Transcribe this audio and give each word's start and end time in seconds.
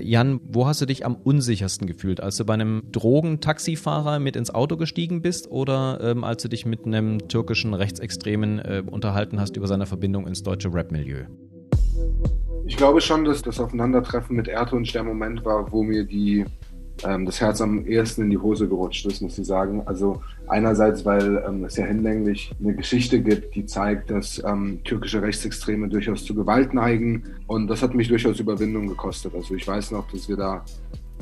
Jan, 0.00 0.40
wo 0.48 0.66
hast 0.66 0.80
du 0.80 0.86
dich 0.86 1.04
am 1.04 1.16
unsichersten 1.16 1.86
gefühlt? 1.86 2.20
Als 2.20 2.36
du 2.36 2.44
bei 2.44 2.54
einem 2.54 2.82
Drogentaxifahrer 2.92 4.20
mit 4.20 4.36
ins 4.36 4.54
Auto 4.54 4.76
gestiegen 4.76 5.22
bist 5.22 5.50
oder 5.50 5.98
ähm, 6.00 6.22
als 6.22 6.42
du 6.42 6.48
dich 6.48 6.64
mit 6.64 6.86
einem 6.86 7.28
türkischen 7.28 7.74
Rechtsextremen 7.74 8.58
äh, 8.60 8.82
unterhalten 8.88 9.40
hast 9.40 9.56
über 9.56 9.66
seine 9.66 9.86
Verbindung 9.86 10.26
ins 10.28 10.42
deutsche 10.42 10.72
Rap-Milieu? 10.72 11.24
Ich 12.64 12.76
glaube 12.76 13.00
schon, 13.00 13.24
dass 13.24 13.42
das 13.42 13.58
Aufeinandertreffen 13.58 14.36
mit 14.36 14.46
Erdhunsch 14.46 14.92
der 14.92 15.02
Moment 15.02 15.44
war, 15.44 15.72
wo 15.72 15.82
mir 15.82 16.04
die 16.04 16.44
ähm, 17.04 17.26
das 17.26 17.40
Herz 17.40 17.60
am 17.60 17.86
ehesten 17.86 18.22
in 18.22 18.30
die 18.30 18.38
Hose 18.38 18.68
gerutscht 18.68 19.06
ist, 19.06 19.20
muss 19.22 19.38
ich 19.38 19.46
sagen. 19.46 19.82
Also 19.86 20.22
einerseits, 20.46 21.04
weil 21.04 21.42
ähm, 21.46 21.64
es 21.64 21.76
ja 21.76 21.86
hinlänglich 21.86 22.52
eine 22.60 22.74
Geschichte 22.74 23.20
gibt, 23.20 23.54
die 23.54 23.66
zeigt, 23.66 24.10
dass 24.10 24.42
ähm, 24.44 24.80
türkische 24.84 25.22
Rechtsextreme 25.22 25.88
durchaus 25.88 26.24
zu 26.24 26.34
Gewalt 26.34 26.74
neigen. 26.74 27.24
Und 27.46 27.68
das 27.68 27.82
hat 27.82 27.94
mich 27.94 28.08
durchaus 28.08 28.40
Überwindung 28.40 28.88
gekostet. 28.88 29.34
Also 29.34 29.54
ich 29.54 29.66
weiß 29.66 29.90
noch, 29.92 30.10
dass 30.10 30.28
wir 30.28 30.36
da 30.36 30.64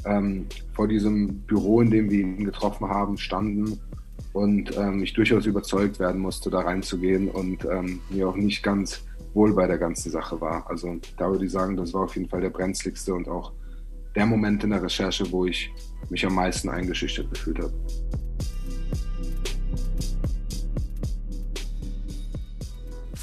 ähm, 0.05 0.47
vor 0.73 0.89
diesem 0.89 1.41
Büro, 1.41 1.81
in 1.81 1.91
dem 1.91 2.11
wir 2.11 2.21
ihn 2.21 2.45
getroffen 2.45 2.89
haben, 2.89 3.17
standen 3.17 3.81
und 4.33 4.77
ähm, 4.77 5.03
ich 5.03 5.15
durchaus 5.15 5.47
überzeugt 5.47 5.99
werden 5.99 6.21
musste, 6.21 6.51
da 6.51 6.61
reinzugehen 6.61 7.29
und 7.29 7.65
ähm, 7.65 8.01
mir 8.11 8.29
auch 8.29 8.37
nicht 8.37 8.63
ganz 8.63 9.03
wohl 9.33 9.55
bei 9.55 9.67
der 9.67 9.79
ganzen 9.79 10.11
Sache 10.11 10.41
war. 10.41 10.69
Also 10.69 10.97
da 11.17 11.31
würde 11.31 11.45
ich 11.45 11.53
sagen, 11.53 11.77
das 11.77 11.93
war 11.95 12.03
auf 12.05 12.17
jeden 12.17 12.29
Fall 12.29 12.41
der 12.41 12.51
brenzligste 12.51 13.15
und 13.15 13.29
auch 13.29 13.53
der 14.17 14.27
Moment 14.27 14.65
in 14.65 14.71
der 14.71 14.83
Recherche, 14.83 15.31
wo 15.31 15.45
ich 15.45 15.71
mich 16.11 16.25
am 16.27 16.35
meisten 16.35 16.69
eingeschüchtert 16.71 17.31
gefühlt 17.31 17.59
habe. 17.59 17.75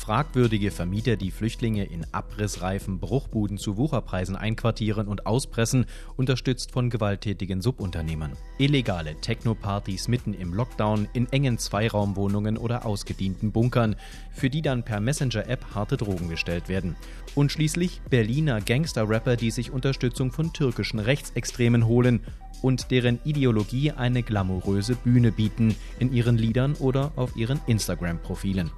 Fragwürdige 0.04 0.70
Vermieter, 0.70 1.16
die 1.16 1.32
Flüchtlinge 1.32 1.86
in 1.86 2.06
abrissreifen 2.12 3.00
Bruchbuden 3.00 3.58
zu 3.58 3.78
Wucherpreisen 3.78 4.36
einquartieren 4.36 5.08
und 5.08 5.26
auspressen, 5.26 5.86
unterstützt 6.18 6.74
von 6.74 6.90
gewalttätigen 6.90 7.62
Subunternehmern. 7.62 8.34
Illegale 8.58 9.16
Techno-Partys 9.22 10.10
mitten 10.10 10.34
im 10.34 10.54
Lockdown 10.54 11.08
in 11.14 11.32
engen 11.32 11.58
Zweiraumwohnungen 11.58 12.58
oder 12.58 12.86
ausgedienten 12.86 13.54
Bunkern, 13.54 13.96
für 14.34 14.50
die 14.50 14.62
dann 14.62 14.84
per 14.84 15.00
Messenger-App 15.00 15.68
harte 15.74 15.96
Drogen 15.96 16.28
gestellt 16.28 16.68
werden. 16.68 16.98
Und 17.34 17.54
schließlich 17.54 18.02
Berliner 18.10 18.60
Gangster-Rapper, 18.60 19.38
die 19.38 19.52
sich 19.52 19.72
Unterstützung 19.72 20.34
von 20.34 20.52
türkischen 20.52 21.00
Rechtsextremen 21.00 21.88
holen 21.88 22.20
und 22.64 22.90
deren 22.90 23.20
Ideologie 23.26 23.92
eine 23.92 24.24
glamouröse 24.24 24.96
Bühne 24.96 25.32
bieten 25.32 25.76
in 26.00 26.12
ihren 26.12 26.38
Liedern 26.38 26.74
oder 26.80 27.12
auf 27.16 27.36
ihren 27.36 27.60
Instagram-Profilen. 27.68 28.72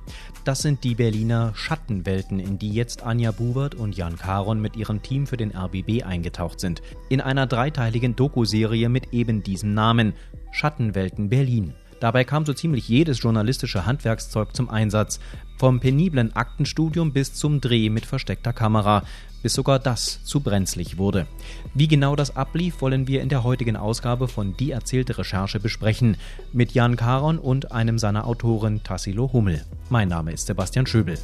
Das 0.43 0.61
sind 0.61 0.83
die 0.83 0.95
Berliner 0.95 1.53
Schattenwelten, 1.55 2.39
in 2.39 2.59
die 2.59 2.71
jetzt 2.71 3.03
Anja 3.03 3.31
Bubert 3.31 3.75
und 3.75 3.95
Jan 3.95 4.17
Karon 4.17 4.59
mit 4.59 4.75
ihrem 4.75 5.01
Team 5.01 5.27
für 5.27 5.37
den 5.37 5.55
RBB 5.55 6.03
eingetaucht 6.03 6.59
sind. 6.59 6.81
In 7.07 7.21
einer 7.21 7.47
dreiteiligen 7.47 8.15
Dokuserie 8.15 8.89
mit 8.89 9.13
eben 9.13 9.43
diesem 9.43 9.73
Namen 9.73 10.13
Schattenwelten 10.51 11.29
Berlin. 11.29 11.75
Dabei 11.99 12.23
kam 12.23 12.45
so 12.45 12.53
ziemlich 12.53 12.89
jedes 12.89 13.21
journalistische 13.21 13.85
Handwerkszeug 13.85 14.55
zum 14.55 14.69
Einsatz, 14.69 15.19
vom 15.57 15.79
peniblen 15.79 16.35
Aktenstudium 16.35 17.13
bis 17.13 17.33
zum 17.33 17.61
Dreh 17.61 17.89
mit 17.89 18.05
versteckter 18.05 18.51
Kamera, 18.51 19.03
bis 19.45 19.53
sogar 19.53 19.77
das 19.77 20.23
zu 20.23 20.39
brenzlig 20.39 20.97
wurde. 20.97 21.27
Wie 21.75 21.87
genau 21.87 22.15
das 22.15 22.35
ablief, 22.35 22.81
wollen 22.81 23.07
wir 23.07 23.21
in 23.21 23.29
der 23.29 23.43
heutigen 23.43 23.77
Ausgabe 23.77 24.27
von 24.27 24.57
Die 24.57 24.71
erzählte 24.71 25.19
Recherche 25.19 25.59
besprechen, 25.59 26.17
mit 26.51 26.71
Jan 26.71 26.95
Karon 26.95 27.37
und 27.37 27.71
einem 27.71 27.99
seiner 27.99 28.25
Autoren 28.25 28.81
Tassilo 28.81 29.31
Hummel. 29.33 29.63
Mein 29.91 30.07
Name 30.07 30.31
ist 30.31 30.47
Sebastian 30.47 30.87
Schöbel. 30.87 31.19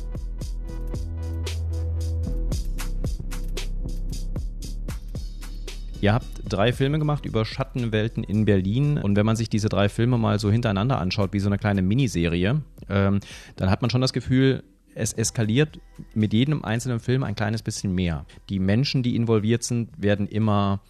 Ihr 5.99 6.13
habt 6.13 6.27
drei 6.47 6.73
Filme 6.73 6.99
gemacht 6.99 7.25
über 7.25 7.43
Schattenwelten 7.43 8.23
in 8.23 8.45
Berlin. 8.45 8.99
Und 8.99 9.15
wenn 9.15 9.25
man 9.25 9.35
sich 9.35 9.49
diese 9.49 9.67
drei 9.67 9.89
Filme 9.89 10.19
mal 10.19 10.37
so 10.37 10.51
hintereinander 10.51 10.99
anschaut, 10.99 11.33
wie 11.33 11.39
so 11.39 11.49
eine 11.49 11.57
kleine 11.57 11.81
Miniserie, 11.81 12.61
ähm, 12.87 13.19
dann 13.55 13.71
hat 13.71 13.81
man 13.81 13.89
schon 13.89 14.01
das 14.01 14.13
Gefühl, 14.13 14.63
es 14.95 15.13
eskaliert 15.13 15.79
mit 16.13 16.33
jedem 16.33 16.63
einzelnen 16.63 16.99
Film 16.99 17.23
ein 17.23 17.35
kleines 17.35 17.61
bisschen 17.63 17.93
mehr. 17.93 18.25
Die 18.49 18.59
Menschen, 18.59 19.03
die 19.03 19.15
involviert 19.15 19.63
sind, 19.63 19.89
werden 20.01 20.27
immer 20.27 20.81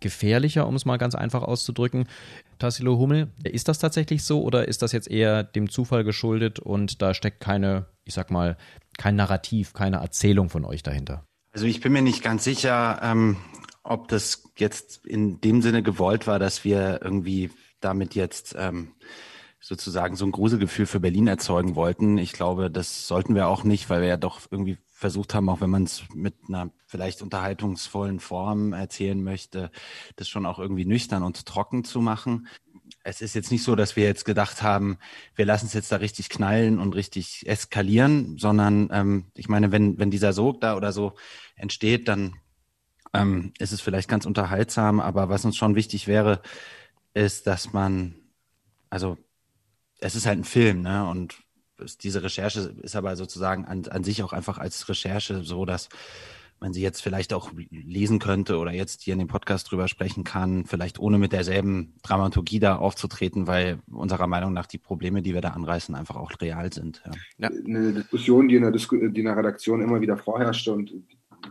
gefährlicher, 0.00 0.66
um 0.66 0.74
es 0.74 0.84
mal 0.84 0.96
ganz 0.96 1.14
einfach 1.14 1.42
auszudrücken. 1.42 2.06
Tassilo 2.58 2.98
Hummel, 2.98 3.28
ist 3.44 3.68
das 3.68 3.78
tatsächlich 3.78 4.24
so 4.24 4.42
oder 4.42 4.66
ist 4.66 4.82
das 4.82 4.92
jetzt 4.92 5.10
eher 5.10 5.44
dem 5.44 5.70
Zufall 5.70 6.04
geschuldet 6.04 6.58
und 6.58 7.02
da 7.02 7.14
steckt 7.14 7.40
keine, 7.40 7.86
ich 8.04 8.14
sag 8.14 8.30
mal, 8.30 8.56
kein 8.98 9.16
Narrativ, 9.16 9.72
keine 9.72 9.96
Erzählung 9.98 10.50
von 10.50 10.64
euch 10.64 10.82
dahinter? 10.82 11.24
Also 11.52 11.66
ich 11.66 11.80
bin 11.80 11.92
mir 11.92 12.02
nicht 12.02 12.22
ganz 12.22 12.44
sicher, 12.44 13.00
ähm, 13.02 13.36
ob 13.82 14.08
das 14.08 14.44
jetzt 14.56 15.06
in 15.06 15.40
dem 15.40 15.62
Sinne 15.62 15.82
gewollt 15.82 16.26
war, 16.26 16.38
dass 16.38 16.64
wir 16.64 17.00
irgendwie 17.02 17.50
damit 17.80 18.14
jetzt 18.14 18.54
ähm, 18.58 18.92
sozusagen 19.60 20.16
so 20.16 20.24
ein 20.24 20.32
Gruselgefühl 20.32 20.86
für 20.86 21.00
Berlin 21.00 21.26
erzeugen 21.26 21.74
wollten. 21.74 22.16
Ich 22.16 22.32
glaube, 22.32 22.70
das 22.70 23.06
sollten 23.06 23.34
wir 23.34 23.46
auch 23.46 23.62
nicht, 23.62 23.90
weil 23.90 24.00
wir 24.00 24.08
ja 24.08 24.16
doch 24.16 24.40
irgendwie 24.50 24.78
versucht 24.90 25.34
haben, 25.34 25.48
auch 25.48 25.60
wenn 25.60 25.70
man 25.70 25.84
es 25.84 26.02
mit 26.14 26.34
einer 26.48 26.70
vielleicht 26.86 27.22
unterhaltungsvollen 27.22 28.20
Form 28.20 28.72
erzählen 28.72 29.22
möchte, 29.22 29.70
das 30.16 30.28
schon 30.28 30.46
auch 30.46 30.58
irgendwie 30.58 30.86
nüchtern 30.86 31.22
und 31.22 31.46
trocken 31.46 31.84
zu 31.84 32.00
machen. 32.00 32.48
Es 33.02 33.20
ist 33.20 33.34
jetzt 33.34 33.50
nicht 33.50 33.62
so, 33.62 33.76
dass 33.76 33.96
wir 33.96 34.04
jetzt 34.04 34.24
gedacht 34.24 34.62
haben, 34.62 34.98
wir 35.36 35.46
lassen 35.46 35.66
es 35.66 35.74
jetzt 35.74 35.92
da 35.92 35.96
richtig 35.96 36.28
knallen 36.28 36.78
und 36.78 36.94
richtig 36.94 37.46
eskalieren, 37.46 38.36
sondern 38.38 38.88
ähm, 38.92 39.26
ich 39.34 39.48
meine, 39.48 39.72
wenn, 39.72 39.98
wenn 39.98 40.10
dieser 40.10 40.32
Sog 40.32 40.60
da 40.60 40.76
oder 40.76 40.92
so 40.92 41.14
entsteht, 41.54 42.08
dann 42.08 42.34
ähm, 43.12 43.52
ist 43.58 43.72
es 43.72 43.80
vielleicht 43.80 44.08
ganz 44.08 44.26
unterhaltsam, 44.26 45.00
aber 45.00 45.28
was 45.28 45.44
uns 45.44 45.56
schon 45.56 45.74
wichtig 45.74 46.06
wäre, 46.06 46.42
ist, 47.14 47.46
dass 47.46 47.72
man, 47.72 48.14
also 48.90 49.16
es 50.00 50.14
ist 50.14 50.26
halt 50.26 50.38
ein 50.38 50.44
Film, 50.44 50.82
ne? 50.82 51.08
Und 51.08 51.38
diese 52.02 52.22
Recherche 52.22 52.74
ist 52.82 52.96
aber 52.96 53.16
sozusagen 53.16 53.64
an, 53.64 53.86
an 53.88 54.04
sich 54.04 54.22
auch 54.22 54.32
einfach 54.32 54.58
als 54.58 54.88
Recherche 54.88 55.42
so, 55.42 55.64
dass 55.64 55.88
man 56.60 56.74
sie 56.74 56.82
jetzt 56.82 57.00
vielleicht 57.00 57.32
auch 57.32 57.52
lesen 57.70 58.18
könnte 58.18 58.58
oder 58.58 58.70
jetzt 58.70 59.02
hier 59.02 59.14
in 59.14 59.18
dem 59.18 59.28
Podcast 59.28 59.70
drüber 59.70 59.88
sprechen 59.88 60.24
kann, 60.24 60.66
vielleicht 60.66 60.98
ohne 60.98 61.16
mit 61.16 61.32
derselben 61.32 61.94
Dramaturgie 62.02 62.58
da 62.58 62.76
aufzutreten, 62.76 63.46
weil 63.46 63.78
unserer 63.90 64.26
Meinung 64.26 64.52
nach 64.52 64.66
die 64.66 64.78
Probleme, 64.78 65.22
die 65.22 65.32
wir 65.32 65.40
da 65.40 65.50
anreißen, 65.50 65.94
einfach 65.94 66.16
auch 66.16 66.32
real 66.40 66.70
sind. 66.70 67.02
Ja. 67.38 67.48
Eine 67.48 67.94
Diskussion, 67.94 68.48
die 68.48 68.56
in 68.56 68.62
der, 68.62 68.72
Disku 68.72 68.96
die 68.96 69.20
in 69.20 69.26
der 69.26 69.36
Redaktion 69.36 69.80
immer 69.80 70.02
wieder 70.02 70.18
vorherrschte 70.18 70.72
und 70.74 70.92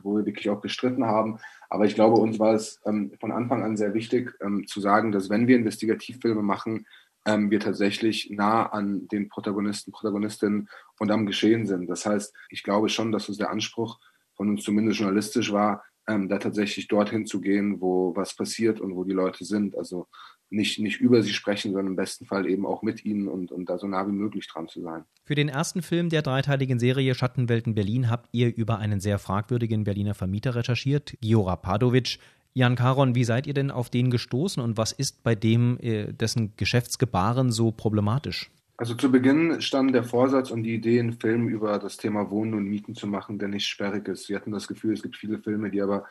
wo 0.04 0.16
wir 0.16 0.26
wirklich 0.28 0.50
auch 0.52 0.62
gestritten 0.62 1.06
haben. 1.06 1.40
Aber 1.72 1.86
ich 1.86 1.96
glaube, 1.96 2.22
uns 2.22 2.38
war 2.38 2.54
es 2.54 2.80
ähm, 2.86 3.12
von 3.20 3.31
Anfang 3.31 3.64
an 3.64 3.78
sehr 3.78 3.96
wichtig 3.96 4.31
ähm, 4.42 4.68
zu 4.68 4.80
sagen, 4.80 5.12
dass 5.12 5.31
wenn 5.31 5.48
wir 5.48 5.56
Investigativfilme 5.56 6.44
machen, 6.44 6.86
ähm, 7.25 7.52
wir 7.52 7.59
tatsächlich 7.59 8.30
nah 8.31 8.66
an 8.66 9.07
den 9.07 9.30
Protagonisten, 9.30 9.91
Protagonistinnen 9.91 10.69
und 11.00 11.12
am 11.12 11.25
Geschehen 11.25 11.66
sind. 11.66 11.88
Das 11.90 12.06
heißt, 12.06 12.34
ich 12.50 12.63
glaube 12.63 12.90
schon, 12.90 13.12
dass 13.12 13.30
es 13.30 13.38
der 13.38 13.52
Anspruch 13.52 14.00
von 14.35 14.50
uns 14.50 14.63
zumindest 14.63 15.00
journalistisch 15.00 15.52
war, 15.52 15.84
ähm, 16.07 16.28
da 16.30 16.40
tatsächlich 16.40 16.88
dorthin 16.88 17.25
zu 17.25 17.40
gehen, 17.40 17.81
wo 17.81 18.16
was 18.16 18.35
passiert 18.35 18.80
und 18.80 18.96
wo 18.96 19.03
die 19.03 19.13
Leute 19.13 19.46
sind. 19.46 19.78
Also 19.78 20.07
nicht, 20.50 20.80
nicht 20.80 21.00
über 21.00 21.22
sie 21.22 21.34
sprechen, 21.34 21.72
sondern 21.72 21.91
im 21.91 21.96
besten 21.96 22.25
Fall 22.25 22.47
eben 22.47 22.66
auch 22.66 22.81
mit 22.81 23.06
ihnen 23.06 23.28
und, 23.28 23.51
und 23.51 23.69
da 23.69 23.78
so 23.78 23.88
nah 23.88 24.07
wie 24.07 24.12
möglich 24.12 24.47
dran 24.47 24.68
zu 24.68 24.81
sein. 24.81 25.03
Für 25.24 25.36
den 25.36 25.50
ersten 25.50 25.84
Film 25.84 26.09
der 26.09 26.24
dreiteiligen 26.24 26.80
Serie 26.80 27.13
Schattenwelten 27.13 27.75
Berlin 27.75 28.09
habt 28.09 28.30
ihr 28.31 28.56
über 28.56 28.80
einen 28.80 29.00
sehr 29.00 29.19
fragwürdigen 29.19 29.84
Berliner 29.84 30.16
Vermieter 30.16 30.56
recherchiert, 30.56 31.16
Giora 31.22 31.56
Padovic. 31.56 32.18
Jan 32.54 32.76
Karon, 32.76 33.16
wie 33.16 33.24
seid 33.24 33.48
ihr 33.48 33.54
denn 33.54 33.72
auf 33.72 33.90
den 33.90 34.10
gestoßen 34.10 34.62
und 34.62 34.78
was 34.78 34.92
ist 34.92 35.24
bei 35.24 35.36
dem, 35.36 35.78
äh, 35.82 36.12
dessen 36.14 36.54
Geschäftsgebaren 36.58 37.52
so 37.52 37.72
problematisch? 37.72 38.52
Also 38.78 38.96
zu 38.96 39.12
Beginn 39.12 39.62
stand 39.62 39.94
der 39.94 40.06
Vorsatz 40.06 40.52
und 40.52 40.64
die 40.64 40.74
Idee, 40.74 41.00
einen 41.00 41.20
Film 41.20 41.50
über 41.50 41.80
das 41.80 41.98
Thema 41.98 42.32
Wohnen 42.32 42.54
und 42.54 42.64
Mieten 42.64 42.96
zu 42.96 43.08
machen, 43.08 43.38
der 43.38 43.50
nicht 43.50 43.68
sperrig 43.68 44.07
ist. 44.07 44.30
Wir 44.30 44.38
hatten 44.38 44.51
das 44.51 44.69
Gefühl, 44.69 44.94
es 44.94 45.04
gibt 45.04 45.18
viele 45.18 45.38
Filme, 45.40 45.69
die 45.69 45.81
aber 45.81 46.06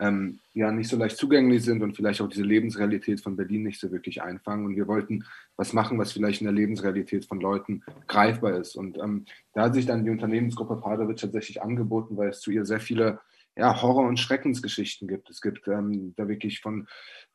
ähm, 0.00 0.40
ja 0.52 0.70
nicht 0.72 0.88
so 0.88 0.96
leicht 0.96 1.16
zugänglich 1.16 1.64
sind 1.64 1.82
und 1.82 1.94
vielleicht 1.94 2.20
auch 2.20 2.28
diese 2.28 2.42
Lebensrealität 2.42 3.20
von 3.20 3.36
Berlin 3.36 3.62
nicht 3.62 3.80
so 3.80 3.90
wirklich 3.90 4.22
einfangen. 4.22 4.66
Und 4.66 4.76
wir 4.76 4.88
wollten 4.88 5.24
was 5.56 5.72
machen, 5.72 5.98
was 5.98 6.12
vielleicht 6.12 6.40
in 6.40 6.46
der 6.46 6.54
Lebensrealität 6.54 7.24
von 7.24 7.40
Leuten 7.40 7.82
greifbar 8.06 8.56
ist. 8.58 8.76
Und 8.76 8.98
ähm, 8.98 9.24
da 9.54 9.62
hat 9.62 9.74
sich 9.74 9.86
dann 9.86 10.04
die 10.04 10.10
Unternehmensgruppe 10.10 10.76
Padovic 10.76 11.18
tatsächlich 11.18 11.62
angeboten, 11.62 12.16
weil 12.16 12.30
es 12.30 12.40
zu 12.40 12.50
ihr 12.50 12.64
sehr 12.64 12.80
viele 12.80 13.20
ja, 13.58 13.82
Horror- 13.82 14.06
und 14.06 14.20
Schreckensgeschichten 14.20 15.08
gibt. 15.08 15.28
Es 15.28 15.40
gibt 15.40 15.66
ähm, 15.66 16.14
da 16.16 16.28
wirklich 16.28 16.60
von 16.60 16.86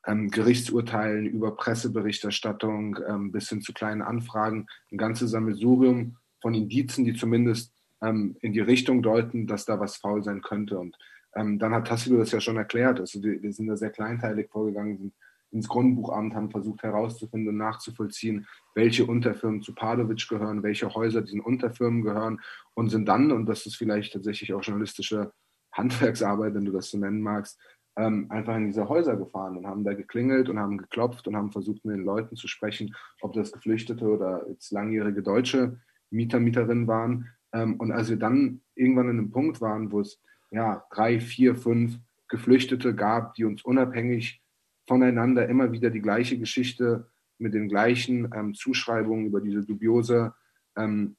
ähm, 0.07 0.29
Gerichtsurteilen 0.31 1.25
über 1.25 1.55
Presseberichterstattung 1.55 2.97
ähm, 3.05 3.31
bis 3.33 3.49
hin 3.49 3.61
zu 3.61 3.73
kleinen 3.73 4.01
Anfragen 4.01 4.67
ein 4.91 4.97
ganzes 4.97 5.31
Sammelsurium 5.31 6.15
von 6.41 6.53
Indizen, 6.53 7.03
die 7.03 7.13
zumindest 7.13 7.73
ähm, 8.01 8.37
in 8.39 8.53
die 8.53 8.61
Richtung 8.61 9.03
deuten, 9.03 9.47
dass 9.47 9.65
da 9.65 9.81
was 9.81 9.97
faul 9.97 10.23
sein 10.23 10.41
könnte. 10.41 10.79
Und 10.79 10.97
ähm, 11.35 11.59
dann 11.59 11.73
hat 11.73 11.87
Tassilo 11.87 12.17
das 12.17 12.31
ja 12.31 12.39
schon 12.39 12.57
erklärt. 12.57 13.01
Also 13.01 13.21
wir, 13.21 13.41
wir, 13.43 13.51
sind 13.51 13.67
da 13.67 13.75
sehr 13.75 13.91
kleinteilig 13.91 14.49
vorgegangen, 14.49 14.97
sind 14.97 15.13
ins 15.51 15.67
Grundbuchamt, 15.67 16.35
haben 16.35 16.51
versucht 16.51 16.83
herauszufinden 16.83 17.49
und 17.49 17.57
nachzuvollziehen, 17.57 18.47
welche 18.75 19.05
Unterfirmen 19.05 19.61
zu 19.61 19.75
Padovic 19.75 20.27
gehören, 20.29 20.63
welche 20.63 20.91
Häuser 20.93 21.21
diesen 21.21 21.41
Unterfirmen 21.41 22.01
gehören 22.01 22.39
und 22.75 22.89
sind 22.89 23.07
dann, 23.07 23.31
und 23.31 23.45
das 23.45 23.65
ist 23.65 23.75
vielleicht 23.75 24.13
tatsächlich 24.13 24.53
auch 24.53 24.63
journalistische 24.63 25.31
Handwerksarbeit, 25.73 26.53
wenn 26.53 26.65
du 26.65 26.71
das 26.71 26.89
so 26.89 26.97
nennen 26.97 27.21
magst, 27.21 27.59
ähm, 27.95 28.27
einfach 28.29 28.55
in 28.55 28.67
diese 28.67 28.89
Häuser 28.89 29.15
gefahren 29.17 29.57
und 29.57 29.67
haben 29.67 29.83
da 29.83 29.93
geklingelt 29.93 30.49
und 30.49 30.59
haben 30.59 30.77
geklopft 30.77 31.27
und 31.27 31.35
haben 31.35 31.51
versucht, 31.51 31.85
mit 31.85 31.95
den 31.95 32.05
Leuten 32.05 32.35
zu 32.35 32.47
sprechen, 32.47 32.95
ob 33.21 33.33
das 33.33 33.51
Geflüchtete 33.51 34.05
oder 34.05 34.45
jetzt 34.49 34.71
langjährige 34.71 35.21
deutsche 35.21 35.79
Mieter, 36.09 36.39
Mieterinnen 36.39 36.87
waren. 36.87 37.29
Ähm, 37.53 37.75
und 37.79 37.91
als 37.91 38.09
wir 38.09 38.17
dann 38.17 38.61
irgendwann 38.75 39.09
in 39.09 39.19
einem 39.19 39.31
Punkt 39.31 39.61
waren, 39.61 39.91
wo 39.91 39.99
es 39.99 40.21
ja 40.51 40.83
drei, 40.91 41.19
vier, 41.19 41.55
fünf 41.55 41.99
Geflüchtete 42.29 42.95
gab, 42.95 43.35
die 43.35 43.45
uns 43.45 43.63
unabhängig 43.63 44.41
voneinander 44.87 45.47
immer 45.47 45.71
wieder 45.71 45.89
die 45.89 46.01
gleiche 46.01 46.37
Geschichte 46.37 47.07
mit 47.37 47.53
den 47.53 47.69
gleichen 47.69 48.29
ähm, 48.33 48.53
Zuschreibungen 48.53 49.27
über 49.27 49.41
diese 49.41 49.63
dubiose 49.63 50.33
ähm, 50.75 51.15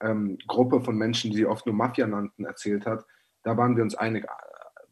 ähm, 0.00 0.38
Gruppe 0.46 0.80
von 0.80 0.96
Menschen, 0.96 1.30
die 1.30 1.38
sie 1.38 1.46
oft 1.46 1.66
nur 1.66 1.74
Mafia 1.74 2.06
nannten, 2.06 2.44
erzählt 2.44 2.86
hat, 2.86 3.04
da 3.42 3.56
waren 3.56 3.76
wir 3.76 3.82
uns 3.82 3.94
einig, 3.94 4.26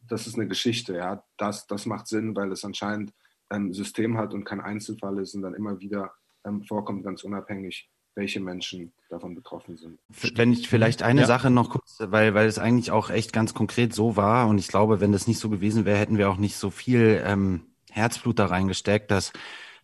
das 0.07 0.27
ist 0.27 0.35
eine 0.35 0.47
Geschichte, 0.47 0.95
ja, 0.95 1.23
das, 1.37 1.67
das 1.67 1.85
macht 1.85 2.07
Sinn, 2.07 2.35
weil 2.35 2.51
es 2.51 2.63
anscheinend 2.63 3.13
ein 3.49 3.73
System 3.73 4.17
hat 4.17 4.33
und 4.33 4.45
kein 4.45 4.61
Einzelfall 4.61 5.19
ist 5.19 5.35
und 5.35 5.41
dann 5.41 5.53
immer 5.53 5.79
wieder 5.79 6.11
ähm, 6.45 6.63
vorkommt, 6.63 7.03
ganz 7.03 7.23
unabhängig, 7.23 7.89
welche 8.15 8.39
Menschen 8.39 8.93
davon 9.09 9.35
betroffen 9.35 9.77
sind. 9.77 9.99
Wenn 10.35 10.51
ich 10.51 10.67
vielleicht 10.67 11.03
eine 11.03 11.21
ja. 11.21 11.27
Sache 11.27 11.49
noch 11.49 11.69
kurz, 11.69 11.97
weil, 11.99 12.33
weil 12.33 12.47
es 12.47 12.59
eigentlich 12.59 12.91
auch 12.91 13.09
echt 13.09 13.31
ganz 13.31 13.53
konkret 13.53 13.93
so 13.93 14.15
war 14.15 14.47
und 14.47 14.57
ich 14.57 14.67
glaube, 14.67 14.99
wenn 14.99 15.11
das 15.11 15.27
nicht 15.27 15.39
so 15.39 15.49
gewesen 15.49 15.85
wäre, 15.85 15.99
hätten 15.99 16.17
wir 16.17 16.29
auch 16.29 16.37
nicht 16.37 16.57
so 16.57 16.69
viel 16.69 17.21
ähm, 17.25 17.61
Herzblut 17.91 18.39
da 18.39 18.47
reingesteckt, 18.47 19.11
dass 19.11 19.33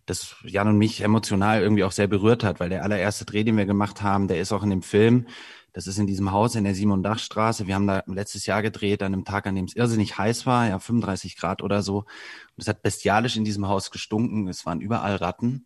das 0.06 0.36
Jan 0.44 0.68
und 0.68 0.78
mich 0.78 1.00
emotional 1.00 1.62
irgendwie 1.62 1.84
auch 1.84 1.92
sehr 1.92 2.08
berührt 2.08 2.44
hat, 2.44 2.60
weil 2.60 2.68
der 2.68 2.82
allererste 2.82 3.24
Dreh, 3.24 3.44
den 3.44 3.56
wir 3.56 3.66
gemacht 3.66 4.02
haben, 4.02 4.28
der 4.28 4.40
ist 4.40 4.52
auch 4.52 4.62
in 4.62 4.70
dem 4.70 4.82
Film. 4.82 5.26
Das 5.74 5.88
ist 5.88 5.98
in 5.98 6.06
diesem 6.06 6.30
Haus 6.30 6.54
in 6.54 6.62
der 6.62 6.74
Simon 6.74 7.02
Dach 7.02 7.18
Straße. 7.18 7.66
Wir 7.66 7.74
haben 7.74 7.88
da 7.88 8.04
letztes 8.06 8.46
Jahr 8.46 8.62
gedreht, 8.62 9.02
an 9.02 9.12
einem 9.12 9.24
Tag, 9.24 9.46
an 9.48 9.56
dem 9.56 9.64
es 9.64 9.74
irrsinnig 9.74 10.16
heiß 10.16 10.46
war, 10.46 10.68
ja 10.68 10.78
35 10.78 11.36
Grad 11.36 11.62
oder 11.62 11.82
so. 11.82 11.98
Und 11.98 12.58
es 12.58 12.68
hat 12.68 12.82
bestialisch 12.82 13.36
in 13.36 13.44
diesem 13.44 13.66
Haus 13.66 13.90
gestunken. 13.90 14.46
Es 14.46 14.64
waren 14.64 14.80
überall 14.80 15.16
Ratten. 15.16 15.64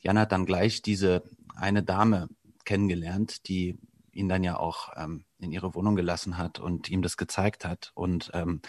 Jan 0.00 0.18
hat 0.18 0.32
dann 0.32 0.46
gleich 0.46 0.80
diese 0.80 1.24
eine 1.54 1.82
Dame 1.82 2.28
kennengelernt, 2.64 3.48
die 3.48 3.78
ihn 4.12 4.30
dann 4.30 4.42
ja 4.42 4.56
auch 4.58 4.92
ähm, 4.96 5.24
in 5.38 5.52
ihre 5.52 5.74
Wohnung 5.74 5.94
gelassen 5.94 6.38
hat 6.38 6.58
und 6.58 6.88
ihm 6.88 7.02
das 7.02 7.18
gezeigt 7.18 7.66
hat. 7.66 7.92
Und 7.94 8.30
ähm, 8.32 8.62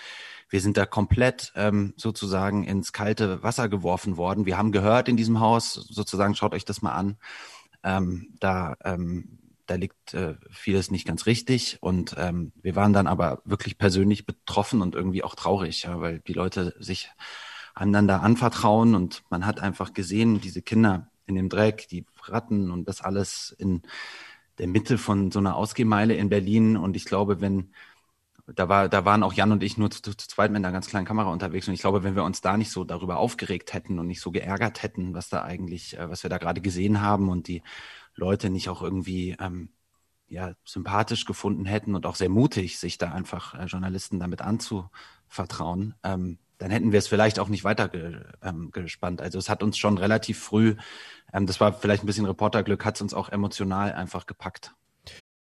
wir 0.50 0.60
sind 0.60 0.76
da 0.76 0.86
komplett 0.86 1.54
ähm, 1.56 1.94
sozusagen 1.96 2.66
ins 2.66 2.92
kalte 2.92 3.42
Wasser 3.44 3.70
geworfen 3.70 4.18
worden. 4.18 4.46
Wir 4.46 4.58
haben 4.58 4.74
gehört 4.74 5.08
in 5.08 5.16
diesem 5.16 5.40
Haus, 5.40 5.74
sozusagen, 5.74 6.36
schaut 6.36 6.54
euch 6.54 6.66
das 6.66 6.82
mal 6.82 6.92
an, 6.94 7.18
ähm, 7.84 8.36
da, 8.42 8.76
ähm, 8.84 9.38
da 9.66 9.76
liegt 9.76 10.14
äh, 10.14 10.36
vieles 10.50 10.92
nicht 10.92 11.08
ganz 11.08 11.26
richtig. 11.26 11.78
Und 11.82 12.16
ähm, 12.18 12.52
wir 12.62 12.76
waren 12.76 12.94
dann 12.94 13.08
aber 13.08 13.42
wirklich 13.46 13.78
persönlich 13.78 14.26
betroffen 14.26 14.82
und 14.82 14.96
irgendwie 14.96 15.24
auch 15.24 15.36
traurig, 15.36 15.84
ja, 15.84 16.00
weil 16.00 16.20
die 16.20 16.34
Leute 16.34 16.76
sich 16.80 17.10
einander 17.74 18.22
anvertrauen 18.22 18.96
und 18.96 19.24
man 19.30 19.46
hat 19.46 19.60
einfach 19.60 19.94
gesehen, 19.94 20.42
diese 20.42 20.62
Kinder 20.62 21.10
in 21.26 21.36
dem 21.36 21.50
Dreck, 21.50 21.88
die 21.88 22.06
Ratten 22.24 22.72
und 22.72 22.88
das 22.88 23.02
alles 23.02 23.56
in 23.58 23.82
der 24.58 24.68
Mitte 24.68 24.98
von 24.98 25.32
so 25.32 25.40
einer 25.40 25.56
Ausgehmeile 25.56 26.14
in 26.16 26.30
Berlin. 26.30 26.78
Und 26.78 26.96
ich 26.96 27.06
glaube, 27.06 27.42
wenn, 27.42 27.74
da 28.48 28.70
war, 28.70 28.90
da 28.90 29.06
waren 29.06 29.24
auch 29.24 29.34
Jan 29.34 29.52
und 29.52 29.64
ich 29.64 29.78
nur 29.78 29.90
zu, 29.90 30.02
zu 30.02 30.16
zweit 30.16 30.52
mit 30.52 30.58
einer 30.58 30.72
ganz 30.72 30.88
kleinen 30.88 31.06
Kamera 31.06 31.32
unterwegs. 31.32 31.68
Und 31.68 31.74
ich 31.74 31.82
glaube, 31.82 32.04
wenn 32.04 32.16
wir 32.16 32.24
uns 32.24 32.42
da 32.42 32.58
nicht 32.58 32.72
so 32.72 32.84
darüber 32.84 33.18
aufgeregt 33.18 33.74
hätten 33.74 33.98
und 33.98 34.08
nicht 34.08 34.22
so 34.22 34.32
geärgert 34.32 34.84
hätten, 34.84 35.14
was 35.14 35.30
da 35.30 35.44
eigentlich, 35.44 35.98
äh, 35.98 36.10
was 36.10 36.24
wir 36.24 36.30
da 36.30 36.38
gerade 36.38 36.62
gesehen 36.62 37.02
haben 37.02 37.30
und 37.30 37.48
die 37.48 37.64
Leute 38.16 38.50
nicht 38.50 38.70
auch 38.70 38.82
irgendwie 38.82 39.36
ähm, 39.40 39.70
ja, 40.28 40.54
sympathisch 40.64 41.26
gefunden 41.26 41.66
hätten 41.66 41.94
und 41.96 42.06
auch 42.06 42.16
sehr 42.16 42.30
mutig, 42.30 42.80
sich 42.80 42.98
da 42.98 43.12
einfach 43.12 43.54
äh, 43.54 43.66
Journalisten 43.66 44.20
damit 44.20 44.42
anzuvertrauen, 44.42 45.94
ähm, 46.04 46.40
dann 46.58 46.72
hätten 46.72 46.92
wir 46.92 47.00
es 47.00 47.08
vielleicht 47.08 47.40
auch 47.40 47.50
nicht 47.50 47.64
weiter 47.64 47.90
ge, 47.90 48.22
ähm, 48.42 48.72
gespannt. 48.72 49.22
Also 49.22 49.40
es 49.40 49.50
hat 49.50 49.64
uns 49.64 49.78
schon 49.78 49.98
relativ 49.98 50.40
früh, 50.40 50.76
ähm, 51.34 51.48
das 51.48 51.60
war 51.60 51.74
vielleicht 51.74 52.04
ein 52.04 52.06
bisschen 52.06 52.26
Reporterglück, 52.26 52.86
hat 52.86 52.96
es 52.96 53.02
uns 53.02 53.14
auch 53.14 53.30
emotional 53.30 53.94
einfach 53.94 54.26
gepackt. 54.26 54.74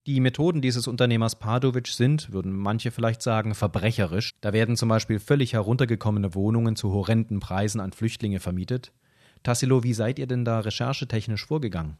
Die 0.07 0.19
Methoden 0.19 0.63
dieses 0.63 0.89
Unternehmers 0.89 1.39
Padovic 1.39 1.89
sind, 1.89 2.33
würden 2.33 2.57
manche 2.57 2.91
vielleicht 2.91 3.21
sagen, 3.21 3.55
verbrecherisch. 3.55 4.33
Da 4.41 4.55
werden 4.55 4.77
zum 4.77 4.89
Beispiel 4.89 5.21
völlig 5.21 5.53
heruntergekommene 5.53 6.35
Wohnungen 6.35 6.75
zu 6.75 6.91
horrenden 6.91 7.39
Preisen 7.39 7.81
an 7.81 7.93
Flüchtlinge 7.93 8.41
vermietet. 8.41 8.93
Tassilo, 9.43 9.83
wie 9.83 9.95
seid 9.95 10.19
ihr 10.19 10.27
denn 10.27 10.45
da 10.45 10.61
recherchetechnisch 10.61 11.47
vorgegangen? 11.47 11.97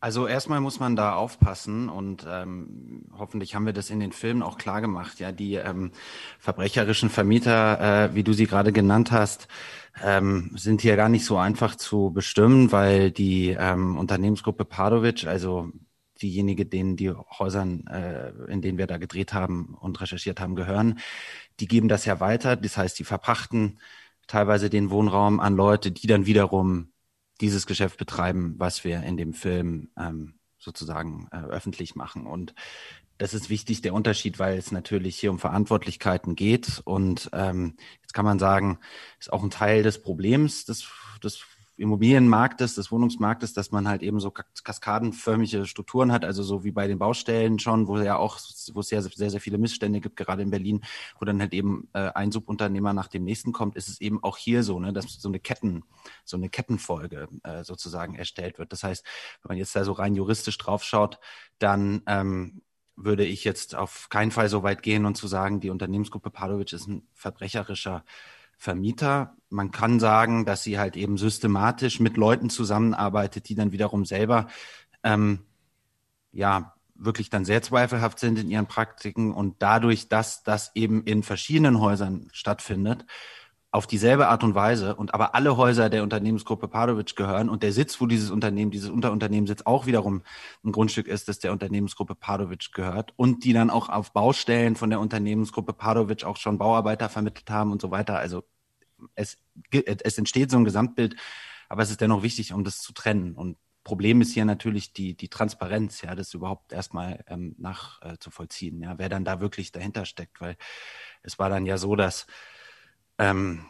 Also 0.00 0.26
erstmal 0.26 0.60
muss 0.60 0.80
man 0.80 0.96
da 0.96 1.14
aufpassen 1.14 1.88
und 1.88 2.26
ähm, 2.28 3.04
hoffentlich 3.16 3.54
haben 3.54 3.66
wir 3.66 3.72
das 3.72 3.88
in 3.88 4.00
den 4.00 4.10
Filmen 4.10 4.42
auch 4.42 4.58
klar 4.58 4.80
gemacht. 4.80 5.20
Ja, 5.20 5.30
die 5.30 5.54
ähm, 5.54 5.92
verbrecherischen 6.40 7.08
Vermieter, 7.08 8.08
äh, 8.10 8.14
wie 8.14 8.24
du 8.24 8.32
sie 8.32 8.48
gerade 8.48 8.72
genannt 8.72 9.12
hast, 9.12 9.46
ähm, 10.02 10.50
sind 10.56 10.80
hier 10.80 10.96
gar 10.96 11.08
nicht 11.08 11.24
so 11.24 11.36
einfach 11.36 11.76
zu 11.76 12.10
bestimmen, 12.10 12.72
weil 12.72 13.12
die 13.12 13.50
ähm, 13.50 13.96
Unternehmensgruppe 13.96 14.64
Padovic, 14.64 15.24
also 15.28 15.70
diejenige, 16.20 16.66
denen 16.66 16.96
die 16.96 17.10
Häusern, 17.10 17.86
äh, 17.86 18.30
in 18.50 18.60
denen 18.60 18.78
wir 18.78 18.88
da 18.88 18.96
gedreht 18.96 19.32
haben 19.32 19.76
und 19.80 20.00
recherchiert 20.00 20.40
haben, 20.40 20.56
gehören, 20.56 20.98
die 21.60 21.68
geben 21.68 21.88
das 21.88 22.06
ja 22.06 22.18
weiter. 22.18 22.56
Das 22.56 22.76
heißt, 22.76 22.98
die 22.98 23.04
verpachten 23.04 23.78
teilweise 24.26 24.70
den 24.70 24.90
Wohnraum 24.90 25.40
an 25.40 25.56
Leute, 25.56 25.92
die 25.92 26.06
dann 26.06 26.26
wiederum 26.26 26.92
dieses 27.40 27.66
Geschäft 27.66 27.98
betreiben, 27.98 28.54
was 28.58 28.84
wir 28.84 29.02
in 29.02 29.16
dem 29.16 29.34
Film 29.34 29.90
ähm, 29.98 30.34
sozusagen 30.58 31.28
äh, 31.32 31.38
öffentlich 31.38 31.94
machen. 31.96 32.26
Und 32.26 32.54
das 33.18 33.34
ist 33.34 33.50
wichtig, 33.50 33.82
der 33.82 33.94
Unterschied, 33.94 34.38
weil 34.38 34.56
es 34.58 34.72
natürlich 34.72 35.16
hier 35.16 35.30
um 35.30 35.38
Verantwortlichkeiten 35.38 36.34
geht. 36.34 36.80
Und 36.84 37.30
ähm, 37.32 37.76
jetzt 38.00 38.14
kann 38.14 38.24
man 38.24 38.38
sagen, 38.38 38.78
ist 39.18 39.32
auch 39.32 39.42
ein 39.42 39.50
Teil 39.50 39.82
des 39.82 40.02
Problems 40.02 40.64
des, 40.64 40.88
des 41.22 41.44
Immobilienmarktes, 41.76 42.74
des 42.74 42.92
Wohnungsmarktes, 42.92 43.54
dass 43.54 43.70
man 43.70 43.88
halt 43.88 44.02
eben 44.02 44.20
so 44.20 44.30
kaskadenförmige 44.30 45.66
Strukturen 45.66 46.12
hat, 46.12 46.24
also 46.24 46.42
so 46.42 46.64
wie 46.64 46.70
bei 46.70 46.86
den 46.86 46.98
Baustellen 46.98 47.58
schon, 47.58 47.88
wo 47.88 47.98
ja 47.98 48.16
auch, 48.16 48.38
wo 48.72 48.80
es 48.80 48.88
sehr, 48.88 49.02
sehr, 49.02 49.30
sehr 49.30 49.40
viele 49.40 49.58
Missstände 49.58 50.00
gibt, 50.00 50.16
gerade 50.16 50.42
in 50.42 50.50
Berlin, 50.50 50.82
wo 51.18 51.24
dann 51.24 51.40
halt 51.40 51.54
eben 51.54 51.88
äh, 51.94 52.10
ein 52.14 52.30
Subunternehmer 52.30 52.92
nach 52.92 53.08
dem 53.08 53.24
nächsten 53.24 53.52
kommt, 53.52 53.76
ist 53.76 53.88
es 53.88 54.00
eben 54.00 54.22
auch 54.22 54.36
hier 54.36 54.62
so, 54.62 54.78
ne, 54.78 54.92
dass 54.92 55.06
so 55.14 55.28
eine 55.28 55.40
Ketten, 55.40 55.82
so 56.24 56.36
eine 56.36 56.50
Kettenfolge 56.50 57.28
äh, 57.42 57.64
sozusagen 57.64 58.14
erstellt 58.14 58.58
wird. 58.58 58.72
Das 58.72 58.84
heißt, 58.84 59.04
wenn 59.42 59.50
man 59.50 59.58
jetzt 59.58 59.74
da 59.74 59.84
so 59.84 59.92
rein 59.92 60.14
juristisch 60.14 60.58
draufschaut, 60.58 61.18
dann 61.58 62.02
ähm, 62.06 62.62
würde 62.96 63.24
ich 63.24 63.44
jetzt 63.44 63.74
auf 63.74 64.08
keinen 64.08 64.30
Fall 64.30 64.48
so 64.48 64.62
weit 64.62 64.82
gehen 64.82 65.06
und 65.06 65.16
zu 65.16 65.26
sagen, 65.26 65.60
die 65.60 65.70
Unternehmensgruppe 65.70 66.30
Padovic 66.30 66.72
ist 66.72 66.86
ein 66.86 67.06
verbrecherischer 67.14 68.04
Vermieter. 68.58 69.36
Man 69.52 69.70
kann 69.70 70.00
sagen, 70.00 70.44
dass 70.44 70.62
sie 70.62 70.78
halt 70.78 70.96
eben 70.96 71.18
systematisch 71.18 72.00
mit 72.00 72.16
Leuten 72.16 72.50
zusammenarbeitet, 72.50 73.48
die 73.48 73.54
dann 73.54 73.72
wiederum 73.72 74.04
selber 74.04 74.48
ähm, 75.02 75.40
ja 76.32 76.74
wirklich 76.94 77.30
dann 77.30 77.44
sehr 77.44 77.62
zweifelhaft 77.62 78.18
sind 78.18 78.38
in 78.38 78.48
ihren 78.50 78.66
Praktiken 78.66 79.32
und 79.32 79.56
dadurch, 79.60 80.08
dass 80.08 80.42
das 80.42 80.70
eben 80.74 81.04
in 81.04 81.22
verschiedenen 81.22 81.80
Häusern 81.80 82.28
stattfindet, 82.32 83.04
auf 83.72 83.86
dieselbe 83.86 84.28
Art 84.28 84.44
und 84.44 84.54
Weise 84.54 84.94
und 84.94 85.14
aber 85.14 85.34
alle 85.34 85.56
Häuser 85.56 85.88
der 85.88 86.02
Unternehmensgruppe 86.02 86.68
Padovic 86.68 87.16
gehören 87.16 87.48
und 87.48 87.62
der 87.62 87.72
Sitz, 87.72 88.00
wo 88.02 88.06
dieses 88.06 88.30
Unternehmen, 88.30 88.70
dieses 88.70 88.90
Unterunternehmen 88.90 89.46
sitzt, 89.46 89.66
auch 89.66 89.86
wiederum 89.86 90.22
ein 90.62 90.72
Grundstück 90.72 91.08
ist, 91.08 91.28
das 91.28 91.38
der 91.38 91.52
Unternehmensgruppe 91.52 92.14
Padovic 92.14 92.72
gehört 92.72 93.14
und 93.16 93.44
die 93.44 93.54
dann 93.54 93.70
auch 93.70 93.88
auf 93.88 94.12
Baustellen 94.12 94.76
von 94.76 94.90
der 94.90 95.00
Unternehmensgruppe 95.00 95.72
Padovic 95.72 96.24
auch 96.24 96.36
schon 96.36 96.58
Bauarbeiter 96.58 97.08
vermittelt 97.08 97.48
haben 97.50 97.72
und 97.72 97.80
so 97.80 97.90
weiter. 97.90 98.18
Also 98.18 98.44
es, 99.14 99.38
es 99.70 100.18
entsteht 100.18 100.50
so 100.50 100.56
ein 100.56 100.64
Gesamtbild, 100.64 101.16
aber 101.68 101.82
es 101.82 101.90
ist 101.90 102.00
dennoch 102.00 102.22
wichtig, 102.22 102.52
um 102.52 102.64
das 102.64 102.80
zu 102.80 102.92
trennen. 102.92 103.34
Und 103.34 103.56
Problem 103.84 104.20
ist 104.20 104.32
hier 104.32 104.44
natürlich 104.44 104.92
die, 104.92 105.14
die 105.14 105.28
Transparenz, 105.28 106.02
ja, 106.02 106.14
das 106.14 106.34
überhaupt 106.34 106.72
erstmal 106.72 107.24
ähm, 107.26 107.54
nachzuvollziehen, 107.58 108.82
äh, 108.82 108.86
ja, 108.86 108.98
wer 108.98 109.08
dann 109.08 109.24
da 109.24 109.40
wirklich 109.40 109.72
dahinter 109.72 110.04
steckt, 110.04 110.40
weil 110.40 110.56
es 111.22 111.38
war 111.38 111.48
dann 111.48 111.66
ja 111.66 111.78
so, 111.78 111.96
dass 111.96 112.26
ähm, 113.18 113.66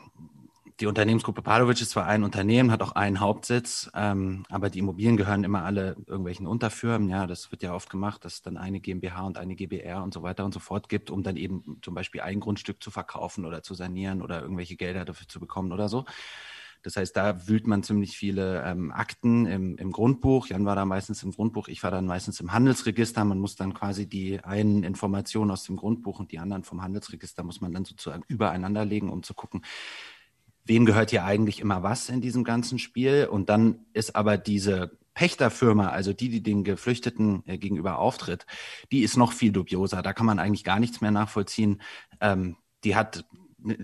die 0.83 0.89
Unternehmensgruppe 0.89 1.43
Padovic 1.43 1.81
ist 1.81 1.91
zwar 1.91 2.07
ein 2.07 2.25
Unternehmen, 2.25 2.73
hat 2.73 2.83
auch 2.83 2.97
einen 2.97 3.21
Hauptsitz, 3.21 3.89
ähm, 3.95 4.43
aber 4.51 4.69
die 4.69 4.81
Immobilien 4.81 5.17
gehören 5.17 5.45
immer 5.45 5.63
alle 5.63 5.95
irgendwelchen 6.09 6.49
Unterfirmen. 6.49 7.09
Ja, 7.09 7.29
das 7.29 7.53
wird 7.53 7.63
ja 7.63 7.73
oft 7.73 7.89
gemacht, 7.89 8.25
dass 8.25 8.35
es 8.35 8.43
dann 8.43 8.57
eine 8.57 8.81
GmbH 8.81 9.25
und 9.25 9.39
eine 9.39 9.55
GBR 9.55 10.03
und 10.03 10.13
so 10.13 10.25
weiter 10.25 10.45
und 10.45 10.53
so 10.53 10.59
fort 10.59 10.89
gibt, 10.89 11.13
um 11.13 11.23
dann 11.23 11.37
eben 11.37 11.79
zum 11.83 11.95
Beispiel 11.95 12.23
ein 12.23 12.41
Grundstück 12.41 12.83
zu 12.83 12.91
verkaufen 12.91 13.45
oder 13.45 13.63
zu 13.63 13.75
sanieren 13.75 14.23
oder 14.23 14.43
irgendwelche 14.43 14.75
Gelder 14.75 15.05
dafür 15.05 15.29
zu 15.29 15.39
bekommen 15.39 15.71
oder 15.71 15.89
so. 15.89 16.05
Das 16.83 16.97
heißt, 16.97 17.17
da 17.17 17.47
wühlt 17.47 17.69
man 17.69 17.85
ziemlich 17.85 18.17
viele 18.17 18.65
ähm, 18.65 18.91
Akten 18.91 19.47
im, 19.47 19.77
im 19.77 19.93
Grundbuch. 19.93 20.49
Jan 20.49 20.67
war 20.67 20.75
da 20.75 20.85
meistens 20.85 21.23
im 21.23 21.31
Grundbuch, 21.31 21.69
ich 21.69 21.85
war 21.85 21.93
dann 21.93 22.07
meistens 22.07 22.41
im 22.41 22.53
Handelsregister. 22.53 23.25
Man 23.25 23.39
muss 23.39 23.55
dann 23.55 23.73
quasi 23.73 24.09
die 24.09 24.43
einen 24.43 24.83
Informationen 24.83 25.53
aus 25.53 25.63
dem 25.63 25.77
Grundbuch 25.77 26.19
und 26.19 26.33
die 26.33 26.41
anderen 26.41 26.65
vom 26.65 26.83
Handelsregister 26.83 27.45
muss 27.45 27.61
man 27.61 27.71
dann 27.73 27.85
sozusagen 27.85 28.25
übereinander 28.27 28.85
legen, 28.85 29.11
um 29.11 29.23
zu 29.23 29.33
gucken, 29.33 29.63
wem 30.65 30.87
gehört 30.87 31.11
hier 31.11 31.25
eigentlich 31.25 31.61
immer 31.61 31.83
was 31.83 32.09
in 32.09 32.21
diesem 32.21 32.45
ganzen 32.45 32.79
Spiel. 32.79 33.29
Und 33.31 33.49
dann 33.49 33.87
ist 33.93 34.17
aber 34.17 34.37
diese 34.37 34.99
Pächterfirma, 35.15 35.89
also 35.89 36.13
die, 36.13 36.29
die 36.29 36.43
den 36.43 36.65
Geflüchteten 36.65 37.43
äh, 37.47 37.59
gegenüber 37.59 37.99
auftritt, 37.99 38.47
die 38.91 39.03
ist 39.03 39.17
noch 39.17 39.33
viel 39.33 39.53
dubioser. 39.53 40.03
Da 40.03 40.13
kann 40.13 40.27
man 40.27 40.39
eigentlich 40.39 40.65
gar 40.65 40.81
nichts 40.81 41.01
mehr 41.01 41.11
nachvollziehen. 41.11 41.83
Ähm, 42.21 42.57
die 42.85 42.97
hat 42.97 43.25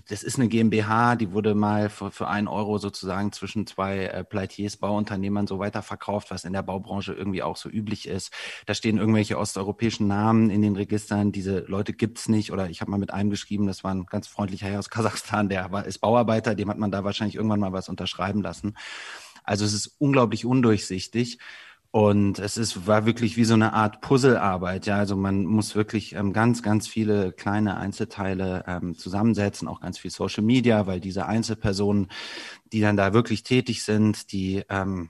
das 0.08 0.22
ist 0.22 0.38
eine 0.38 0.48
GmbH, 0.48 1.16
die 1.16 1.32
wurde 1.32 1.54
mal 1.54 1.88
für, 1.88 2.10
für 2.10 2.28
einen 2.28 2.48
Euro 2.48 2.78
sozusagen 2.78 3.32
zwischen 3.32 3.66
zwei 3.66 4.06
äh, 4.06 4.24
Pleitiers, 4.24 4.76
Bauunternehmern 4.76 5.46
so 5.46 5.58
weiterverkauft, 5.58 6.30
was 6.30 6.44
in 6.44 6.52
der 6.52 6.62
Baubranche 6.62 7.12
irgendwie 7.12 7.42
auch 7.42 7.56
so 7.56 7.68
üblich 7.68 8.08
ist. 8.08 8.32
Da 8.66 8.74
stehen 8.74 8.98
irgendwelche 8.98 9.38
osteuropäischen 9.38 10.06
Namen 10.06 10.50
in 10.50 10.62
den 10.62 10.76
Registern. 10.76 11.32
Diese 11.32 11.60
Leute 11.60 11.92
gibt's 11.92 12.28
nicht. 12.28 12.52
Oder 12.52 12.70
ich 12.70 12.80
habe 12.80 12.90
mal 12.90 12.98
mit 12.98 13.12
einem 13.12 13.30
geschrieben, 13.30 13.66
das 13.66 13.84
war 13.84 13.94
ein 13.94 14.06
ganz 14.06 14.26
freundlicher 14.26 14.66
Herr 14.66 14.78
aus 14.78 14.90
Kasachstan, 14.90 15.48
der 15.48 15.70
war, 15.70 15.86
ist 15.86 15.98
Bauarbeiter, 15.98 16.54
dem 16.54 16.68
hat 16.70 16.78
man 16.78 16.90
da 16.90 17.04
wahrscheinlich 17.04 17.36
irgendwann 17.36 17.60
mal 17.60 17.72
was 17.72 17.88
unterschreiben 17.88 18.42
lassen. 18.42 18.74
Also 19.44 19.64
es 19.64 19.72
ist 19.72 19.94
unglaublich 19.98 20.44
undurchsichtig. 20.44 21.38
Und 21.90 22.38
es 22.38 22.58
ist, 22.58 22.86
war 22.86 23.06
wirklich 23.06 23.38
wie 23.38 23.44
so 23.44 23.54
eine 23.54 23.72
Art 23.72 24.02
Puzzlearbeit. 24.02 24.84
Ja, 24.86 24.96
also 24.96 25.16
man 25.16 25.44
muss 25.44 25.74
wirklich 25.74 26.14
ähm, 26.14 26.34
ganz, 26.34 26.62
ganz 26.62 26.86
viele 26.86 27.32
kleine 27.32 27.78
Einzelteile 27.78 28.64
ähm, 28.66 28.94
zusammensetzen, 28.94 29.68
auch 29.68 29.80
ganz 29.80 29.98
viel 29.98 30.10
Social 30.10 30.44
Media, 30.44 30.86
weil 30.86 31.00
diese 31.00 31.26
Einzelpersonen, 31.26 32.08
die 32.72 32.82
dann 32.82 32.98
da 32.98 33.14
wirklich 33.14 33.42
tätig 33.42 33.82
sind, 33.84 34.32
die 34.32 34.62
ähm, 34.68 35.08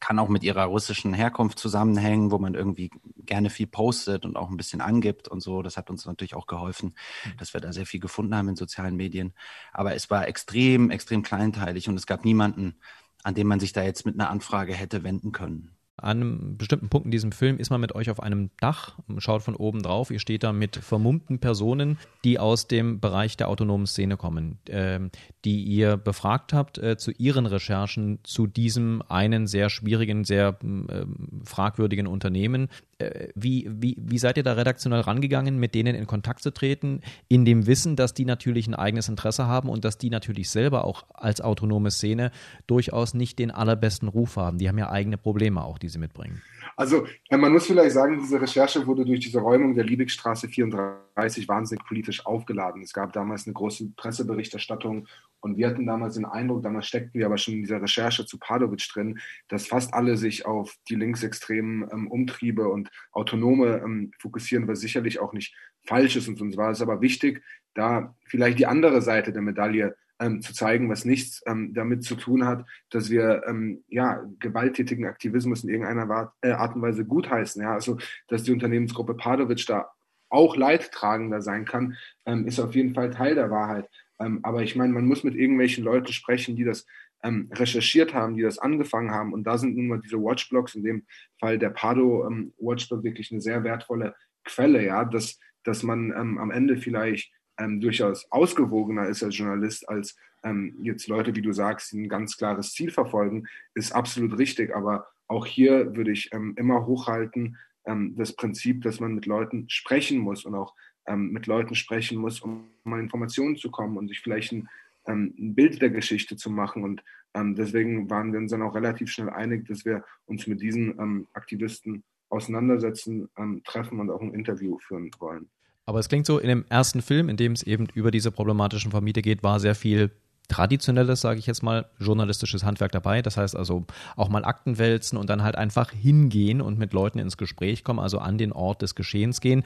kann 0.00 0.18
auch 0.18 0.28
mit 0.28 0.44
ihrer 0.44 0.64
russischen 0.64 1.14
Herkunft 1.14 1.58
zusammenhängen, 1.58 2.30
wo 2.30 2.38
man 2.38 2.54
irgendwie 2.54 2.90
gerne 3.18 3.50
viel 3.50 3.66
postet 3.66 4.24
und 4.24 4.36
auch 4.36 4.50
ein 4.50 4.56
bisschen 4.56 4.80
angibt 4.80 5.28
und 5.28 5.40
so. 5.40 5.62
Das 5.62 5.76
hat 5.76 5.90
uns 5.90 6.06
natürlich 6.06 6.34
auch 6.34 6.46
geholfen, 6.46 6.94
dass 7.38 7.54
wir 7.54 7.60
da 7.60 7.72
sehr 7.72 7.86
viel 7.86 8.00
gefunden 8.00 8.34
haben 8.34 8.48
in 8.48 8.56
sozialen 8.56 8.96
Medien. 8.96 9.34
Aber 9.72 9.94
es 9.94 10.10
war 10.10 10.28
extrem, 10.28 10.90
extrem 10.90 11.22
kleinteilig 11.22 11.88
und 11.88 11.96
es 11.96 12.06
gab 12.06 12.24
niemanden, 12.24 12.78
an 13.24 13.34
dem 13.34 13.46
man 13.46 13.60
sich 13.60 13.72
da 13.72 13.82
jetzt 13.82 14.06
mit 14.06 14.14
einer 14.14 14.30
Anfrage 14.30 14.74
hätte 14.74 15.04
wenden 15.04 15.32
können. 15.32 15.77
An 16.00 16.22
einem 16.22 16.56
bestimmten 16.56 16.88
Punkt 16.88 17.06
in 17.06 17.10
diesem 17.10 17.32
Film 17.32 17.58
ist 17.58 17.70
man 17.70 17.80
mit 17.80 17.94
euch 17.94 18.10
auf 18.10 18.22
einem 18.22 18.50
Dach, 18.60 18.98
schaut 19.18 19.42
von 19.42 19.56
oben 19.56 19.82
drauf. 19.82 20.10
Ihr 20.10 20.20
steht 20.20 20.44
da 20.44 20.52
mit 20.52 20.76
vermummten 20.76 21.40
Personen, 21.40 21.98
die 22.24 22.38
aus 22.38 22.68
dem 22.68 23.00
Bereich 23.00 23.36
der 23.36 23.48
autonomen 23.48 23.86
Szene 23.86 24.16
kommen, 24.16 24.58
äh, 24.68 25.00
die 25.44 25.62
ihr 25.62 25.96
befragt 25.96 26.52
habt 26.52 26.78
äh, 26.78 26.96
zu 26.96 27.10
ihren 27.10 27.46
Recherchen 27.46 28.20
zu 28.22 28.46
diesem 28.46 29.02
einen 29.08 29.46
sehr 29.46 29.70
schwierigen, 29.70 30.24
sehr 30.24 30.58
äh, 30.62 31.04
fragwürdigen 31.44 32.06
Unternehmen. 32.06 32.68
Äh, 32.98 33.28
wie, 33.34 33.68
wie, 33.68 33.96
wie 33.98 34.18
seid 34.18 34.36
ihr 34.36 34.44
da 34.44 34.52
redaktionell 34.52 35.00
rangegangen, 35.00 35.58
mit 35.58 35.74
denen 35.74 35.96
in 35.96 36.06
Kontakt 36.06 36.42
zu 36.42 36.52
treten, 36.52 37.00
in 37.26 37.44
dem 37.44 37.66
Wissen, 37.66 37.96
dass 37.96 38.14
die 38.14 38.24
natürlich 38.24 38.68
ein 38.68 38.74
eigenes 38.74 39.08
Interesse 39.08 39.46
haben 39.46 39.68
und 39.68 39.84
dass 39.84 39.98
die 39.98 40.10
natürlich 40.10 40.50
selber 40.50 40.84
auch 40.84 41.04
als 41.14 41.40
autonome 41.40 41.90
Szene 41.90 42.30
durchaus 42.68 43.14
nicht 43.14 43.38
den 43.38 43.50
allerbesten 43.50 44.08
Ruf 44.08 44.36
haben. 44.36 44.58
Die 44.58 44.68
haben 44.68 44.78
ja 44.78 44.90
eigene 44.90 45.18
Probleme 45.18 45.64
auch, 45.64 45.78
die 45.78 45.88
die 45.88 45.92
sie 45.92 45.98
mitbringen? 45.98 46.42
Also 46.78 47.08
man 47.28 47.52
muss 47.52 47.66
vielleicht 47.66 47.90
sagen, 47.90 48.20
diese 48.20 48.40
Recherche 48.40 48.86
wurde 48.86 49.04
durch 49.04 49.18
diese 49.18 49.40
Räumung 49.40 49.74
der 49.74 49.82
Liebigstraße 49.82 50.48
34 50.48 51.48
wahnsinnig 51.48 51.84
politisch 51.84 52.24
aufgeladen. 52.24 52.82
Es 52.82 52.92
gab 52.92 53.12
damals 53.12 53.46
eine 53.46 53.54
große 53.54 53.90
Presseberichterstattung 53.96 55.08
und 55.40 55.56
wir 55.56 55.66
hatten 55.66 55.86
damals 55.86 56.14
den 56.14 56.24
Eindruck, 56.24 56.62
damals 56.62 56.86
steckten 56.86 57.18
wir 57.18 57.26
aber 57.26 57.36
schon 57.36 57.54
in 57.54 57.62
dieser 57.62 57.82
Recherche 57.82 58.26
zu 58.26 58.38
Padovic 58.38 58.88
drin, 58.92 59.18
dass 59.48 59.66
fast 59.66 59.92
alle 59.92 60.16
sich 60.16 60.46
auf 60.46 60.76
die 60.88 60.94
linksextremen 60.94 61.88
ähm, 61.92 62.06
Umtriebe 62.06 62.68
und 62.68 62.90
Autonome 63.10 63.82
ähm, 63.84 64.12
fokussieren, 64.20 64.68
was 64.68 64.78
sicherlich 64.78 65.18
auch 65.18 65.32
nicht 65.32 65.56
falsch 65.84 66.14
ist. 66.14 66.28
Und 66.28 66.40
uns 66.40 66.56
war 66.56 66.70
es 66.70 66.80
aber 66.80 67.00
wichtig, 67.00 67.42
da 67.74 68.14
vielleicht 68.24 68.60
die 68.60 68.66
andere 68.66 69.02
Seite 69.02 69.32
der 69.32 69.42
Medaille 69.42 69.96
ähm, 70.20 70.42
zu 70.42 70.52
zeigen, 70.52 70.88
was 70.88 71.04
nichts 71.04 71.42
ähm, 71.46 71.72
damit 71.74 72.04
zu 72.04 72.16
tun 72.16 72.44
hat, 72.44 72.64
dass 72.90 73.10
wir 73.10 73.42
ähm, 73.46 73.84
ja, 73.88 74.24
gewalttätigen 74.40 75.06
Aktivismus 75.06 75.64
in 75.64 75.70
irgendeiner 75.70 76.10
Art, 76.10 76.32
äh, 76.40 76.50
Art 76.50 76.74
und 76.74 76.82
Weise 76.82 77.04
gutheißen. 77.04 77.62
Ja? 77.62 77.74
Also, 77.74 77.98
dass 78.28 78.42
die 78.42 78.52
Unternehmensgruppe 78.52 79.14
Padovic 79.14 79.64
da 79.66 79.90
auch 80.30 80.56
leidtragender 80.56 81.40
sein 81.40 81.64
kann, 81.64 81.96
ähm, 82.26 82.46
ist 82.46 82.60
auf 82.60 82.74
jeden 82.74 82.94
Fall 82.94 83.10
Teil 83.10 83.34
der 83.34 83.50
Wahrheit. 83.50 83.88
Ähm, 84.20 84.40
aber 84.42 84.62
ich 84.62 84.76
meine, 84.76 84.92
man 84.92 85.06
muss 85.06 85.24
mit 85.24 85.34
irgendwelchen 85.34 85.84
Leuten 85.84 86.12
sprechen, 86.12 86.56
die 86.56 86.64
das 86.64 86.86
ähm, 87.22 87.50
recherchiert 87.52 88.14
haben, 88.14 88.36
die 88.36 88.42
das 88.42 88.58
angefangen 88.58 89.10
haben. 89.10 89.32
Und 89.32 89.44
da 89.44 89.58
sind 89.58 89.76
nun 89.76 89.88
mal 89.88 90.00
diese 90.00 90.18
Watchblogs, 90.18 90.74
in 90.74 90.84
dem 90.84 91.06
Fall 91.40 91.58
der 91.58 91.70
Pado 91.70 92.26
ähm, 92.26 92.52
wirklich 92.58 93.32
eine 93.32 93.40
sehr 93.40 93.64
wertvolle 93.64 94.14
Quelle, 94.44 94.84
ja, 94.84 95.04
dass, 95.04 95.38
dass 95.64 95.82
man 95.82 96.12
ähm, 96.16 96.38
am 96.38 96.50
Ende 96.50 96.76
vielleicht 96.76 97.32
ähm, 97.58 97.80
durchaus 97.80 98.30
ausgewogener 98.30 99.08
ist 99.08 99.22
als 99.22 99.36
Journalist 99.36 99.88
als 99.88 100.16
ähm, 100.44 100.76
jetzt 100.82 101.08
Leute, 101.08 101.34
wie 101.34 101.42
du 101.42 101.52
sagst, 101.52 101.92
die 101.92 102.00
ein 102.02 102.08
ganz 102.08 102.36
klares 102.36 102.72
Ziel 102.72 102.90
verfolgen, 102.90 103.46
ist 103.74 103.92
absolut 103.92 104.38
richtig. 104.38 104.74
Aber 104.74 105.08
auch 105.26 105.46
hier 105.46 105.96
würde 105.96 106.12
ich 106.12 106.32
ähm, 106.32 106.54
immer 106.56 106.86
hochhalten 106.86 107.56
ähm, 107.84 108.14
das 108.16 108.34
Prinzip, 108.34 108.82
dass 108.82 109.00
man 109.00 109.14
mit 109.14 109.26
Leuten 109.26 109.68
sprechen 109.68 110.18
muss 110.18 110.44
und 110.44 110.54
auch 110.54 110.74
ähm, 111.06 111.30
mit 111.30 111.46
Leuten 111.46 111.74
sprechen 111.74 112.18
muss, 112.18 112.40
um 112.40 112.68
mal 112.84 113.00
Informationen 113.00 113.56
zu 113.56 113.70
kommen 113.70 113.96
und 113.96 114.08
sich 114.08 114.20
vielleicht 114.20 114.52
ein, 114.52 114.68
ähm, 115.06 115.34
ein 115.38 115.54
Bild 115.54 115.82
der 115.82 115.90
Geschichte 115.90 116.36
zu 116.36 116.50
machen. 116.50 116.82
Und 116.82 117.02
deswegen 117.34 118.10
waren 118.10 118.32
wir 118.32 118.40
uns 118.40 118.50
dann 118.50 118.62
auch 118.62 118.74
relativ 118.74 119.10
schnell 119.10 119.28
einig, 119.28 119.68
dass 119.68 119.84
wir 119.84 120.02
uns 120.24 120.46
mit 120.48 120.60
diesen 120.60 121.28
Aktivisten 121.34 122.02
auseinandersetzen, 122.30 123.28
treffen 123.64 124.00
und 124.00 124.10
auch 124.10 124.22
ein 124.22 124.34
Interview 124.34 124.78
führen 124.78 125.10
wollen. 125.20 125.48
Aber 125.88 126.00
es 126.00 126.10
klingt 126.10 126.26
so, 126.26 126.38
in 126.38 126.48
dem 126.48 126.66
ersten 126.68 127.00
Film, 127.00 127.30
in 127.30 127.38
dem 127.38 127.52
es 127.52 127.62
eben 127.62 127.86
über 127.94 128.10
diese 128.10 128.30
problematischen 128.30 128.90
Familie 128.90 129.22
geht, 129.22 129.42
war 129.42 129.58
sehr 129.58 129.74
viel 129.74 130.10
traditionelles, 130.46 131.22
sage 131.22 131.38
ich 131.38 131.46
jetzt 131.46 131.62
mal, 131.62 131.86
journalistisches 131.98 132.62
Handwerk 132.62 132.92
dabei. 132.92 133.22
Das 133.22 133.38
heißt 133.38 133.56
also 133.56 133.86
auch 134.14 134.28
mal 134.28 134.44
Akten 134.44 134.76
wälzen 134.76 135.16
und 135.16 135.30
dann 135.30 135.42
halt 135.42 135.56
einfach 135.56 135.90
hingehen 135.90 136.60
und 136.60 136.78
mit 136.78 136.92
Leuten 136.92 137.18
ins 137.18 137.38
Gespräch 137.38 137.84
kommen, 137.84 138.00
also 138.00 138.18
an 138.18 138.36
den 138.36 138.52
Ort 138.52 138.82
des 138.82 138.96
Geschehens 138.96 139.40
gehen. 139.40 139.62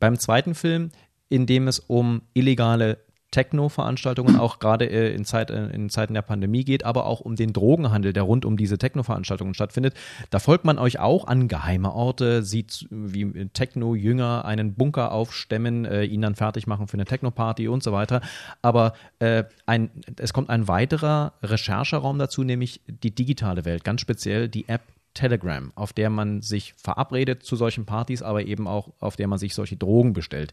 Beim 0.00 0.18
zweiten 0.18 0.56
Film, 0.56 0.90
in 1.28 1.46
dem 1.46 1.68
es 1.68 1.78
um 1.78 2.22
illegale 2.34 2.98
Techno-Veranstaltungen 3.30 4.36
auch 4.36 4.58
gerade 4.58 4.86
äh, 4.86 5.14
in, 5.14 5.24
Zeit, 5.24 5.50
äh, 5.50 5.68
in 5.68 5.88
Zeiten 5.88 6.14
der 6.14 6.22
Pandemie 6.22 6.64
geht, 6.64 6.84
aber 6.84 7.06
auch 7.06 7.20
um 7.20 7.36
den 7.36 7.52
Drogenhandel, 7.52 8.12
der 8.12 8.24
rund 8.24 8.44
um 8.44 8.56
diese 8.56 8.78
Techno-Veranstaltungen 8.78 9.54
stattfindet. 9.54 9.94
Da 10.30 10.38
folgt 10.38 10.64
man 10.64 10.78
euch 10.78 10.98
auch 10.98 11.26
an 11.26 11.48
geheime 11.48 11.92
Orte, 11.92 12.42
sieht 12.42 12.86
wie 12.90 13.48
Techno-Jünger 13.48 14.44
einen 14.44 14.74
Bunker 14.74 15.12
aufstemmen, 15.12 15.84
äh, 15.84 16.04
ihn 16.04 16.22
dann 16.22 16.34
fertig 16.34 16.66
machen 16.66 16.88
für 16.88 16.94
eine 16.94 17.04
Techno-Party 17.04 17.68
und 17.68 17.82
so 17.82 17.92
weiter. 17.92 18.20
Aber 18.62 18.94
äh, 19.20 19.44
ein, 19.66 19.90
es 20.18 20.32
kommt 20.32 20.50
ein 20.50 20.68
weiterer 20.68 21.34
Rechercheraum 21.42 22.18
dazu, 22.18 22.42
nämlich 22.42 22.80
die 22.86 23.14
digitale 23.14 23.64
Welt, 23.64 23.84
ganz 23.84 24.00
speziell 24.00 24.48
die 24.48 24.68
App 24.68 24.82
Telegram, 25.12 25.72
auf 25.74 25.92
der 25.92 26.08
man 26.08 26.40
sich 26.40 26.74
verabredet 26.74 27.42
zu 27.42 27.56
solchen 27.56 27.84
Partys, 27.84 28.22
aber 28.22 28.46
eben 28.46 28.68
auch 28.68 28.92
auf 29.00 29.16
der 29.16 29.26
man 29.26 29.40
sich 29.40 29.54
solche 29.54 29.76
Drogen 29.76 30.12
bestellt 30.12 30.52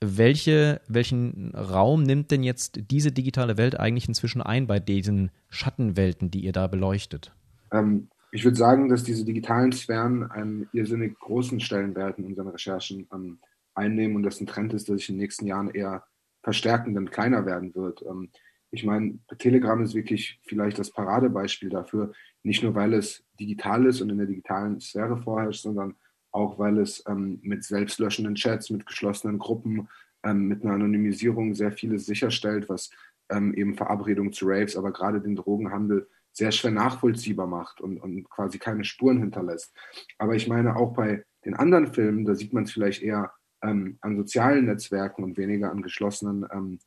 welche, 0.00 0.80
welchen 0.86 1.52
Raum 1.54 2.02
nimmt 2.02 2.30
denn 2.30 2.42
jetzt 2.42 2.80
diese 2.90 3.12
digitale 3.12 3.56
Welt 3.56 3.78
eigentlich 3.78 4.08
inzwischen 4.08 4.42
ein 4.42 4.66
bei 4.66 4.78
diesen 4.78 5.30
Schattenwelten, 5.48 6.30
die 6.30 6.44
ihr 6.44 6.52
da 6.52 6.66
beleuchtet? 6.66 7.32
Ähm, 7.72 8.08
ich 8.30 8.44
würde 8.44 8.56
sagen, 8.56 8.88
dass 8.88 9.04
diese 9.04 9.24
digitalen 9.24 9.72
Sphären 9.72 10.30
einen 10.30 10.68
irrsinnig 10.72 11.18
großen 11.18 11.60
Stellenwert 11.60 12.18
in 12.18 12.26
unseren 12.26 12.48
Recherchen 12.48 13.08
ähm, 13.12 13.38
einnehmen 13.74 14.16
und 14.16 14.22
das 14.22 14.40
ein 14.40 14.46
Trend 14.46 14.72
ist, 14.74 14.88
der 14.88 14.98
sich 14.98 15.08
in 15.08 15.16
den 15.16 15.22
nächsten 15.22 15.46
Jahren 15.46 15.70
eher 15.70 16.04
verstärken, 16.42 16.96
und 16.96 17.10
kleiner 17.10 17.46
werden 17.46 17.74
wird. 17.74 18.02
Ähm, 18.02 18.30
ich 18.70 18.84
meine, 18.84 19.18
Telegram 19.38 19.82
ist 19.82 19.94
wirklich 19.94 20.38
vielleicht 20.44 20.78
das 20.78 20.90
Paradebeispiel 20.90 21.70
dafür, 21.70 22.12
nicht 22.42 22.62
nur 22.62 22.74
weil 22.74 22.94
es 22.94 23.24
digital 23.40 23.86
ist 23.86 24.00
und 24.00 24.10
in 24.10 24.18
der 24.18 24.26
digitalen 24.26 24.78
Sphäre 24.80 25.16
vorherrscht, 25.16 25.62
sondern 25.62 25.96
auch 26.38 26.58
weil 26.58 26.78
es 26.78 27.04
ähm, 27.08 27.40
mit 27.42 27.64
selbstlöschenden 27.64 28.36
Chats, 28.36 28.70
mit 28.70 28.86
geschlossenen 28.86 29.38
Gruppen, 29.38 29.88
ähm, 30.22 30.46
mit 30.46 30.62
einer 30.62 30.74
Anonymisierung 30.74 31.54
sehr 31.54 31.72
vieles 31.72 32.06
sicherstellt, 32.06 32.68
was 32.68 32.90
ähm, 33.30 33.52
eben 33.54 33.74
Verabredungen 33.74 34.32
zu 34.32 34.46
Raves, 34.46 34.76
aber 34.76 34.92
gerade 34.92 35.20
den 35.20 35.36
Drogenhandel 35.36 36.08
sehr 36.32 36.52
schwer 36.52 36.70
nachvollziehbar 36.70 37.48
macht 37.48 37.80
und, 37.80 37.98
und 37.98 38.28
quasi 38.30 38.58
keine 38.58 38.84
Spuren 38.84 39.18
hinterlässt. 39.18 39.74
Aber 40.18 40.36
ich 40.36 40.46
meine, 40.46 40.76
auch 40.76 40.94
bei 40.94 41.24
den 41.44 41.54
anderen 41.54 41.92
Filmen, 41.92 42.24
da 42.24 42.34
sieht 42.34 42.52
man 42.52 42.64
es 42.64 42.72
vielleicht 42.72 43.02
eher 43.02 43.32
ähm, 43.62 43.98
an 44.00 44.16
sozialen 44.16 44.66
Netzwerken 44.66 45.24
und 45.24 45.36
weniger 45.36 45.72
an 45.72 45.82
geschlossenen 45.82 46.46
ähm, 46.52 46.78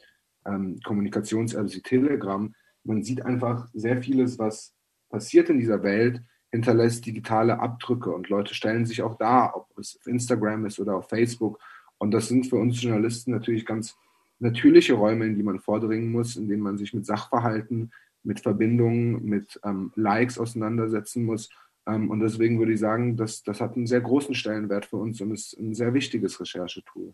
ähm, 0.45 0.79
Kommunikations-Apps 0.85 1.75
wie 1.75 1.81
Telegram. 1.81 2.53
Man 2.83 3.03
sieht 3.03 3.25
einfach 3.25 3.67
sehr 3.73 4.01
vieles, 4.01 4.39
was 4.39 4.73
passiert 5.09 5.49
in 5.49 5.59
dieser 5.59 5.83
Welt, 5.83 6.21
hinterlässt 6.51 7.05
digitale 7.05 7.59
Abdrücke 7.59 8.11
und 8.11 8.29
Leute 8.29 8.53
stellen 8.53 8.85
sich 8.85 9.01
auch 9.01 9.15
da, 9.17 9.51
ob 9.53 9.67
es 9.77 9.97
auf 9.97 10.07
Instagram 10.07 10.65
ist 10.65 10.79
oder 10.79 10.95
auf 10.95 11.09
Facebook. 11.09 11.59
Und 11.97 12.11
das 12.11 12.27
sind 12.27 12.47
für 12.47 12.57
uns 12.57 12.81
Journalisten 12.81 13.31
natürlich 13.31 13.65
ganz 13.65 13.95
natürliche 14.39 14.93
Räume, 14.93 15.25
in 15.25 15.35
die 15.35 15.43
man 15.43 15.59
vordringen 15.59 16.11
muss, 16.11 16.35
in 16.35 16.49
denen 16.49 16.63
man 16.63 16.77
sich 16.77 16.93
mit 16.93 17.05
Sachverhalten, 17.05 17.91
mit 18.23 18.41
Verbindungen, 18.41 19.23
mit 19.23 19.59
ähm, 19.63 19.91
Likes 19.95 20.37
auseinandersetzen 20.37 21.23
muss. 21.23 21.49
Ähm, 21.87 22.09
und 22.09 22.19
deswegen 22.19 22.59
würde 22.59 22.73
ich 22.73 22.79
sagen, 22.79 23.17
das, 23.17 23.43
das 23.43 23.61
hat 23.61 23.75
einen 23.75 23.87
sehr 23.87 24.01
großen 24.01 24.35
Stellenwert 24.35 24.85
für 24.85 24.97
uns 24.97 25.21
und 25.21 25.31
ist 25.31 25.57
ein 25.57 25.73
sehr 25.73 25.93
wichtiges 25.93 26.39
Recherchetool. 26.39 27.13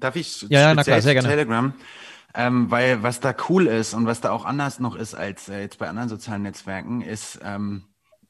Darf 0.00 0.16
ich 0.16 0.42
ja, 0.42 0.60
ja 0.60 0.74
na 0.74 0.82
klar, 0.82 1.00
sehr 1.00 1.14
gerne. 1.14 1.28
Telegram? 1.28 1.74
Ähm, 2.34 2.70
weil 2.70 3.02
was 3.02 3.20
da 3.20 3.34
cool 3.48 3.66
ist 3.66 3.94
und 3.94 4.06
was 4.06 4.20
da 4.20 4.30
auch 4.30 4.44
anders 4.44 4.78
noch 4.78 4.96
ist 4.96 5.14
als 5.14 5.48
äh, 5.48 5.60
jetzt 5.62 5.78
bei 5.78 5.88
anderen 5.88 6.08
sozialen 6.08 6.42
Netzwerken, 6.42 7.00
ist, 7.00 7.40
ähm, 7.42 7.84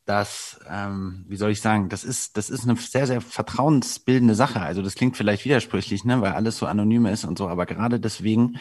dass, 0.07 0.61
ähm, 0.71 1.25
wie 1.29 1.37
soll 1.37 1.51
ich 1.51 1.61
sagen, 1.61 1.89
das 1.89 2.05
ist, 2.05 2.37
das 2.37 2.49
ist 2.51 2.65
eine 2.65 2.77
sehr, 2.77 3.07
sehr 3.07 3.21
vertrauensbildende 3.21 4.35
Sache. 4.35 4.61
Also 4.61 4.83
das 4.83 4.95
klingt 4.95 5.17
vielleicht 5.17 5.45
widersprüchlich, 5.45 6.05
ne, 6.05 6.21
weil 6.21 6.33
alles 6.33 6.59
so 6.59 6.67
anonym 6.67 7.07
ist 7.07 7.25
und 7.25 7.37
so, 7.39 7.49
aber 7.49 7.67
gerade 7.67 8.01
deswegen 8.01 8.59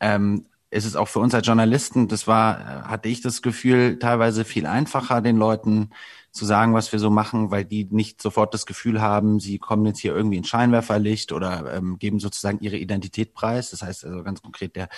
ähm, 0.00 0.46
ist 0.70 0.84
es 0.84 0.96
auch 0.96 1.08
für 1.08 1.20
uns 1.20 1.34
als 1.34 1.46
Journalisten, 1.46 2.08
das 2.08 2.26
war, 2.26 2.88
hatte 2.88 3.08
ich 3.08 3.20
das 3.20 3.42
Gefühl, 3.42 3.98
teilweise 3.98 4.44
viel 4.44 4.66
einfacher, 4.66 5.20
den 5.20 5.36
Leuten 5.36 5.90
zu 6.32 6.44
sagen, 6.44 6.74
was 6.74 6.92
wir 6.92 7.00
so 7.00 7.10
machen, 7.10 7.50
weil 7.50 7.64
die 7.64 7.88
nicht 7.90 8.22
sofort 8.22 8.54
das 8.54 8.64
Gefühl 8.64 9.00
haben, 9.00 9.40
sie 9.40 9.58
kommen 9.58 9.84
jetzt 9.86 9.98
hier 9.98 10.14
irgendwie 10.14 10.36
in 10.36 10.44
Scheinwerferlicht 10.44 11.32
oder 11.32 11.74
ähm, 11.74 11.98
geben 11.98 12.20
sozusagen 12.20 12.60
ihre 12.60 12.76
Identität 12.76 13.34
preis. 13.34 13.70
Das 13.70 13.82
heißt 13.82 14.04
also 14.04 14.22
ganz 14.22 14.40
konkret, 14.40 14.76
der 14.76 14.88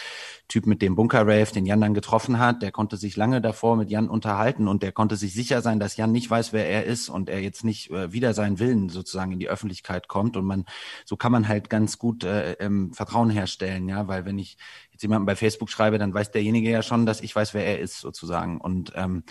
Typ 0.49 0.67
mit 0.67 0.83
dem 0.83 0.95
Bunker-Rave, 0.95 1.53
den 1.55 1.65
Jan 1.65 1.81
dann 1.81 1.95
getroffen 1.95 2.39
hat, 2.39 2.61
der 2.61 2.71
konnte 2.71 2.99
sich 2.99 3.17
lange 3.17 3.41
davor 3.41 3.77
mit 3.77 3.91
Jan 3.91 4.11
unterhalten 4.11 4.69
und 4.69 4.83
der 4.83 4.93
konnte 4.93 5.17
sich 5.17 5.33
sicher 5.33 5.63
sein, 5.63 5.81
dass 5.81 5.97
Jan 5.97 6.13
nicht 6.13 6.31
weiß, 6.31 6.53
wer 6.53 6.69
er 6.69 6.85
ist 6.85 7.09
und 7.09 7.31
er 7.31 7.41
jetzt 7.41 7.65
nicht 7.65 7.91
äh, 7.91 8.13
wieder 8.13 8.35
seinen 8.35 8.59
Willen 8.59 8.91
sozusagen 8.91 9.33
in 9.33 9.39
die 9.39 9.49
Öffentlichkeit 9.49 10.09
kommt. 10.09 10.37
Und 10.37 10.45
man, 10.45 10.67
so 11.07 11.17
kann 11.17 11.33
man 11.33 11.49
halt 11.49 11.71
ganz 11.71 11.99
gut 11.99 12.25
äh, 12.25 12.53
ähm, 12.55 12.93
Vertrauen 12.93 13.31
herstellen, 13.31 13.89
ja, 13.89 14.07
weil 14.07 14.27
wenn 14.27 14.39
ich 14.39 14.59
jetzt 15.03 15.11
jemanden 15.11 15.27
bei 15.27 15.37
Facebook 15.37 15.71
schreibe, 15.71 15.99
dann 15.99 16.15
weiß 16.15 16.31
derjenige 16.31 16.71
ja 16.71 16.83
schon, 16.83 17.07
dass 17.07 17.21
ich 17.21 17.35
weiß, 17.35 17.55
wer 17.55 17.67
er 17.67 17.81
ist, 17.81 18.01
sozusagen. 18.01 18.61
Und 18.61 18.93
ähm, 18.95 19.25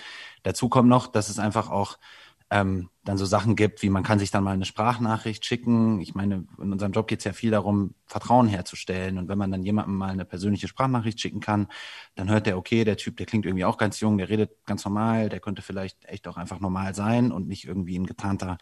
dazu 0.44 0.70
kommt 0.70 0.90
noch, 0.90 1.08
dass 1.08 1.30
es 1.30 1.40
einfach 1.40 1.70
auch 1.70 1.98
ähm, 2.50 2.90
dann 3.06 3.18
so 3.18 3.26
Sachen 3.26 3.56
gibt, 3.56 3.82
wie 3.82 3.90
man 3.90 4.04
kann 4.04 4.20
sich 4.20 4.30
dann 4.30 4.44
mal 4.44 4.52
eine 4.52 4.66
Sprachnachricht 4.66 5.46
schicken. 5.46 6.02
Ich 6.02 6.14
meine, 6.14 6.46
in 6.60 6.74
unserem 6.74 6.92
Job 6.92 7.08
geht 7.08 7.20
es 7.20 7.26
ja 7.26 7.32
viel 7.32 7.50
darum, 7.50 7.96
Vertrauen 8.06 8.48
herzustellen. 8.48 9.18
Und 9.18 9.30
wenn 9.30 9.38
man 9.38 9.52
dann 9.52 9.64
jemandem 9.64 9.96
mal 9.96 10.12
eine 10.12 10.26
persönliche 10.26 10.68
Sprachnachricht 10.68 11.20
schicken 11.20 11.40
kann, 11.40 11.68
dann 12.16 12.30
hört 12.30 12.48
der, 12.48 12.58
okay, 12.58 12.84
der 12.84 12.98
Typ, 12.98 13.16
der 13.16 13.26
klingt 13.26 13.46
irgendwie 13.46 13.64
auch 13.64 13.78
ganz 13.78 14.02
jung, 14.02 14.18
der 14.18 14.28
redet 14.28 14.66
ganz 14.66 14.84
normal, 14.84 15.30
der 15.30 15.40
könnte 15.40 15.62
vielleicht 15.62 16.04
echt 16.06 16.28
auch 16.28 16.36
einfach 16.36 16.60
normal 16.60 16.94
sein 16.94 17.32
und 17.32 17.48
nicht 17.48 17.66
irgendwie 17.66 17.98
ein 17.98 18.06
getarnter 18.06 18.58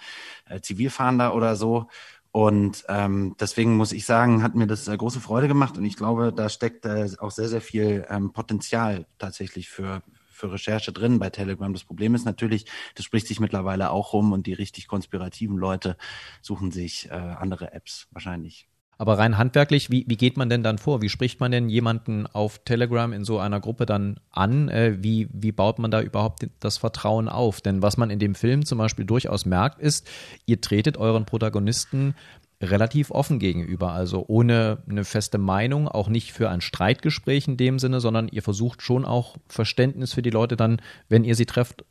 äh, 0.45 0.61
Zivilfahnder 0.61 1.33
oder 1.33 1.55
so. 1.55 1.87
Und 2.31 2.85
ähm, 2.89 3.35
deswegen 3.39 3.75
muss 3.75 3.91
ich 3.91 4.05
sagen, 4.05 4.43
hat 4.43 4.53
mir 4.53 4.67
das 4.67 4.87
äh, 4.87 4.95
große 4.95 5.19
Freude 5.19 5.47
gemacht 5.47 5.77
und 5.77 5.85
ich 5.85 5.95
glaube, 5.95 6.31
da 6.31 6.47
steckt 6.49 6.85
äh, 6.85 7.09
auch 7.19 7.31
sehr, 7.31 7.49
sehr 7.49 7.61
viel 7.61 8.05
ähm, 8.09 8.33
Potenzial 8.33 9.07
tatsächlich 9.17 9.69
für, 9.69 10.03
für 10.29 10.51
Recherche 10.51 10.91
drin 10.91 11.17
bei 11.17 11.31
Telegram. 11.31 11.73
Das 11.73 11.85
Problem 11.85 12.13
ist 12.13 12.25
natürlich, 12.25 12.65
das 12.93 13.05
spricht 13.05 13.25
sich 13.25 13.39
mittlerweile 13.39 13.89
auch 13.89 14.13
rum 14.13 14.31
und 14.31 14.45
die 14.45 14.53
richtig 14.53 14.87
konspirativen 14.87 15.57
Leute 15.57 15.97
suchen 16.41 16.71
sich 16.71 17.09
äh, 17.09 17.13
andere 17.13 17.73
Apps 17.73 18.07
wahrscheinlich. 18.11 18.69
Aber 18.99 19.17
rein 19.17 19.37
handwerklich, 19.37 19.89
wie, 19.89 20.03
wie 20.09 20.17
geht 20.17 20.35
man 20.35 20.49
denn 20.49 20.61
dann 20.61 20.77
vor? 20.77 21.01
Wie 21.01 21.07
spricht 21.07 21.39
man 21.39 21.53
denn 21.53 21.69
jemanden 21.69 22.27
auf 22.27 22.59
Telegram 22.65 23.13
in 23.13 23.23
so 23.23 23.39
einer 23.39 23.61
Gruppe 23.61 23.85
dann 23.85 24.19
an? 24.29 24.67
Äh, 24.67 24.97
wie, 25.01 25.29
wie 25.31 25.53
baut 25.53 25.79
man 25.79 25.89
da 25.89 26.01
überhaupt 26.01 26.45
das 26.59 26.77
Vertrauen 26.77 27.29
auf? 27.29 27.61
Denn 27.61 27.81
was 27.81 27.95
man 27.95 28.09
in 28.09 28.19
dem 28.19 28.35
Film 28.35 28.65
zum 28.65 28.77
Beispiel 28.77 29.05
durchaus 29.05 29.45
merkt, 29.45 29.79
ist, 29.79 30.05
ihr 30.45 30.59
tretet 30.59 30.97
euren 30.97 31.23
Protagonisten 31.23 32.13
relativ 32.61 33.09
offen 33.11 33.39
gegenüber, 33.39 33.93
also 33.93 34.25
ohne 34.27 34.79
eine 34.89 35.05
feste 35.05 35.37
Meinung, 35.37 35.87
auch 35.87 36.09
nicht 36.09 36.33
für 36.33 36.49
ein 36.49 36.59
Streitgespräch 36.59 37.47
in 37.47 37.55
dem 37.55 37.79
Sinne, 37.79 38.01
sondern 38.01 38.27
ihr 38.27 38.43
versucht 38.43 38.81
schon 38.81 39.05
auch 39.05 39.37
Verständnis 39.47 40.13
für 40.13 40.21
die 40.21 40.29
Leute 40.29 40.57
dann, 40.57 40.81
wenn 41.07 41.23
ihr 41.23 41.35
sie 41.35 41.45
trefft, 41.45 41.85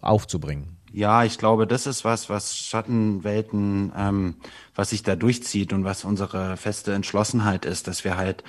aufzubringen. 0.00 0.78
Ja, 0.94 1.24
ich 1.24 1.38
glaube, 1.38 1.66
das 1.66 1.86
ist 1.86 2.04
was, 2.04 2.28
was 2.28 2.56
Schattenwelten, 2.58 3.92
ähm, 3.96 4.34
was 4.74 4.90
sich 4.90 5.02
da 5.02 5.16
durchzieht 5.16 5.72
und 5.72 5.84
was 5.84 6.04
unsere 6.04 6.56
feste 6.58 6.92
Entschlossenheit 6.92 7.64
ist, 7.64 7.88
dass 7.88 8.04
wir 8.04 8.18
halt 8.18 8.44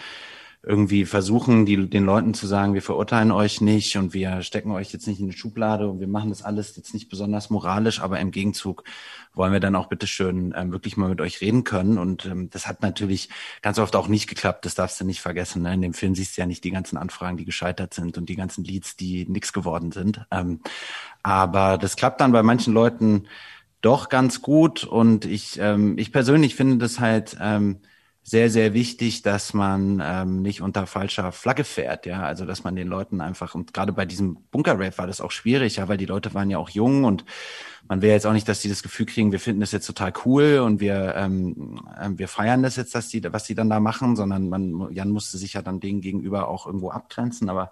irgendwie 0.65 1.03
versuchen, 1.03 1.65
die, 1.65 1.89
den 1.89 2.05
Leuten 2.05 2.33
zu 2.33 2.47
sagen, 2.47 2.73
wir 2.73 2.81
verurteilen 2.81 3.31
euch 3.31 3.59
nicht 3.59 3.97
und 3.97 4.13
wir 4.13 4.41
stecken 4.43 4.71
euch 4.71 4.93
jetzt 4.93 5.07
nicht 5.07 5.19
in 5.19 5.25
eine 5.25 5.33
Schublade 5.33 5.89
und 5.89 5.99
wir 5.99 6.07
machen 6.07 6.29
das 6.29 6.41
alles 6.41 6.77
jetzt 6.77 6.93
nicht 6.93 7.09
besonders 7.09 7.49
moralisch, 7.49 7.99
aber 7.99 8.21
im 8.21 8.31
Gegenzug 8.31 8.85
wollen 9.33 9.51
wir 9.51 9.59
dann 9.59 9.75
auch 9.75 9.87
bitteschön 9.87 10.53
ähm, 10.55 10.71
wirklich 10.71 10.95
mal 10.95 11.09
mit 11.09 11.19
euch 11.19 11.41
reden 11.41 11.65
können. 11.65 11.97
Und 11.97 12.25
ähm, 12.25 12.49
das 12.49 12.65
hat 12.65 12.81
natürlich 12.81 13.27
ganz 13.61 13.77
oft 13.77 13.93
auch 13.97 14.07
nicht 14.07 14.27
geklappt, 14.29 14.65
das 14.65 14.75
darfst 14.75 15.01
du 15.01 15.05
nicht 15.05 15.19
vergessen. 15.19 15.63
Ne? 15.63 15.73
In 15.73 15.81
dem 15.81 15.93
Film 15.93 16.15
siehst 16.15 16.37
du 16.37 16.41
ja 16.41 16.45
nicht 16.45 16.63
die 16.63 16.71
ganzen 16.71 16.97
Anfragen, 16.97 17.35
die 17.35 17.45
gescheitert 17.45 17.93
sind 17.93 18.17
und 18.17 18.29
die 18.29 18.37
ganzen 18.37 18.63
Leads, 18.63 18.95
die 18.95 19.25
nix 19.27 19.51
geworden 19.51 19.91
sind. 19.91 20.25
Ähm, 20.31 20.61
aber 21.23 21.77
das 21.77 21.97
klappt 21.97 22.21
dann 22.21 22.31
bei 22.31 22.43
manchen 22.43 22.73
Leuten 22.73 23.27
doch 23.81 24.07
ganz 24.07 24.41
gut 24.41 24.85
und 24.85 25.25
ich, 25.25 25.59
ähm, 25.59 25.97
ich 25.97 26.13
persönlich 26.13 26.55
finde 26.55 26.77
das 26.77 27.01
halt 27.01 27.35
ähm, 27.41 27.81
sehr, 28.23 28.49
sehr 28.49 28.73
wichtig, 28.73 29.21
dass 29.21 29.53
man 29.53 30.01
ähm, 30.03 30.41
nicht 30.41 30.61
unter 30.61 30.87
falscher 30.87 31.33
Flagge 31.33 31.65
fährt, 31.65 32.05
ja, 32.05 32.23
also 32.23 32.45
dass 32.45 32.63
man 32.63 32.75
den 32.75 32.87
Leuten 32.87 33.19
einfach, 33.19 33.53
und 33.53 33.73
gerade 33.73 33.91
bei 33.91 34.05
diesem 34.05 34.37
Bunker-Rap 34.49 34.97
war 34.97 35.07
das 35.07 35.19
auch 35.19 35.31
schwierig, 35.31 35.75
ja, 35.75 35.89
weil 35.89 35.97
die 35.97 36.05
Leute 36.05 36.33
waren 36.33 36.49
ja 36.49 36.57
auch 36.57 36.69
jung 36.69 37.03
und 37.03 37.25
man 37.89 38.01
will 38.01 38.09
jetzt 38.09 38.25
auch 38.25 38.31
nicht, 38.31 38.47
dass 38.47 38.61
die 38.61 38.69
das 38.69 38.81
Gefühl 38.81 39.05
kriegen, 39.05 39.33
wir 39.33 39.41
finden 39.41 39.59
das 39.59 39.73
jetzt 39.73 39.85
total 39.85 40.13
cool 40.25 40.59
und 40.59 40.79
wir, 40.79 41.15
ähm, 41.17 41.81
äh, 41.99 42.09
wir 42.15 42.29
feiern 42.29 42.63
das 42.63 42.77
jetzt, 42.77 42.95
dass 42.95 43.09
die, 43.09 43.21
was 43.31 43.43
die 43.43 43.55
dann 43.55 43.69
da 43.69 43.81
machen, 43.81 44.15
sondern 44.15 44.47
man, 44.47 44.89
Jan 44.93 45.09
musste 45.09 45.37
sich 45.37 45.53
ja 45.53 45.61
dann 45.61 45.81
denen 45.81 45.99
gegenüber 45.99 46.47
auch 46.47 46.65
irgendwo 46.65 46.91
abgrenzen, 46.91 47.49
aber 47.49 47.71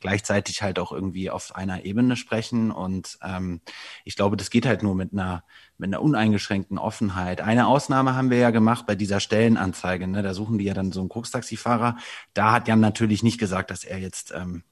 gleichzeitig 0.00 0.62
halt 0.62 0.80
auch 0.80 0.90
irgendwie 0.90 1.30
auf 1.30 1.54
einer 1.54 1.84
Ebene 1.84 2.16
sprechen. 2.16 2.72
Und 2.72 3.18
ähm, 3.22 3.60
ich 4.04 4.16
glaube, 4.16 4.36
das 4.36 4.50
geht 4.50 4.66
halt 4.66 4.82
nur 4.82 4.96
mit 4.96 5.12
einer 5.12 5.44
mit 5.78 5.88
einer 5.88 6.02
uneingeschränkten 6.02 6.78
Offenheit. 6.78 7.40
Eine 7.40 7.66
Ausnahme 7.66 8.14
haben 8.14 8.30
wir 8.30 8.38
ja 8.38 8.50
gemacht 8.50 8.86
bei 8.86 8.94
dieser 8.94 9.20
Stellenanzeige. 9.20 10.06
Ne? 10.06 10.22
Da 10.22 10.34
suchen 10.34 10.58
die 10.58 10.64
ja 10.64 10.74
dann 10.74 10.92
so 10.92 11.00
einen 11.00 11.08
Koks-Taxifahrer. 11.08 11.96
Da 12.34 12.52
hat 12.52 12.68
Jan 12.68 12.80
natürlich 12.80 13.22
nicht 13.22 13.38
gesagt, 13.38 13.70
dass 13.70 13.84
er 13.84 13.98
jetzt 13.98 14.32
ähm, 14.36 14.62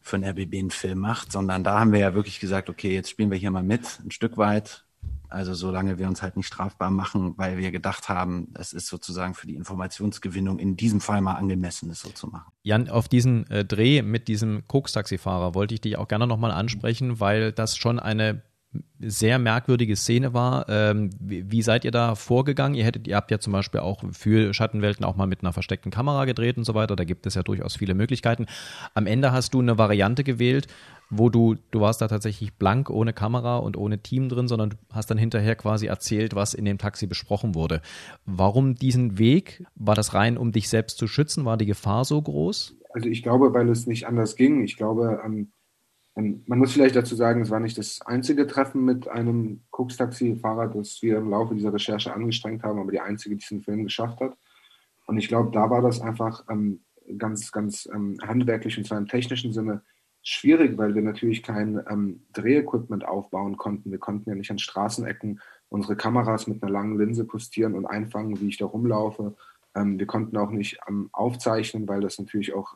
für 0.00 0.16
ein 0.16 0.24
RBB 0.24 0.54
einen 0.54 0.70
Film 0.70 0.98
macht, 0.98 1.30
sondern 1.30 1.62
da 1.62 1.78
haben 1.78 1.92
wir 1.92 2.00
ja 2.00 2.14
wirklich 2.14 2.40
gesagt, 2.40 2.70
okay, 2.70 2.94
jetzt 2.94 3.10
spielen 3.10 3.30
wir 3.30 3.38
hier 3.38 3.50
mal 3.50 3.62
mit, 3.62 4.00
ein 4.04 4.10
Stück 4.10 4.36
weit. 4.36 4.84
Also 5.28 5.54
solange 5.54 5.98
wir 5.98 6.08
uns 6.08 6.22
halt 6.22 6.36
nicht 6.36 6.48
strafbar 6.48 6.90
machen, 6.90 7.34
weil 7.36 7.56
wir 7.56 7.70
gedacht 7.70 8.08
haben, 8.08 8.48
es 8.54 8.72
ist 8.72 8.88
sozusagen 8.88 9.34
für 9.34 9.46
die 9.46 9.54
Informationsgewinnung 9.54 10.58
in 10.58 10.76
diesem 10.76 11.00
Fall 11.00 11.20
mal 11.20 11.34
angemessen, 11.34 11.88
es 11.90 12.00
so 12.00 12.08
zu 12.08 12.26
machen. 12.26 12.50
Jan, 12.62 12.88
auf 12.88 13.08
diesen 13.08 13.48
äh, 13.48 13.64
Dreh 13.64 14.02
mit 14.02 14.26
diesem 14.26 14.66
Koks-Taxifahrer 14.66 15.54
wollte 15.54 15.74
ich 15.74 15.80
dich 15.80 15.98
auch 15.98 16.08
gerne 16.08 16.26
nochmal 16.26 16.50
ansprechen, 16.50 17.20
weil 17.20 17.52
das 17.52 17.76
schon 17.76 18.00
eine 18.00 18.42
sehr 19.00 19.38
merkwürdige 19.38 19.96
Szene 19.96 20.32
war. 20.32 20.68
Ähm, 20.68 21.10
wie, 21.18 21.50
wie, 21.50 21.62
seid 21.62 21.84
ihr 21.84 21.90
da 21.90 22.14
vorgegangen? 22.14 22.74
Ihr 22.74 22.84
hättet, 22.84 23.08
ihr 23.08 23.16
habt 23.16 23.30
ja 23.30 23.38
zum 23.38 23.52
Beispiel 23.52 23.80
auch 23.80 24.02
für 24.12 24.54
Schattenwelten 24.54 25.04
auch 25.04 25.16
mal 25.16 25.26
mit 25.26 25.42
einer 25.42 25.52
versteckten 25.52 25.90
Kamera 25.90 26.24
gedreht 26.24 26.56
und 26.56 26.64
so 26.64 26.74
weiter. 26.74 26.94
Da 26.94 27.04
gibt 27.04 27.26
es 27.26 27.34
ja 27.34 27.42
durchaus 27.42 27.76
viele 27.76 27.94
Möglichkeiten. 27.94 28.46
Am 28.94 29.06
Ende 29.06 29.32
hast 29.32 29.54
du 29.54 29.60
eine 29.60 29.78
Variante 29.78 30.22
gewählt, 30.22 30.68
wo 31.08 31.28
du, 31.28 31.56
du 31.72 31.80
warst 31.80 32.00
da 32.00 32.06
tatsächlich 32.06 32.54
blank 32.54 32.90
ohne 32.90 33.12
Kamera 33.12 33.56
und 33.56 33.76
ohne 33.76 33.98
Team 33.98 34.28
drin, 34.28 34.46
sondern 34.46 34.70
du 34.70 34.76
hast 34.92 35.10
dann 35.10 35.18
hinterher 35.18 35.56
quasi 35.56 35.86
erzählt, 35.86 36.36
was 36.36 36.54
in 36.54 36.64
dem 36.64 36.78
Taxi 36.78 37.08
besprochen 37.08 37.56
wurde. 37.56 37.82
Warum 38.26 38.76
diesen 38.76 39.18
Weg? 39.18 39.64
War 39.74 39.96
das 39.96 40.14
rein, 40.14 40.38
um 40.38 40.52
dich 40.52 40.68
selbst 40.68 40.98
zu 40.98 41.08
schützen? 41.08 41.44
War 41.44 41.56
die 41.56 41.66
Gefahr 41.66 42.04
so 42.04 42.22
groß? 42.22 42.76
Also 42.92 43.08
ich 43.08 43.22
glaube, 43.24 43.52
weil 43.52 43.68
es 43.68 43.86
nicht 43.86 44.06
anders 44.06 44.36
ging. 44.36 44.62
Ich 44.62 44.76
glaube, 44.76 45.20
ähm 45.24 45.50
man 46.20 46.58
muss 46.58 46.72
vielleicht 46.72 46.96
dazu 46.96 47.14
sagen, 47.14 47.42
es 47.42 47.50
war 47.50 47.60
nicht 47.60 47.78
das 47.78 48.00
einzige 48.02 48.46
Treffen 48.46 48.84
mit 48.84 49.08
einem 49.08 49.62
Koks-Taxi-Fahrer, 49.70 50.68
das 50.68 51.02
wir 51.02 51.18
im 51.18 51.30
Laufe 51.30 51.54
dieser 51.54 51.72
Recherche 51.72 52.12
angestrengt 52.12 52.62
haben, 52.62 52.78
aber 52.78 52.90
die 52.90 53.00
einzige, 53.00 53.34
die 53.34 53.40
diesen 53.40 53.62
Film 53.62 53.84
geschafft 53.84 54.20
hat. 54.20 54.36
Und 55.06 55.18
ich 55.18 55.28
glaube, 55.28 55.50
da 55.52 55.70
war 55.70 55.82
das 55.82 56.00
einfach 56.00 56.44
ähm, 56.48 56.80
ganz, 57.18 57.52
ganz 57.52 57.88
ähm, 57.92 58.16
handwerklich 58.22 58.78
und 58.78 58.86
zwar 58.86 58.98
im 58.98 59.08
technischen 59.08 59.52
Sinne 59.52 59.82
schwierig, 60.22 60.76
weil 60.76 60.94
wir 60.94 61.02
natürlich 61.02 61.42
kein 61.42 61.80
ähm, 61.88 62.22
Drehequipment 62.32 63.04
aufbauen 63.04 63.56
konnten. 63.56 63.90
Wir 63.90 63.98
konnten 63.98 64.28
ja 64.28 64.36
nicht 64.36 64.50
an 64.50 64.58
Straßenecken 64.58 65.40
unsere 65.68 65.96
Kameras 65.96 66.46
mit 66.46 66.62
einer 66.62 66.72
langen 66.72 66.98
Linse 66.98 67.24
postieren 67.24 67.74
und 67.74 67.86
einfangen, 67.86 68.40
wie 68.40 68.48
ich 68.48 68.58
da 68.58 68.66
rumlaufe. 68.66 69.36
Ähm, 69.74 69.98
wir 69.98 70.06
konnten 70.06 70.36
auch 70.36 70.50
nicht 70.50 70.78
ähm, 70.88 71.08
aufzeichnen, 71.12 71.88
weil 71.88 72.00
das 72.00 72.18
natürlich 72.18 72.54
auch 72.54 72.74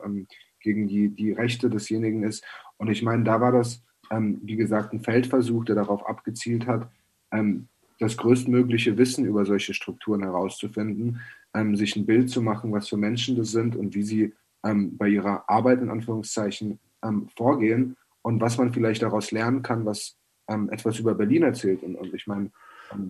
gegen 0.64 0.88
die, 0.88 1.10
die 1.10 1.30
Rechte 1.32 1.70
desjenigen 1.70 2.24
ist. 2.24 2.44
Und 2.78 2.90
ich 2.90 3.02
meine, 3.02 3.22
da 3.22 3.40
war 3.40 3.52
das, 3.52 3.84
ähm, 4.10 4.40
wie 4.42 4.56
gesagt, 4.56 4.92
ein 4.92 5.00
Feldversuch, 5.00 5.64
der 5.64 5.76
darauf 5.76 6.04
abgezielt 6.06 6.66
hat, 6.66 6.90
ähm, 7.30 7.68
das 8.00 8.16
größtmögliche 8.16 8.98
Wissen 8.98 9.24
über 9.24 9.44
solche 9.44 9.74
Strukturen 9.74 10.22
herauszufinden, 10.22 11.20
ähm, 11.54 11.76
sich 11.76 11.94
ein 11.94 12.06
Bild 12.06 12.30
zu 12.30 12.42
machen, 12.42 12.72
was 12.72 12.88
für 12.88 12.96
Menschen 12.96 13.36
das 13.36 13.52
sind 13.52 13.76
und 13.76 13.94
wie 13.94 14.02
sie 14.02 14.32
ähm, 14.64 14.96
bei 14.96 15.08
ihrer 15.08 15.48
Arbeit 15.48 15.80
in 15.80 15.90
Anführungszeichen 15.90 16.80
ähm, 17.04 17.28
vorgehen 17.36 17.96
und 18.22 18.40
was 18.40 18.58
man 18.58 18.72
vielleicht 18.72 19.02
daraus 19.02 19.30
lernen 19.30 19.62
kann, 19.62 19.84
was 19.84 20.16
ähm, 20.48 20.70
etwas 20.70 20.98
über 20.98 21.14
Berlin 21.14 21.44
erzählt. 21.44 21.82
Und, 21.82 21.94
und 21.94 22.12
ich 22.12 22.26
meine, 22.26 22.50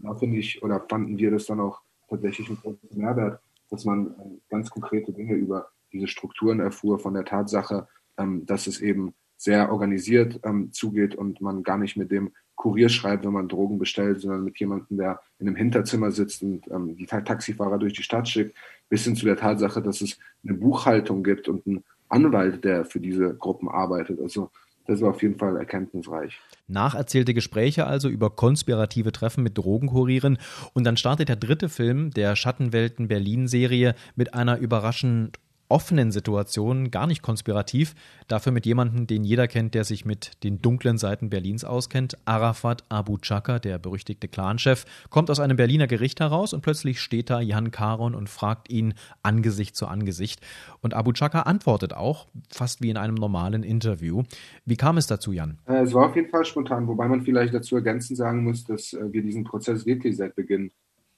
da 0.03 0.15
finde 0.15 0.39
ich 0.39 0.63
oder 0.63 0.81
fanden 0.89 1.19
wir 1.19 1.31
das 1.31 1.47
dann 1.47 1.61
auch 1.61 1.81
tatsächlich 2.09 2.49
einen 2.49 2.59
großen 2.59 2.89
Mehrwert, 2.93 3.41
dass 3.71 3.85
man 3.85 4.15
ganz 4.49 4.71
konkrete 4.71 5.13
Dinge 5.13 5.35
über 5.35 5.69
diese 5.95 6.09
Strukturen 6.09 6.61
erfuhr, 6.61 6.99
von 6.99 7.15
der 7.15 7.25
Tatsache, 7.25 7.89
ähm, 8.19 8.45
dass 8.45 8.67
es 8.67 8.81
eben 8.81 9.15
sehr 9.37 9.71
organisiert 9.73 10.41
ähm, 10.45 10.73
zugeht 10.73 11.15
und 11.15 11.41
man 11.41 11.63
gar 11.63 11.79
nicht 11.79 11.97
mit 11.97 12.11
dem 12.11 12.33
Kurier 12.57 12.89
schreibt, 12.89 13.25
wenn 13.25 13.33
man 13.33 13.49
Drogen 13.49 13.79
bestellt, 13.79 14.21
sondern 14.21 14.45
mit 14.45 14.59
jemandem, 14.59 14.97
der 14.97 15.21
in 15.39 15.49
einem 15.49 15.57
Hinterzimmer 15.57 16.11
sitzt 16.11 16.43
und 16.43 16.67
ähm, 16.71 16.97
die 16.97 17.07
Taxifahrer 17.07 17.79
durch 17.79 17.95
die 17.95 18.03
Stadt 18.03 18.29
schickt, 18.29 18.57
bis 18.89 19.05
hin 19.05 19.17
zu 19.17 19.27
der 19.27 19.37
Tatsache, 19.37 19.83
dass 19.83 20.01
es 20.01 20.19
eine 20.45 20.55
Buchhaltung 20.55 21.23
gibt 21.23 21.49
und 21.49 21.67
einen 21.67 21.85
Anwalt, 22.09 22.65
der 22.65 22.85
für 22.85 23.01
diese 23.01 23.35
Gruppen 23.35 23.69
arbeitet. 23.69 24.21
Also 24.21 24.51
das 24.87 25.01
war 25.01 25.11
auf 25.11 25.23
jeden 25.23 25.39
Fall 25.39 25.57
erkenntnisreich. 25.57 26.39
Nacherzählte 26.67 27.35
Gespräche 27.35 27.87
also 27.87 28.09
über 28.09 28.31
konspirative 28.31 29.13
Treffen 29.13 29.43
mit 29.43 29.57
Drogenkurieren 29.57 30.39
und 30.75 30.85
dann 30.85 30.97
startet 30.97 31.29
der 31.29 31.37
dritte 31.37 31.69
Film 31.69 32.11
der 32.11 32.37
Schattenwelten 32.37 33.09
Berlin 33.09 33.49
Serie 33.49 33.95
mit 34.15 34.35
einer 34.35 34.59
überraschend 34.59 35.39
offenen 35.75 36.13
Situation, 36.13 36.93
gar 36.93 37.09
nicht 37.09 37.21
konspirativ, 37.21 37.97
dafür 38.29 38.53
mit 38.53 38.65
jemandem, 38.65 39.09
den 39.09 39.25
jeder 39.25 39.49
kennt, 39.49 39.75
der 39.75 39.83
sich 39.83 40.05
mit 40.05 40.45
den 40.45 40.63
dunklen 40.63 40.99
Seiten 40.99 41.31
Berlins 41.31 41.65
auskennt. 41.65 42.17
Arafat 42.27 42.85
Abu 42.89 43.19
Chaka, 43.19 43.59
der 43.59 43.81
berüchtigte 43.81 44.29
Clanchef, 44.29 44.85
kommt 45.11 45.33
aus 45.33 45.41
einem 45.41 45.57
Berliner 45.57 45.89
Gericht 45.89 46.21
heraus 46.21 46.53
und 46.53 46.61
plötzlich 46.61 47.01
steht 47.01 47.29
da 47.29 47.41
Jan 47.41 47.73
Karon 47.73 48.15
und 48.15 48.29
fragt 48.29 48.71
ihn 48.71 48.95
Angesicht 49.25 49.75
zu 49.75 49.89
Angesicht. 49.89 50.41
Und 50.81 50.95
Abu 50.95 51.11
Chaka 51.11 51.41
antwortet 51.41 51.93
auch, 51.93 52.29
fast 52.53 52.81
wie 52.81 52.91
in 52.91 52.97
einem 52.97 53.17
normalen 53.17 53.65
Interview. 53.65 54.23
Wie 54.65 54.77
kam 54.77 54.97
es 54.97 55.09
dazu, 55.09 55.33
Jan? 55.33 55.59
Äh, 55.67 55.83
es 55.83 55.93
war 55.93 56.07
auf 56.07 56.15
jeden 56.15 56.31
Fall 56.31 56.45
spontan, 56.45 56.87
wobei 56.87 57.09
man 57.09 57.23
vielleicht 57.23 57.53
dazu 57.53 57.75
ergänzend 57.75 58.17
sagen 58.17 58.45
muss, 58.45 58.63
dass 58.63 58.93
äh, 58.93 59.13
wir 59.13 59.23
diesen 59.23 59.43
Prozess 59.43 59.87
wirklich 59.87 60.17
seit 60.17 60.37
Beginn 60.37 60.71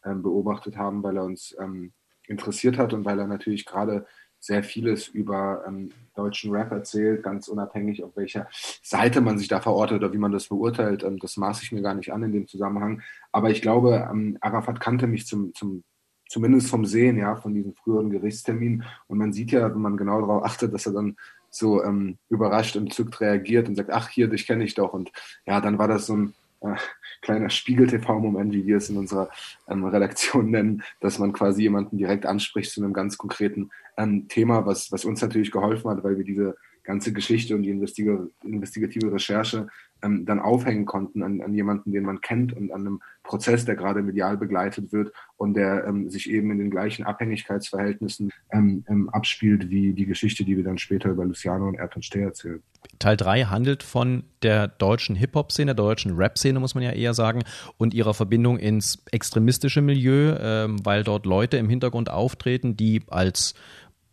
ähm, 0.03 0.23
beobachtet 0.23 0.79
haben, 0.79 1.03
weil 1.03 1.19
er 1.19 1.25
uns 1.25 1.55
ähm, 1.61 1.92
interessiert 2.27 2.79
hat 2.79 2.92
und 2.92 3.05
weil 3.05 3.19
er 3.19 3.27
natürlich 3.27 3.66
gerade 3.66 4.07
sehr 4.38 4.62
vieles 4.62 5.09
über 5.09 5.64
ähm, 5.66 5.90
deutschen 6.14 6.53
Rap 6.53 6.70
erzählt, 6.72 7.22
ganz 7.22 7.49
unabhängig, 7.49 8.05
auf 8.05 8.16
welcher 8.16 8.49
Seite 8.83 9.20
man 9.20 9.38
sich 9.38 9.49
da 9.49 9.61
verortet 9.61 9.99
oder 9.99 10.12
wie 10.12 10.18
man 10.18 10.33
das 10.33 10.49
beurteilt. 10.49 11.03
Ähm, 11.03 11.18
das 11.18 11.37
maße 11.37 11.62
ich 11.62 11.72
mir 11.72 11.83
gar 11.83 11.94
nicht 11.94 12.12
an 12.12 12.22
in 12.22 12.33
dem 12.33 12.46
Zusammenhang. 12.46 13.03
Aber 13.33 13.51
ich 13.51 13.62
glaube, 13.62 14.09
ähm, 14.11 14.38
Arafat 14.40 14.81
kannte 14.81 15.07
mich 15.07 15.27
zum, 15.27 15.55
zum 15.55 15.85
zumindest 16.29 16.68
vom 16.68 16.85
Sehen, 16.85 17.18
ja, 17.18 17.37
von 17.37 17.55
diesen 17.55 17.75
früheren 17.75 18.11
Gerichtsterminen. 18.11 18.85
Und 19.07 19.18
man 19.18 19.33
sieht 19.33 19.53
ja, 19.53 19.72
wenn 19.72 19.81
man 19.81 19.96
genau 19.96 20.20
darauf 20.20 20.44
achtet, 20.44 20.75
dass 20.75 20.87
er 20.87 20.92
dann 20.92 21.16
so 21.51 21.83
ähm, 21.83 22.18
überrascht 22.29 22.77
und 22.77 22.92
zückt 22.92 23.20
reagiert 23.20 23.68
und 23.68 23.77
sagt, 23.77 23.90
ach 23.90 24.09
hier, 24.09 24.29
dich 24.29 24.46
kenne 24.46 24.64
ich 24.64 24.75
doch. 24.75 24.92
Und 24.92 25.11
ja, 25.46 25.61
dann 25.61 25.79
war 25.79 25.88
das 25.88 26.07
so 26.07 26.16
ein 26.16 26.35
äh, 26.74 26.76
kleiner 27.22 27.50
Spiegel-TV-Moment, 27.50 28.52
wie 28.52 28.66
wir 28.66 28.76
es 28.76 28.90
in 28.90 28.96
unserer 28.96 29.31
ähm, 29.68 29.85
Redaktion 29.85 30.50
nennen, 30.50 30.83
dass 31.00 31.18
man 31.18 31.33
quasi 31.33 31.62
jemanden 31.62 31.98
direkt 31.98 32.26
anspricht 32.26 32.70
zu 32.70 32.83
einem 32.83 32.92
ganz 32.92 33.18
konkreten 33.18 33.70
ähm, 33.96 34.29
Thema, 34.29 34.66
was, 34.66 34.92
was 34.92 35.05
uns 35.05 35.22
natürlich 35.22 35.50
geholfen 35.50 35.90
hat, 35.90 36.05
weil 36.05 36.16
wir 36.16 36.24
diese 36.24 36.57
ganze 36.83 37.12
Geschichte 37.12 37.55
und 37.55 37.62
die 37.62 37.70
investigative 37.70 39.12
Recherche 39.12 39.68
ähm, 40.02 40.26
dann 40.26 40.40
aufhängen 40.40 40.85
konnten 40.85 41.22
an, 41.22 41.40
an 41.40 41.54
jemanden, 41.54 41.92
den 41.92 42.04
man 42.04 42.20
kennt 42.20 42.52
und 42.52 42.72
an 42.72 42.80
einem 42.80 43.00
Prozess, 43.22 43.64
der 43.64 43.76
gerade 43.76 44.02
medial 44.02 44.37
begleitet 44.37 44.92
wird 44.92 45.12
und 45.37 45.54
der 45.54 45.87
ähm, 45.87 46.11
sich 46.11 46.30
eben 46.30 46.50
in 46.50 46.59
den 46.59 46.70
gleichen 46.70 47.04
Abhängigkeitsverhältnissen 47.04 48.32
ähm, 48.52 48.85
ähm 48.88 49.09
abspielt 49.11 49.70
wie 49.70 49.92
die 49.92 50.06
Geschichte, 50.06 50.44
die 50.44 50.56
wir 50.56 50.64
dann 50.64 50.78
später 50.78 51.11
über 51.11 51.24
Luciano 51.24 51.66
und 51.66 51.76
Ertan 51.76 52.02
Steh 52.02 52.22
erzählen. 52.22 52.62
Teil 52.98 53.16
3 53.16 53.44
handelt 53.44 53.82
von 53.82 54.24
der 54.42 54.68
deutschen 54.68 55.16
Hip-Hop-Szene, 55.16 55.74
der 55.74 55.85
deutschen 55.85 56.16
Rap-Szene, 56.16 56.61
muss 56.61 56.74
man 56.74 56.85
ja 56.85 56.92
eher 56.92 57.14
sagen, 57.14 57.42
und 57.76 57.94
ihrer 57.94 58.14
Verbindung 58.14 58.59
ins 58.59 59.02
extremistische 59.11 59.82
Milieu, 59.82 60.37
ähm, 60.38 60.76
weil 60.85 61.02
dort 61.02 61.26
Leute 61.26 61.56
im 61.56 61.68
Hintergrund 61.68 62.11
auftreten, 62.11 62.76
die 62.76 63.02
als 63.09 63.54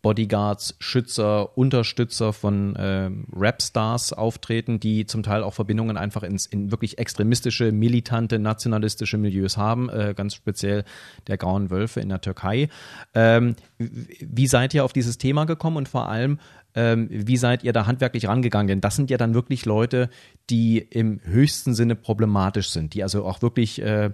Bodyguards, 0.04 0.76
Schützer, 0.80 1.56
Unterstützer 1.56 2.34
von 2.34 2.76
äh, 2.76 3.10
Rapstars 3.32 4.12
auftreten, 4.12 4.78
die 4.78 5.06
zum 5.06 5.22
Teil 5.22 5.42
auch 5.42 5.54
Verbindungen 5.54 5.96
einfach 5.96 6.22
ins, 6.22 6.44
in 6.44 6.70
wirklich 6.70 6.98
extremistische, 6.98 7.72
militante, 7.72 8.38
nationalistische 8.38 9.16
Milieus 9.16 9.56
haben, 9.56 9.88
äh, 9.88 10.12
ganz 10.14 10.34
speziell 10.34 10.84
der 11.26 11.38
Grauen 11.38 11.70
Wölfe 11.70 12.00
in 12.00 12.10
der 12.10 12.20
Türkei. 12.20 12.68
Ähm, 13.14 13.56
wie 13.78 14.46
seid 14.46 14.74
ihr 14.74 14.84
auf 14.84 14.92
dieses 14.92 15.16
Thema 15.16 15.46
gekommen 15.46 15.78
und 15.78 15.88
vor 15.88 16.06
allem, 16.06 16.38
ähm, 16.74 17.08
wie 17.10 17.38
seid 17.38 17.64
ihr 17.64 17.72
da 17.72 17.86
handwerklich 17.86 18.28
rangegangen? 18.28 18.68
Denn 18.68 18.80
das 18.82 18.96
sind 18.96 19.08
ja 19.08 19.16
dann 19.16 19.32
wirklich 19.32 19.64
Leute, 19.64 20.10
die 20.50 20.80
im 20.80 21.18
höchsten 21.24 21.74
Sinne 21.74 21.94
problematisch 21.94 22.68
sind, 22.68 22.92
die 22.92 23.02
also 23.02 23.24
auch 23.24 23.40
wirklich 23.40 23.80
äh, 23.80 24.10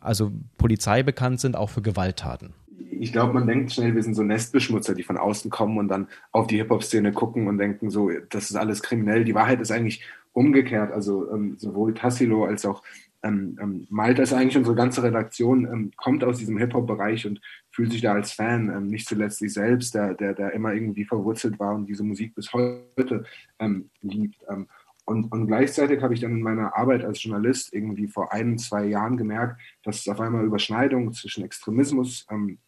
also 0.00 0.30
Polizei 0.58 1.02
bekannt 1.02 1.40
sind, 1.40 1.56
auch 1.56 1.70
für 1.70 1.82
Gewalttaten 1.82 2.54
ich 2.90 3.12
glaube, 3.12 3.34
man 3.34 3.46
denkt 3.46 3.72
schnell, 3.72 3.94
wir 3.94 4.02
sind 4.02 4.14
so 4.14 4.22
Nestbeschmutzer, 4.22 4.94
die 4.94 5.02
von 5.02 5.16
außen 5.16 5.50
kommen 5.50 5.78
und 5.78 5.88
dann 5.88 6.08
auf 6.32 6.46
die 6.46 6.56
Hip-Hop-Szene 6.56 7.12
gucken 7.12 7.48
und 7.48 7.58
denken 7.58 7.90
so, 7.90 8.10
das 8.30 8.50
ist 8.50 8.56
alles 8.56 8.82
kriminell. 8.82 9.24
Die 9.24 9.34
Wahrheit 9.34 9.60
ist 9.60 9.70
eigentlich 9.70 10.04
umgekehrt. 10.32 10.92
Also 10.92 11.30
ähm, 11.32 11.56
sowohl 11.58 11.94
Tassilo 11.94 12.44
als 12.44 12.64
auch 12.64 12.82
ähm, 13.22 13.58
ähm, 13.60 13.86
Malta 13.90 14.22
ist 14.22 14.32
eigentlich 14.32 14.56
unsere 14.56 14.76
ganze 14.76 15.02
Redaktion, 15.02 15.66
ähm, 15.66 15.90
kommt 15.96 16.24
aus 16.24 16.38
diesem 16.38 16.56
Hip-Hop-Bereich 16.56 17.26
und 17.26 17.40
fühlt 17.70 17.92
sich 17.92 18.00
da 18.00 18.14
als 18.14 18.32
Fan, 18.32 18.70
ähm, 18.74 18.86
nicht 18.86 19.06
zuletzt 19.06 19.38
sich 19.38 19.52
selbst, 19.52 19.94
der, 19.94 20.14
der, 20.14 20.34
der 20.34 20.52
immer 20.52 20.72
irgendwie 20.72 21.04
verwurzelt 21.04 21.58
war 21.58 21.74
und 21.74 21.86
diese 21.86 22.02
Musik 22.02 22.34
bis 22.34 22.52
heute 22.52 23.24
ähm, 23.58 23.90
liebt. 24.00 24.42
Ähm, 24.48 24.68
und, 25.04 25.32
und 25.32 25.48
gleichzeitig 25.48 26.02
habe 26.02 26.14
ich 26.14 26.20
dann 26.20 26.32
in 26.32 26.42
meiner 26.42 26.76
Arbeit 26.76 27.04
als 27.04 27.22
Journalist 27.22 27.74
irgendwie 27.74 28.06
vor 28.06 28.32
ein, 28.32 28.58
zwei 28.58 28.86
Jahren 28.86 29.16
gemerkt, 29.16 29.60
dass 29.82 30.00
es 30.00 30.08
auf 30.08 30.20
einmal 30.20 30.44
Überschneidungen 30.44 31.12
zwischen 31.12 31.44
Extremismus 31.44 32.26
ähm, 32.30 32.58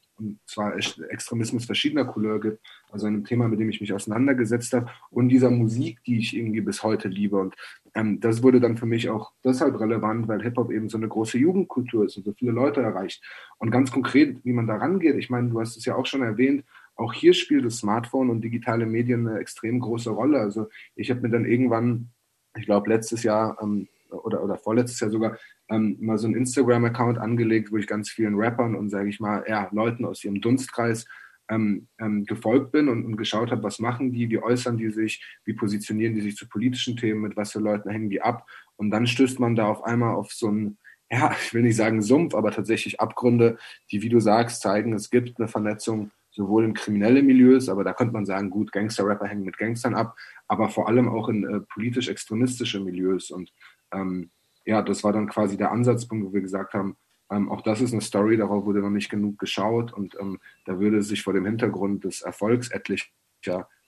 zwar 0.47 0.77
Extremismus 0.77 1.65
verschiedener 1.65 2.05
Couleur 2.05 2.41
gibt, 2.41 2.61
also 2.91 3.07
einem 3.07 3.25
Thema, 3.25 3.49
mit 3.49 3.61
dem 3.61 3.71
ich 3.71 3.81
mich 3.81 3.93
auseinandergesetzt 3.93 4.73
habe 4.73 4.91
und 5.11 5.29
dieser 5.29 5.51
Musik, 5.51 5.99
die 6.05 6.19
ich 6.19 6.37
irgendwie 6.37 6.61
bis 6.61 6.83
heute 6.83 7.09
liebe. 7.09 7.37
Und 7.37 7.55
ähm, 7.95 8.21
das 8.21 8.43
wurde 8.43 8.61
dann 8.61 8.77
für 8.77 8.87
mich 8.87 9.11
auch 9.11 9.33
deshalb 9.45 9.79
relevant, 9.79 10.29
weil 10.29 10.43
Hip-Hop 10.43 10.71
eben 10.71 10.89
so 10.89 10.97
eine 10.97 11.09
große 11.09 11.39
Jugendkultur 11.39 12.05
ist 12.07 12.17
und 12.17 12.25
so 12.25 12.33
viele 12.33 12.53
Leute 12.53 12.81
erreicht. 12.81 13.23
Und 13.59 13.71
ganz 13.71 13.91
konkret, 13.93 14.45
wie 14.45 14.53
man 14.53 14.67
da 14.67 14.77
rangeht, 14.77 15.17
ich 15.17 15.31
meine, 15.31 15.51
du 15.51 15.61
hast 15.61 15.77
es 15.77 15.85
ja 15.85 15.95
auch 15.95 16.07
schon 16.07 16.23
erwähnt, 16.23 16.65
auch 16.95 17.13
hier 17.13 17.35
spielt 17.35 17.65
das 17.65 17.79
Smartphone 17.79 18.31
und 18.31 18.43
digitale 18.43 18.87
Medien 18.87 19.27
eine 19.27 19.39
extrem 19.39 19.81
große 19.81 20.11
Rolle. 20.11 20.39
Also 20.39 20.69
ich 20.95 21.11
habe 21.11 21.21
mir 21.21 21.31
dann 21.31 21.47
irgendwann, 21.47 22.11
ich 22.57 22.67
glaube 22.67 22.91
letztes 22.91 23.23
Jahr 23.23 23.57
ähm, 23.63 23.89
oder, 24.13 24.43
oder 24.43 24.57
vorletztes 24.57 25.01
Jahr 25.01 25.11
sogar 25.11 25.39
ähm, 25.69 25.97
mal 26.01 26.19
so 26.19 26.27
einen 26.27 26.37
Instagram-Account 26.37 27.19
angelegt, 27.19 27.73
wo 27.73 27.77
ich 27.77 27.87
ganz 27.87 28.11
vielen 28.11 28.35
Rappern 28.37 28.75
und 28.75 28.91
sage 28.91 29.09
ich 29.09 29.21
mal, 29.21 29.45
ja, 29.49 29.69
Leuten 29.73 30.05
aus 30.05 30.25
ihrem 30.25 30.41
Dunstkreis 30.41 31.07
ähm, 31.51 31.89
ähm, 31.99 32.25
gefolgt 32.25 32.73
bin 32.73 32.89
und, 32.89 33.05
und 33.05 33.17
geschaut 33.17 33.51
habe, 33.51 33.63
was 33.63 33.79
machen 33.79 34.13
die, 34.13 34.31
wie 34.31 34.39
äußern 34.39 34.77
die 34.77 34.91
sich, 34.91 35.25
wie 35.45 35.53
positionieren 35.55 36.15
die 36.15 36.21
sich 36.21 36.37
zu 36.37 36.49
politischen 36.49 36.97
Themen, 36.97 37.21
mit 37.21 37.37
was 37.37 37.53
für 37.53 37.61
Leuten 37.61 37.91
hängen 37.91 38.11
die 38.11 38.23
ab. 38.23 38.47
Und 38.77 38.91
dann 38.91 39.07
stößt 39.07 39.39
man 39.41 39.55
da 39.55 39.67
auf 39.67 39.85
einmal 39.85 40.15
auf 40.15 40.33
so 40.33 40.49
einen, 40.49 40.79
ja, 41.11 41.35
ich 41.43 41.53
will 41.53 41.63
nicht 41.63 41.77
sagen 41.77 42.01
Sumpf, 42.01 42.35
aber 42.35 42.53
tatsächlich 42.53 43.01
Abgründe, 43.01 43.59
die, 43.91 44.03
wie 44.03 44.09
du 44.09 44.21
sagst, 44.21 44.63
zeigen, 44.63 44.93
es 44.95 45.11
gibt 45.11 45.39
eine 45.39 45.49
Vernetzung 45.49 46.11
sowohl 46.31 46.65
in 46.65 46.73
kriminelle 46.73 47.23
Milieus, 47.23 47.69
aber 47.69 47.85
da 47.85 47.93
könnte 47.93 48.15
man 48.15 48.25
sagen, 48.25 48.49
gut, 48.49 48.73
Gangster-Rapper 48.73 49.27
hängen 49.27 49.45
mit 49.45 49.59
Gangstern 49.59 49.95
ab, 49.95 50.17
aber 50.49 50.71
vor 50.71 50.89
allem 50.89 51.09
auch 51.09 51.29
in 51.29 51.45
äh, 51.45 51.61
politisch-extremistische 51.61 52.81
Milieus. 52.81 53.31
Und 53.31 53.53
ähm, 53.93 54.31
ja, 54.65 54.83
das 54.83 55.03
war 55.05 55.13
dann 55.13 55.29
quasi 55.29 55.57
der 55.57 55.73
Ansatzpunkt, 55.73 56.27
wo 56.27 56.33
wir 56.33 56.41
gesagt 56.41 56.75
haben, 56.75 56.97
ähm, 57.31 57.51
auch 57.51 57.63
das 57.63 57.81
ist 57.81 57.93
eine 57.93 58.03
Story, 58.03 58.37
darauf 58.37 58.65
wurde 58.65 58.81
noch 58.81 58.91
nicht 58.91 59.11
genug 59.11 59.39
geschaut 59.39 59.93
und 59.93 60.17
ähm, 60.21 60.39
da 60.67 60.79
würde 60.79 61.03
sich 61.03 61.23
vor 61.23 61.33
dem 61.33 61.47
Hintergrund 61.47 62.05
des 62.05 62.21
Erfolgs 62.21 62.71
etlicher 62.71 63.09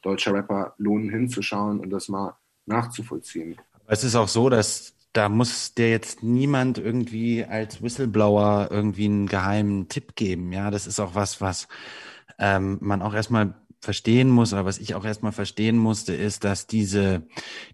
deutscher 0.03 0.35
Rapper 0.35 0.75
lohnen, 0.79 1.11
hinzuschauen 1.11 1.81
und 1.81 1.91
das 1.91 2.09
mal 2.09 2.37
nachzuvollziehen. 2.67 3.57
Es 3.87 4.05
ist 4.05 4.17
auch 4.17 4.29
so, 4.29 4.49
dass 4.49 4.95
da 5.13 5.29
muss 5.29 5.75
dir 5.75 5.91
jetzt 5.91 6.23
niemand 6.23 6.79
irgendwie 6.79 7.45
als 7.45 7.83
Whistleblower 7.83 8.69
irgendwie 8.71 9.05
einen 9.05 9.27
geheimen 9.27 9.89
Tipp 9.89 10.17
geben. 10.17 10.53
Ja, 10.53 10.71
das 10.71 10.87
ist 10.87 10.99
auch 10.99 11.15
was, 11.15 11.41
was 11.41 11.69
ähm, 12.39 12.79
man 12.81 13.01
auch 13.01 13.15
erstmal 13.15 13.55
verstehen 13.85 14.29
muss 14.29 14.53
oder 14.53 14.65
was 14.65 14.79
ich 14.79 14.95
auch 14.95 15.05
erstmal 15.05 15.33
verstehen 15.33 15.77
musste, 15.79 16.15
ist, 16.15 16.45
dass 16.45 16.67
diese, 16.67 17.23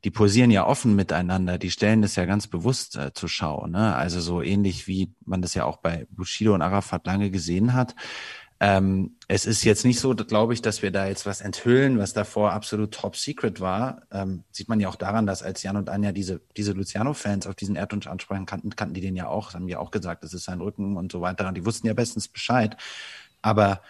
die 0.04 0.10
posieren 0.10 0.50
ja 0.50 0.66
offen 0.66 0.94
miteinander, 0.94 1.56
die 1.56 1.70
stellen 1.70 2.02
das 2.02 2.16
ja 2.16 2.26
ganz 2.26 2.46
bewusst 2.46 2.96
äh, 2.96 3.12
zur 3.14 3.28
Schau. 3.28 3.66
Ne? 3.66 3.94
Also 3.94 4.20
so 4.20 4.42
ähnlich 4.42 4.86
wie 4.86 5.14
man 5.24 5.42
das 5.42 5.54
ja 5.54 5.64
auch 5.64 5.78
bei 5.78 6.06
Bushido 6.10 6.54
und 6.54 6.62
Arafat 6.62 7.06
lange 7.06 7.30
gesehen 7.30 7.72
hat. 7.72 7.94
Ähm, 8.62 9.16
es 9.26 9.46
ist 9.46 9.64
jetzt 9.64 9.86
nicht 9.86 10.00
so, 10.00 10.14
glaube 10.14 10.52
ich, 10.52 10.60
dass 10.60 10.82
wir 10.82 10.90
da 10.90 11.06
jetzt 11.06 11.24
was 11.24 11.40
enthüllen, 11.40 11.98
was 11.98 12.12
davor 12.12 12.52
absolut 12.52 12.92
top 12.92 13.16
secret 13.16 13.58
war. 13.60 14.02
Ähm, 14.12 14.44
sieht 14.50 14.68
man 14.68 14.80
ja 14.80 14.90
auch 14.90 14.96
daran, 14.96 15.24
dass 15.24 15.42
als 15.42 15.62
Jan 15.62 15.78
und 15.78 15.88
Anja 15.88 16.12
diese, 16.12 16.42
diese 16.58 16.72
Luciano-Fans 16.72 17.46
auf 17.46 17.54
diesen 17.54 17.74
Erdwunsch 17.74 18.06
ansprechen 18.06 18.44
kannten, 18.44 18.76
kannten 18.76 18.92
die 18.92 19.00
den 19.00 19.16
ja 19.16 19.28
auch, 19.28 19.54
haben 19.54 19.66
ja 19.66 19.78
auch 19.78 19.90
gesagt, 19.90 20.24
das 20.24 20.34
ist 20.34 20.44
sein 20.44 20.60
Rücken 20.60 20.98
und 20.98 21.10
so 21.10 21.22
weiter. 21.22 21.48
Und 21.48 21.56
die 21.56 21.64
wussten 21.64 21.86
ja 21.86 21.94
bestens 21.94 22.28
Bescheid. 22.28 22.76
Aber 23.40 23.80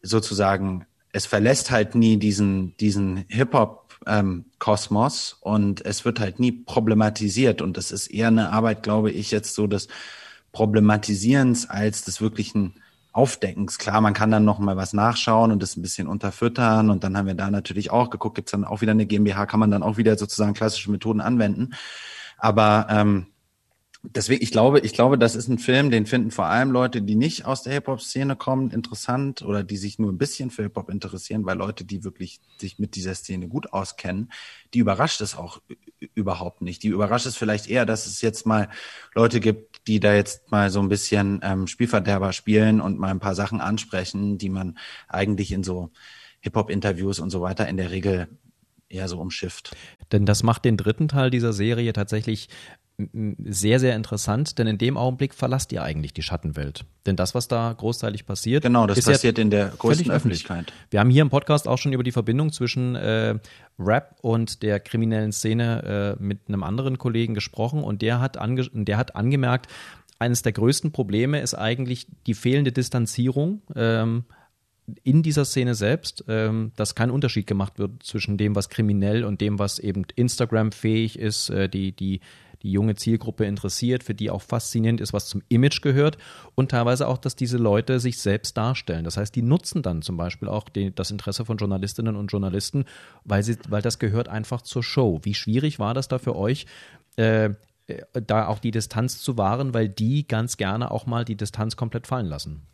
sozusagen 0.00 0.86
es 1.14 1.26
verlässt 1.26 1.70
halt 1.70 1.94
nie 1.94 2.16
diesen, 2.16 2.76
diesen 2.78 3.24
Hip-Hop-Kosmos 3.28 5.38
ähm, 5.40 5.52
und 5.52 5.86
es 5.86 6.04
wird 6.04 6.18
halt 6.18 6.40
nie 6.40 6.50
problematisiert. 6.50 7.62
Und 7.62 7.76
das 7.76 7.92
ist 7.92 8.08
eher 8.08 8.26
eine 8.28 8.50
Arbeit, 8.50 8.82
glaube 8.82 9.12
ich, 9.12 9.30
jetzt 9.30 9.54
so 9.54 9.68
des 9.68 9.86
Problematisierens 10.50 11.70
als 11.70 12.02
des 12.02 12.20
wirklichen 12.20 12.82
Aufdeckens. 13.12 13.78
Klar, 13.78 14.00
man 14.00 14.12
kann 14.12 14.32
dann 14.32 14.44
noch 14.44 14.58
mal 14.58 14.76
was 14.76 14.92
nachschauen 14.92 15.52
und 15.52 15.62
das 15.62 15.76
ein 15.76 15.82
bisschen 15.82 16.08
unterfüttern. 16.08 16.90
Und 16.90 17.04
dann 17.04 17.16
haben 17.16 17.28
wir 17.28 17.34
da 17.34 17.48
natürlich 17.48 17.92
auch 17.92 18.10
geguckt, 18.10 18.34
gibt's 18.34 18.50
dann 18.50 18.64
auch 18.64 18.80
wieder 18.80 18.90
eine 18.90 19.06
GmbH, 19.06 19.46
kann 19.46 19.60
man 19.60 19.70
dann 19.70 19.84
auch 19.84 19.96
wieder 19.96 20.18
sozusagen 20.18 20.54
klassische 20.54 20.90
Methoden 20.90 21.20
anwenden. 21.20 21.74
Aber 22.38 22.88
ähm, 22.90 23.28
deswegen, 24.04 24.42
ich 24.42 24.50
glaube, 24.50 24.80
ich 24.80 24.92
glaube, 24.92 25.18
das 25.18 25.34
ist 25.34 25.48
ein 25.48 25.58
Film, 25.58 25.90
den 25.90 26.06
finden 26.06 26.30
vor 26.30 26.46
allem 26.46 26.70
Leute, 26.70 27.02
die 27.02 27.14
nicht 27.14 27.46
aus 27.46 27.62
der 27.62 27.72
Hip-Hop-Szene 27.72 28.36
kommen, 28.36 28.70
interessant 28.70 29.42
oder 29.42 29.62
die 29.62 29.76
sich 29.76 29.98
nur 29.98 30.12
ein 30.12 30.18
bisschen 30.18 30.50
für 30.50 30.62
Hip-Hop 30.62 30.90
interessieren, 30.90 31.46
weil 31.46 31.56
Leute, 31.56 31.84
die 31.84 32.04
wirklich 32.04 32.40
sich 32.58 32.78
mit 32.78 32.96
dieser 32.96 33.14
Szene 33.14 33.48
gut 33.48 33.72
auskennen, 33.72 34.30
die 34.74 34.80
überrascht 34.80 35.20
es 35.20 35.36
auch 35.36 35.60
überhaupt 36.14 36.62
nicht. 36.62 36.82
Die 36.82 36.88
überrascht 36.88 37.26
es 37.26 37.36
vielleicht 37.36 37.68
eher, 37.68 37.86
dass 37.86 38.06
es 38.06 38.20
jetzt 38.20 38.46
mal 38.46 38.68
Leute 39.14 39.40
gibt, 39.40 39.86
die 39.86 40.00
da 40.00 40.14
jetzt 40.14 40.50
mal 40.50 40.70
so 40.70 40.80
ein 40.80 40.88
bisschen 40.88 41.40
ähm, 41.42 41.66
Spielverderber 41.66 42.32
spielen 42.32 42.80
und 42.80 42.98
mal 42.98 43.10
ein 43.10 43.20
paar 43.20 43.34
Sachen 43.34 43.60
ansprechen, 43.60 44.38
die 44.38 44.50
man 44.50 44.78
eigentlich 45.08 45.52
in 45.52 45.64
so 45.64 45.90
Hip-Hop-Interviews 46.40 47.20
und 47.20 47.30
so 47.30 47.40
weiter 47.40 47.68
in 47.68 47.76
der 47.76 47.90
Regel 47.90 48.28
eher 48.94 49.08
so 49.08 49.18
umschifft. 49.18 49.76
Denn 50.12 50.26
das 50.26 50.42
macht 50.42 50.64
den 50.64 50.76
dritten 50.76 51.08
Teil 51.08 51.30
dieser 51.30 51.52
Serie 51.52 51.92
tatsächlich 51.92 52.48
sehr, 52.96 53.80
sehr 53.80 53.96
interessant, 53.96 54.56
denn 54.58 54.68
in 54.68 54.78
dem 54.78 54.96
Augenblick 54.96 55.34
verlasst 55.34 55.72
ihr 55.72 55.82
eigentlich 55.82 56.12
die 56.12 56.22
Schattenwelt. 56.22 56.84
Denn 57.06 57.16
das, 57.16 57.34
was 57.34 57.48
da 57.48 57.72
großteilig 57.72 58.24
passiert, 58.24 58.62
genau, 58.62 58.86
das 58.86 59.02
passiert 59.02 59.36
ja 59.36 59.42
in 59.42 59.50
der 59.50 59.72
größten 59.76 60.12
Öffentlichkeit. 60.12 60.72
Wir 60.90 61.00
haben 61.00 61.10
hier 61.10 61.22
im 61.22 61.30
Podcast 61.30 61.66
auch 61.66 61.78
schon 61.78 61.92
über 61.92 62.04
die 62.04 62.12
Verbindung 62.12 62.52
zwischen 62.52 62.94
äh, 62.94 63.36
Rap 63.80 64.16
und 64.22 64.62
der 64.62 64.78
kriminellen 64.78 65.32
Szene 65.32 66.16
äh, 66.20 66.22
mit 66.22 66.42
einem 66.46 66.62
anderen 66.62 66.96
Kollegen 66.96 67.34
gesprochen 67.34 67.82
und 67.82 68.00
der 68.00 68.20
hat, 68.20 68.36
ange 68.36 68.68
der 68.72 68.96
hat 68.96 69.16
angemerkt, 69.16 69.66
eines 70.20 70.42
der 70.42 70.52
größten 70.52 70.92
Probleme 70.92 71.40
ist 71.40 71.54
eigentlich 71.54 72.06
die 72.28 72.34
fehlende 72.34 72.70
Distanzierung. 72.70 73.62
Ähm, 73.74 74.24
in 75.02 75.22
dieser 75.22 75.44
Szene 75.44 75.74
selbst, 75.74 76.24
ähm, 76.28 76.72
dass 76.76 76.94
kein 76.94 77.10
Unterschied 77.10 77.46
gemacht 77.46 77.78
wird 77.78 78.02
zwischen 78.02 78.36
dem, 78.36 78.54
was 78.54 78.68
kriminell 78.68 79.24
und 79.24 79.40
dem, 79.40 79.58
was 79.58 79.78
eben 79.78 80.04
Instagram-fähig 80.14 81.18
ist, 81.18 81.48
äh, 81.50 81.68
die, 81.68 81.92
die, 81.92 82.20
die 82.62 82.70
junge 82.70 82.94
Zielgruppe 82.94 83.44
interessiert, 83.44 84.04
für 84.04 84.14
die 84.14 84.30
auch 84.30 84.42
faszinierend 84.42 85.00
ist, 85.00 85.12
was 85.12 85.26
zum 85.26 85.42
Image 85.48 85.80
gehört 85.80 86.18
und 86.54 86.70
teilweise 86.70 87.08
auch, 87.08 87.18
dass 87.18 87.36
diese 87.36 87.56
Leute 87.56 87.98
sich 87.98 88.18
selbst 88.18 88.56
darstellen. 88.56 89.04
Das 89.04 89.16
heißt, 89.16 89.34
die 89.34 89.42
nutzen 89.42 89.82
dann 89.82 90.02
zum 90.02 90.16
Beispiel 90.16 90.48
auch 90.48 90.68
die, 90.68 90.94
das 90.94 91.10
Interesse 91.10 91.44
von 91.44 91.56
Journalistinnen 91.56 92.16
und 92.16 92.28
Journalisten, 92.28 92.84
weil, 93.24 93.42
sie, 93.42 93.56
weil 93.68 93.82
das 93.82 93.98
gehört 93.98 94.28
einfach 94.28 94.62
zur 94.62 94.82
Show. 94.82 95.20
Wie 95.22 95.34
schwierig 95.34 95.78
war 95.78 95.94
das 95.94 96.08
da 96.08 96.18
für 96.18 96.36
euch? 96.36 96.66
Äh, 97.16 97.50
äh 97.86 98.02
da 98.12 98.48
auch 98.48 98.58
die 98.58 98.70
Distanz 98.70 99.20
zu 99.20 99.38
wahren, 99.38 99.72
weil 99.72 99.88
die 99.88 100.26
ganz 100.26 100.56
gerne 100.56 100.90
auch 100.90 101.06
mal 101.06 101.24
die 101.24 101.36
Distanz 101.36 101.76
komplett 101.76 102.06
fallen 102.06 102.26
lassen. 102.26 102.66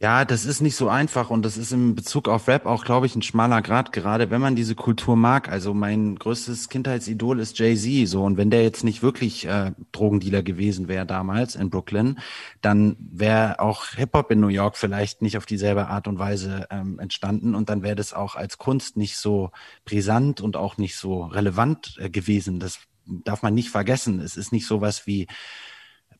Ja, 0.00 0.24
das 0.24 0.44
ist 0.44 0.60
nicht 0.60 0.76
so 0.76 0.88
einfach 0.88 1.28
und 1.28 1.42
das 1.44 1.56
ist 1.56 1.72
im 1.72 1.96
Bezug 1.96 2.28
auf 2.28 2.46
Rap 2.46 2.66
auch, 2.66 2.84
glaube 2.84 3.06
ich, 3.06 3.16
ein 3.16 3.22
schmaler 3.22 3.62
Grad, 3.62 3.90
gerade 3.90 4.30
wenn 4.30 4.40
man 4.40 4.54
diese 4.54 4.76
Kultur 4.76 5.16
mag. 5.16 5.48
Also 5.48 5.74
mein 5.74 6.14
größtes 6.14 6.68
Kindheitsidol 6.68 7.40
ist 7.40 7.58
Jay-Z, 7.58 8.08
so 8.08 8.22
und 8.22 8.36
wenn 8.36 8.48
der 8.48 8.62
jetzt 8.62 8.84
nicht 8.84 9.02
wirklich 9.02 9.46
äh, 9.46 9.72
Drogendealer 9.90 10.44
gewesen 10.44 10.86
wäre 10.86 11.04
damals 11.04 11.56
in 11.56 11.68
Brooklyn, 11.68 12.20
dann 12.60 12.96
wäre 13.00 13.58
auch 13.58 13.86
Hip-Hop 13.86 14.30
in 14.30 14.38
New 14.38 14.46
York 14.46 14.76
vielleicht 14.76 15.20
nicht 15.20 15.36
auf 15.36 15.46
dieselbe 15.46 15.88
Art 15.88 16.06
und 16.06 16.20
Weise 16.20 16.68
ähm, 16.70 17.00
entstanden 17.00 17.56
und 17.56 17.68
dann 17.68 17.82
wäre 17.82 17.96
das 17.96 18.14
auch 18.14 18.36
als 18.36 18.56
Kunst 18.56 18.96
nicht 18.96 19.16
so 19.16 19.50
brisant 19.84 20.40
und 20.40 20.56
auch 20.56 20.76
nicht 20.76 20.94
so 20.94 21.24
relevant 21.24 21.96
äh, 21.98 22.08
gewesen. 22.08 22.60
Das 22.60 22.78
darf 23.04 23.42
man 23.42 23.54
nicht 23.54 23.70
vergessen. 23.70 24.20
Es 24.20 24.36
ist 24.36 24.52
nicht 24.52 24.66
sowas 24.66 25.08
wie 25.08 25.26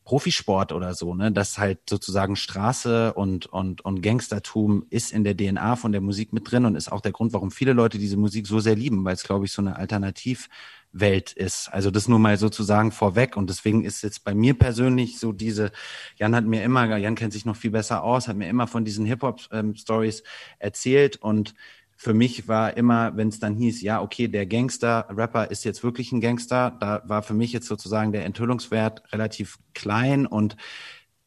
Profisport 0.03 0.71
oder 0.71 0.95
so, 0.95 1.13
ne, 1.13 1.31
dass 1.31 1.57
halt 1.57 1.79
sozusagen 1.87 2.35
Straße 2.35 3.13
und, 3.13 3.45
und, 3.45 3.81
und 3.85 4.01
Gangstertum 4.01 4.85
ist 4.89 5.11
in 5.11 5.23
der 5.23 5.37
DNA 5.37 5.75
von 5.75 5.91
der 5.91 6.01
Musik 6.01 6.33
mit 6.33 6.49
drin 6.49 6.65
und 6.65 6.75
ist 6.75 6.91
auch 6.91 7.01
der 7.01 7.11
Grund, 7.11 7.33
warum 7.33 7.51
viele 7.51 7.73
Leute 7.73 7.99
diese 7.99 8.17
Musik 8.17 8.47
so 8.47 8.59
sehr 8.59 8.75
lieben, 8.75 9.05
weil 9.05 9.13
es, 9.13 9.23
glaube 9.23 9.45
ich, 9.45 9.51
so 9.51 9.61
eine 9.61 9.75
Alternativwelt 9.75 11.33
ist. 11.33 11.69
Also 11.71 11.91
das 11.91 12.07
nur 12.07 12.17
mal 12.17 12.37
sozusagen 12.37 12.91
vorweg. 12.91 13.37
Und 13.37 13.49
deswegen 13.49 13.83
ist 13.85 14.01
jetzt 14.01 14.23
bei 14.23 14.33
mir 14.33 14.55
persönlich 14.55 15.19
so 15.19 15.31
diese, 15.31 15.71
Jan 16.15 16.35
hat 16.35 16.45
mir 16.45 16.63
immer, 16.63 16.97
Jan 16.97 17.15
kennt 17.15 17.33
sich 17.33 17.45
noch 17.45 17.55
viel 17.55 17.71
besser 17.71 18.03
aus, 18.03 18.27
hat 18.27 18.37
mir 18.37 18.49
immer 18.49 18.65
von 18.65 18.85
diesen 18.85 19.05
Hip-Hop-Stories 19.05 20.19
ähm, 20.21 20.25
erzählt 20.57 21.17
und 21.17 21.53
für 22.01 22.13
mich 22.13 22.47
war 22.47 22.77
immer, 22.77 23.17
wenn 23.17 23.27
es 23.27 23.39
dann 23.39 23.55
hieß, 23.55 23.81
ja, 23.81 24.01
okay, 24.01 24.29
der 24.29 24.45
Gangster-Rapper 24.45 25.51
ist 25.51 25.65
jetzt 25.65 25.83
wirklich 25.83 26.13
ein 26.13 26.21
Gangster, 26.21 26.77
da 26.79 27.01
war 27.05 27.23
für 27.23 27.33
mich 27.33 27.51
jetzt 27.51 27.67
sozusagen 27.67 28.13
der 28.13 28.23
Enthüllungswert 28.23 29.11
relativ 29.11 29.59
klein 29.73 30.25
und 30.25 30.55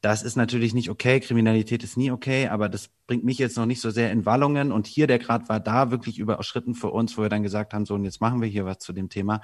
das 0.02 0.24
ist 0.24 0.34
natürlich 0.34 0.74
nicht 0.74 0.90
okay. 0.90 1.20
Kriminalität 1.20 1.84
ist 1.84 1.96
nie 1.96 2.10
okay, 2.10 2.48
aber 2.48 2.68
das 2.68 2.90
bringt 3.06 3.22
mich 3.22 3.38
jetzt 3.38 3.56
noch 3.56 3.66
nicht 3.66 3.80
so 3.80 3.90
sehr 3.90 4.10
in 4.10 4.26
Wallungen. 4.26 4.72
Und 4.72 4.88
hier 4.88 5.06
der 5.06 5.20
Grad 5.20 5.48
war 5.48 5.60
da 5.60 5.92
wirklich 5.92 6.18
überschritten 6.18 6.74
für 6.74 6.90
uns, 6.90 7.16
wo 7.16 7.22
wir 7.22 7.28
dann 7.28 7.44
gesagt 7.44 7.72
haben, 7.72 7.86
so 7.86 7.94
und 7.94 8.02
jetzt 8.04 8.20
machen 8.20 8.40
wir 8.42 8.48
hier 8.48 8.64
was 8.64 8.78
zu 8.78 8.92
dem 8.92 9.08
Thema, 9.08 9.40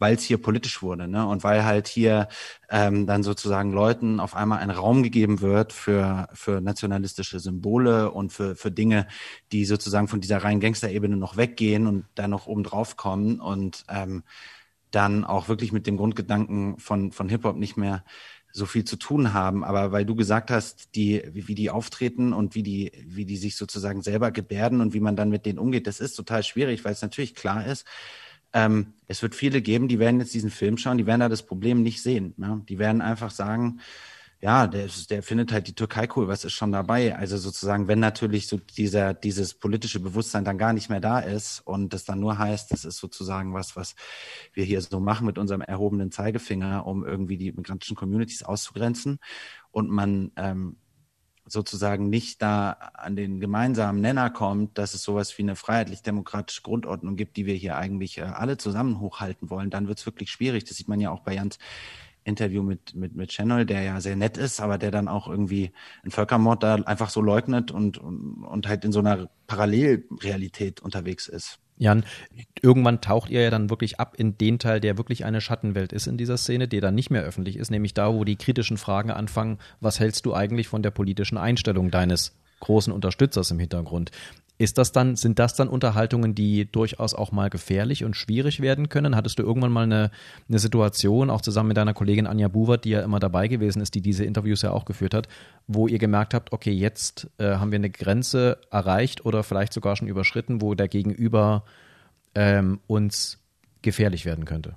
weil 0.00 0.16
es 0.16 0.24
hier 0.24 0.38
politisch 0.42 0.82
wurde, 0.82 1.06
ne? 1.06 1.24
Und 1.28 1.44
weil 1.44 1.64
halt 1.64 1.86
hier 1.86 2.26
ähm, 2.70 3.06
dann 3.06 3.22
sozusagen 3.22 3.70
Leuten 3.72 4.18
auf 4.18 4.34
einmal 4.34 4.58
ein 4.58 4.70
Raum 4.70 5.04
gegeben 5.04 5.40
wird 5.42 5.72
für 5.72 6.28
für 6.34 6.60
nationalistische 6.60 7.38
Symbole 7.38 8.10
und 8.10 8.32
für 8.32 8.56
für 8.56 8.72
Dinge, 8.72 9.06
die 9.52 9.64
sozusagen 9.64 10.08
von 10.08 10.20
dieser 10.20 10.38
reinen 10.38 10.58
Gangsterebene 10.60 11.16
noch 11.16 11.36
weggehen 11.36 11.86
und 11.86 12.04
dann 12.16 12.30
noch 12.30 12.48
oben 12.48 12.64
drauf 12.64 12.96
kommen 12.96 13.38
und 13.38 13.84
ähm, 13.88 14.24
dann 14.90 15.24
auch 15.24 15.48
wirklich 15.48 15.70
mit 15.70 15.86
dem 15.86 15.96
Grundgedanken 15.96 16.80
von 16.80 17.12
von 17.12 17.28
Hip 17.28 17.44
Hop 17.44 17.56
nicht 17.56 17.76
mehr 17.76 18.04
so 18.52 18.66
viel 18.66 18.84
zu 18.84 18.96
tun 18.96 19.32
haben. 19.32 19.64
Aber 19.64 19.92
weil 19.92 20.04
du 20.04 20.14
gesagt 20.14 20.50
hast, 20.50 20.94
die, 20.94 21.22
wie, 21.32 21.48
wie 21.48 21.54
die 21.54 21.70
auftreten 21.70 22.32
und 22.32 22.54
wie 22.54 22.62
die, 22.62 22.92
wie 23.06 23.24
die 23.24 23.36
sich 23.36 23.56
sozusagen 23.56 24.02
selber 24.02 24.30
gebärden 24.30 24.80
und 24.80 24.94
wie 24.94 25.00
man 25.00 25.16
dann 25.16 25.30
mit 25.30 25.46
denen 25.46 25.58
umgeht, 25.58 25.86
das 25.86 26.00
ist 26.00 26.14
total 26.14 26.42
schwierig, 26.42 26.84
weil 26.84 26.92
es 26.92 27.02
natürlich 27.02 27.34
klar 27.34 27.66
ist, 27.66 27.86
ähm, 28.52 28.94
es 29.06 29.22
wird 29.22 29.34
viele 29.34 29.62
geben, 29.62 29.88
die 29.88 29.98
werden 29.98 30.20
jetzt 30.20 30.34
diesen 30.34 30.50
Film 30.50 30.76
schauen, 30.76 30.98
die 30.98 31.06
werden 31.06 31.20
da 31.20 31.28
das 31.28 31.46
Problem 31.46 31.82
nicht 31.82 32.02
sehen. 32.02 32.34
Ja? 32.38 32.60
Die 32.68 32.78
werden 32.78 33.00
einfach 33.00 33.30
sagen, 33.30 33.80
ja, 34.42 34.66
der, 34.66 34.88
der 35.10 35.22
findet 35.22 35.52
halt 35.52 35.66
die 35.66 35.74
Türkei 35.74 36.08
cool, 36.16 36.26
was 36.26 36.44
ist 36.44 36.54
schon 36.54 36.72
dabei? 36.72 37.14
Also 37.14 37.36
sozusagen, 37.36 37.88
wenn 37.88 38.00
natürlich 38.00 38.46
so 38.46 38.56
dieser, 38.56 39.12
dieses 39.12 39.52
politische 39.52 40.00
Bewusstsein 40.00 40.46
dann 40.46 40.56
gar 40.56 40.72
nicht 40.72 40.88
mehr 40.88 41.00
da 41.00 41.18
ist 41.18 41.60
und 41.60 41.92
das 41.92 42.04
dann 42.04 42.20
nur 42.20 42.38
heißt, 42.38 42.72
das 42.72 42.86
ist 42.86 42.96
sozusagen 42.96 43.52
was, 43.52 43.76
was 43.76 43.94
wir 44.54 44.64
hier 44.64 44.80
so 44.80 44.98
machen 44.98 45.26
mit 45.26 45.36
unserem 45.36 45.60
erhobenen 45.60 46.10
Zeigefinger, 46.10 46.86
um 46.86 47.04
irgendwie 47.04 47.36
die 47.36 47.52
migrantischen 47.52 47.96
Communities 47.96 48.42
auszugrenzen 48.42 49.18
und 49.72 49.90
man 49.90 50.32
ähm, 50.36 50.76
sozusagen 51.44 52.08
nicht 52.08 52.40
da 52.40 52.70
an 52.94 53.16
den 53.16 53.40
gemeinsamen 53.40 54.00
Nenner 54.00 54.30
kommt, 54.30 54.78
dass 54.78 54.94
es 54.94 55.02
sowas 55.02 55.36
wie 55.36 55.42
eine 55.42 55.56
freiheitlich-demokratische 55.56 56.62
Grundordnung 56.62 57.16
gibt, 57.16 57.36
die 57.36 57.44
wir 57.44 57.54
hier 57.54 57.76
eigentlich 57.76 58.16
äh, 58.16 58.22
alle 58.22 58.56
zusammen 58.56 59.00
hochhalten 59.00 59.50
wollen, 59.50 59.68
dann 59.68 59.86
wird 59.86 59.98
es 59.98 60.06
wirklich 60.06 60.30
schwierig. 60.30 60.64
Das 60.64 60.78
sieht 60.78 60.88
man 60.88 61.00
ja 61.00 61.10
auch 61.10 61.20
bei 61.20 61.34
Jans 61.34 61.58
Interview 62.24 62.62
mit, 62.62 62.94
mit, 62.94 63.14
mit 63.14 63.30
Channel, 63.30 63.66
der 63.66 63.82
ja 63.82 64.00
sehr 64.00 64.16
nett 64.16 64.36
ist, 64.36 64.60
aber 64.60 64.78
der 64.78 64.90
dann 64.90 65.08
auch 65.08 65.28
irgendwie 65.28 65.72
einen 66.02 66.10
Völkermord 66.10 66.62
da 66.62 66.74
einfach 66.76 67.10
so 67.10 67.20
leugnet 67.20 67.70
und, 67.70 67.98
und, 67.98 68.44
und 68.44 68.68
halt 68.68 68.84
in 68.84 68.92
so 68.92 69.00
einer 69.00 69.28
Parallelrealität 69.46 70.80
unterwegs 70.80 71.28
ist. 71.28 71.58
Jan, 71.80 72.04
irgendwann 72.60 73.00
taucht 73.00 73.30
ihr 73.30 73.40
ja 73.40 73.50
dann 73.50 73.70
wirklich 73.70 73.98
ab 74.00 74.14
in 74.18 74.36
den 74.36 74.58
Teil, 74.58 74.80
der 74.80 74.98
wirklich 74.98 75.24
eine 75.24 75.40
Schattenwelt 75.40 75.94
ist 75.94 76.06
in 76.06 76.18
dieser 76.18 76.36
Szene, 76.36 76.68
der 76.68 76.82
dann 76.82 76.94
nicht 76.94 77.08
mehr 77.08 77.22
öffentlich 77.22 77.56
ist, 77.56 77.70
nämlich 77.70 77.94
da, 77.94 78.12
wo 78.12 78.24
die 78.24 78.36
kritischen 78.36 78.76
Fragen 78.76 79.10
anfangen, 79.10 79.58
was 79.80 79.98
hältst 79.98 80.26
du 80.26 80.34
eigentlich 80.34 80.68
von 80.68 80.82
der 80.82 80.90
politischen 80.90 81.38
Einstellung 81.38 81.90
deines 81.90 82.36
großen 82.60 82.92
Unterstützers 82.92 83.50
im 83.50 83.58
Hintergrund. 83.58 84.10
Ist 84.60 84.76
das 84.76 84.92
dann, 84.92 85.16
sind 85.16 85.38
das 85.38 85.54
dann 85.54 85.68
Unterhaltungen, 85.68 86.34
die 86.34 86.70
durchaus 86.70 87.14
auch 87.14 87.32
mal 87.32 87.48
gefährlich 87.48 88.04
und 88.04 88.14
schwierig 88.14 88.60
werden 88.60 88.90
können? 88.90 89.16
Hattest 89.16 89.38
du 89.38 89.42
irgendwann 89.42 89.72
mal 89.72 89.84
eine, 89.84 90.10
eine 90.50 90.58
Situation, 90.58 91.30
auch 91.30 91.40
zusammen 91.40 91.68
mit 91.68 91.78
deiner 91.78 91.94
Kollegin 91.94 92.26
Anja 92.26 92.48
Buwert, 92.48 92.84
die 92.84 92.90
ja 92.90 93.00
immer 93.00 93.20
dabei 93.20 93.48
gewesen 93.48 93.80
ist, 93.80 93.94
die 93.94 94.02
diese 94.02 94.26
Interviews 94.26 94.60
ja 94.60 94.72
auch 94.72 94.84
geführt 94.84 95.14
hat, 95.14 95.28
wo 95.66 95.88
ihr 95.88 95.98
gemerkt 95.98 96.34
habt, 96.34 96.52
okay, 96.52 96.72
jetzt 96.72 97.30
äh, 97.38 97.54
haben 97.54 97.72
wir 97.72 97.78
eine 97.78 97.88
Grenze 97.88 98.58
erreicht 98.70 99.24
oder 99.24 99.44
vielleicht 99.44 99.72
sogar 99.72 99.96
schon 99.96 100.08
überschritten, 100.08 100.60
wo 100.60 100.74
der 100.74 100.88
Gegenüber 100.88 101.64
ähm, 102.34 102.80
uns 102.86 103.38
gefährlich 103.80 104.26
werden 104.26 104.44
könnte? 104.44 104.74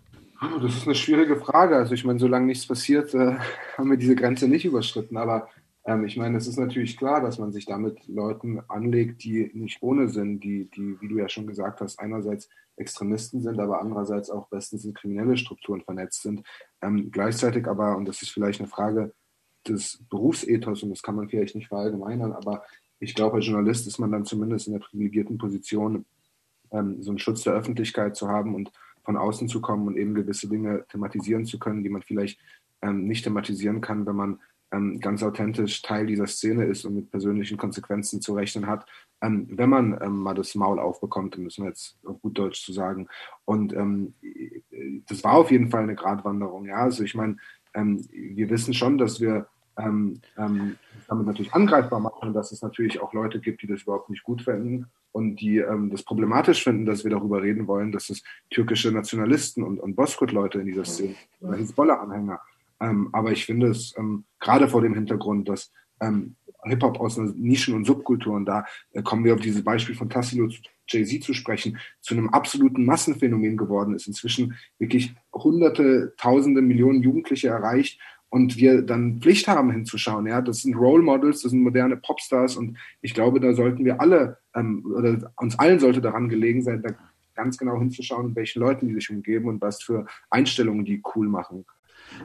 Das 0.62 0.78
ist 0.78 0.86
eine 0.86 0.96
schwierige 0.96 1.36
Frage. 1.36 1.76
Also 1.76 1.94
ich 1.94 2.06
meine, 2.06 2.20
solange 2.20 2.46
nichts 2.46 2.66
passiert, 2.66 3.14
äh, 3.14 3.36
haben 3.78 3.90
wir 3.90 3.98
diese 3.98 4.16
Grenze 4.16 4.48
nicht 4.48 4.64
überschritten. 4.64 5.18
Aber 5.18 5.50
ähm, 5.86 6.06
ich 6.06 6.18
meine, 6.18 6.38
es 6.38 6.48
ist 6.48 6.58
natürlich 6.58 6.98
klar, 6.98 7.22
dass 7.22 7.40
man 7.40 7.52
sich 7.52 7.66
damit 7.66 8.08
Leuten 8.08 8.62
anlegt, 8.68 9.24
die 9.24 9.52
nicht 9.54 9.82
ohne 9.82 10.10
sind, 10.10 10.44
die, 10.44 10.70
die, 10.72 11.00
wie 11.02 11.08
du 11.08 11.18
ja 11.18 11.28
schon 11.28 11.48
gesagt 11.48 11.82
hast, 11.82 12.00
einerseits 12.00 12.50
Extremisten 12.76 13.42
sind, 13.42 13.60
aber 13.60 13.82
andererseits 13.82 14.30
auch 14.30 14.48
bestens 14.48 14.86
in 14.86 14.94
kriminelle 14.94 15.38
Strukturen 15.38 15.82
vernetzt 15.82 16.22
sind. 16.22 16.44
Ähm, 16.82 17.12
gleichzeitig 17.12 17.68
aber, 17.68 17.98
und 17.98 18.08
das 18.08 18.22
ist 18.22 18.32
vielleicht 18.32 18.60
eine 18.60 18.70
Frage 18.70 19.14
des 19.68 20.04
Berufsethos, 20.10 20.84
und 20.84 20.90
das 20.90 21.04
kann 21.04 21.16
man 21.16 21.30
vielleicht 21.30 21.56
nicht 21.56 21.68
verallgemeinern, 21.68 22.34
aber 22.34 22.64
ich 23.00 23.16
glaube, 23.16 23.36
als 23.36 23.48
Journalist 23.48 23.86
ist 23.86 24.00
man 24.00 24.12
dann 24.12 24.26
zumindest 24.26 24.68
in 24.68 24.74
der 24.74 24.80
privilegierten 24.80 25.38
Position, 25.38 26.06
ähm, 26.72 27.04
so 27.04 27.12
einen 27.12 27.20
Schutz 27.20 27.44
der 27.44 27.54
Öffentlichkeit 27.54 28.16
zu 28.16 28.30
haben 28.30 28.56
und 28.56 28.72
von 29.04 29.18
außen 29.18 29.50
zu 29.50 29.60
kommen 29.60 29.88
und 29.88 29.98
eben 29.98 30.16
gewisse 30.16 30.48
Dinge 30.48 30.86
thematisieren 30.90 31.46
zu 31.46 31.60
können, 31.60 31.84
die 31.84 31.90
man 31.90 32.02
vielleicht 32.02 32.40
ähm, 32.82 33.06
nicht 33.06 33.24
thematisieren 33.24 33.82
kann, 33.82 34.06
wenn 34.06 34.16
man 34.16 34.40
ähm, 34.74 35.00
ganz 35.00 35.24
authentisch 35.24 35.82
Teil 35.82 36.08
dieser 36.08 36.28
Szene 36.28 36.66
ist 36.66 36.84
und 36.86 36.96
mit 36.96 37.12
persönlichen 37.12 37.58
Konsequenzen 37.58 38.22
zu 38.22 38.34
rechnen 38.34 38.68
hat, 38.68 38.86
ähm, 39.22 39.48
wenn 39.52 39.70
man 39.70 39.98
ähm, 40.02 40.18
mal 40.18 40.34
das 40.34 40.56
Maul 40.56 40.80
aufbekommt, 40.80 41.38
müssen 41.38 41.64
wir 41.64 41.70
jetzt 41.70 41.98
auf 42.06 42.22
gut 42.22 42.38
Deutsch 42.38 42.66
zu 42.66 42.74
sagen. 42.74 43.08
Und 43.46 43.74
ähm, 43.74 44.16
das 45.08 45.24
war 45.24 45.34
auf 45.34 45.52
jeden 45.52 45.70
Fall 45.70 45.84
eine 45.84 45.96
Gratwanderung. 45.96 46.66
Ja, 46.66 46.78
also 46.78 47.04
ich 47.04 47.16
meine, 47.16 47.38
ähm, 47.74 48.06
wir 48.12 48.50
wissen 48.50 48.74
schon, 48.74 48.98
dass 48.98 49.22
wir 49.22 49.48
ähm, 49.78 50.22
damit 50.36 50.78
natürlich 51.26 51.54
angreifbar 51.54 52.00
machen, 52.00 52.34
dass 52.34 52.52
es 52.52 52.62
natürlich 52.62 53.02
auch 53.02 53.14
Leute 53.14 53.40
gibt, 53.40 53.64
die 53.64 53.68
das 53.68 53.84
überhaupt 53.84 54.10
nicht 54.10 54.24
gut 54.24 54.44
finden 54.44 54.86
und 55.12 55.38
die 55.38 55.58
ähm, 55.58 55.90
das 55.90 56.04
problematisch 56.04 56.64
finden, 56.64 56.86
dass 56.86 57.04
wir 57.04 57.12
darüber 57.12 57.42
reden 57.42 57.68
wollen, 57.68 57.92
dass 57.92 58.10
es 58.10 58.24
türkische 58.52 58.92
Nationalisten 58.92 59.64
und, 59.64 59.80
und 59.80 59.96
Boskut-Leute 59.96 60.60
in 60.60 60.68
dieser 60.68 60.86
Szene, 60.86 61.16
Hezbollah-Anhänger, 61.42 62.40
Ähm, 62.84 63.10
aber 63.14 63.32
ich 63.32 63.46
finde 63.46 63.68
es 63.68 63.96
ähm, 63.98 64.26
gerade 64.40 64.68
vor 64.68 64.82
dem 64.82 64.94
Hintergrund, 64.94 65.48
dass 65.48 65.72
ähm, 66.02 66.36
Hip-Hop 66.66 67.00
aus 67.00 67.18
Nischen- 67.18 67.76
und 67.76 67.86
Subkulturen, 67.86 68.46
da 68.46 68.66
äh, 68.92 69.02
kommen 69.02 69.24
wir 69.24 69.34
auf 69.34 69.40
dieses 69.40 69.64
Beispiel 69.64 69.96
von 69.96 70.10
Tassilo 70.10 70.50
Jay-Z 70.88 71.24
zu 71.24 71.34
sprechen, 71.34 71.78
zu 72.02 72.14
einem 72.14 72.30
absoluten 72.30 72.84
Massenphänomen 72.84 73.56
geworden 73.56 73.96
ist, 73.96 74.08
inzwischen 74.08 74.56
wirklich 74.80 75.16
hunderte, 75.34 76.14
tausende, 76.18 76.62
Millionen 76.62 77.02
Jugendliche 77.02 77.48
erreicht 77.48 78.02
und 78.30 78.58
wir 78.58 78.82
dann 78.82 79.22
Pflicht 79.22 79.48
haben 79.48 79.72
hinzuschauen. 79.72 80.28
Ja, 80.28 80.42
das 80.42 80.62
sind 80.62 80.76
Role 80.76 81.04
Models, 81.04 81.42
das 81.42 81.52
sind 81.52 81.62
moderne 81.62 81.96
Popstars 81.96 82.58
und 82.58 82.78
ich 83.02 83.14
glaube, 83.14 83.40
da 83.40 83.54
sollten 83.54 83.86
wir 83.86 84.02
alle 84.02 84.40
ähm, 84.56 84.86
oder 84.94 85.32
uns 85.38 85.58
allen 85.58 85.80
sollte 85.80 86.02
daran 86.02 86.28
gelegen 86.28 86.64
sein, 86.64 86.82
da 86.82 86.90
ganz 87.34 87.58
genau 87.58 87.80
hinzuschauen, 87.80 88.36
welchen 88.36 88.60
Leuten 88.60 88.88
die 88.90 88.94
sich 88.94 89.10
umgeben 89.10 89.48
und 89.48 89.62
was 89.62 89.82
für 89.82 90.06
Einstellungen 90.30 90.86
die 90.86 91.02
cool 91.16 91.30
machen. 91.30 91.66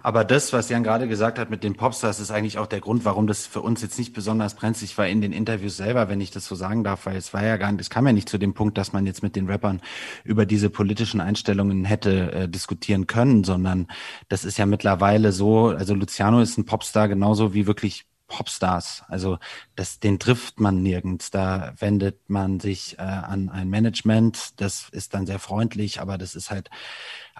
Aber 0.02 0.24
das, 0.24 0.52
was 0.52 0.68
Jan 0.68 0.82
gerade 0.82 1.08
gesagt 1.08 1.38
hat 1.38 1.50
mit 1.50 1.64
den 1.64 1.74
Popstars, 1.74 2.20
ist 2.20 2.30
eigentlich 2.30 2.58
auch 2.58 2.66
der 2.66 2.80
Grund, 2.80 3.04
warum 3.04 3.26
das 3.26 3.46
für 3.46 3.60
uns 3.60 3.82
jetzt 3.82 3.98
nicht 3.98 4.12
besonders 4.12 4.54
brenzlig 4.54 4.96
war 4.98 5.06
in 5.06 5.20
den 5.20 5.32
Interviews 5.32 5.76
selber, 5.76 6.08
wenn 6.08 6.20
ich 6.20 6.30
das 6.30 6.46
so 6.46 6.54
sagen 6.54 6.84
darf, 6.84 7.06
weil 7.06 7.16
es 7.16 7.34
war 7.34 7.44
ja 7.44 7.56
gar 7.56 7.72
nicht, 7.72 7.80
es 7.80 7.90
kam 7.90 8.06
ja 8.06 8.12
nicht 8.12 8.28
zu 8.28 8.38
dem 8.38 8.54
Punkt, 8.54 8.78
dass 8.78 8.92
man 8.92 9.06
jetzt 9.06 9.22
mit 9.22 9.36
den 9.36 9.48
Rappern 9.48 9.80
über 10.24 10.46
diese 10.46 10.70
politischen 10.70 11.20
Einstellungen 11.20 11.84
hätte 11.84 12.32
äh, 12.32 12.48
diskutieren 12.48 13.06
können, 13.06 13.44
sondern 13.44 13.88
das 14.28 14.44
ist 14.44 14.58
ja 14.58 14.66
mittlerweile 14.66 15.32
so, 15.32 15.68
also 15.68 15.94
Luciano 15.94 16.40
ist 16.40 16.58
ein 16.58 16.64
Popstar 16.64 17.08
genauso 17.08 17.54
wie 17.54 17.66
wirklich 17.66 18.06
Popstars. 18.28 19.02
Also 19.08 19.38
das, 19.74 19.98
den 19.98 20.18
trifft 20.18 20.60
man 20.60 20.82
nirgends. 20.82 21.30
Da 21.30 21.72
wendet 21.78 22.28
man 22.28 22.60
sich 22.60 22.98
äh, 22.98 23.02
an 23.02 23.48
ein 23.48 23.68
Management. 23.68 24.60
Das 24.60 24.88
ist 24.90 25.14
dann 25.14 25.26
sehr 25.26 25.38
freundlich, 25.38 26.00
aber 26.00 26.18
das 26.18 26.36
ist 26.36 26.50
halt 26.50 26.70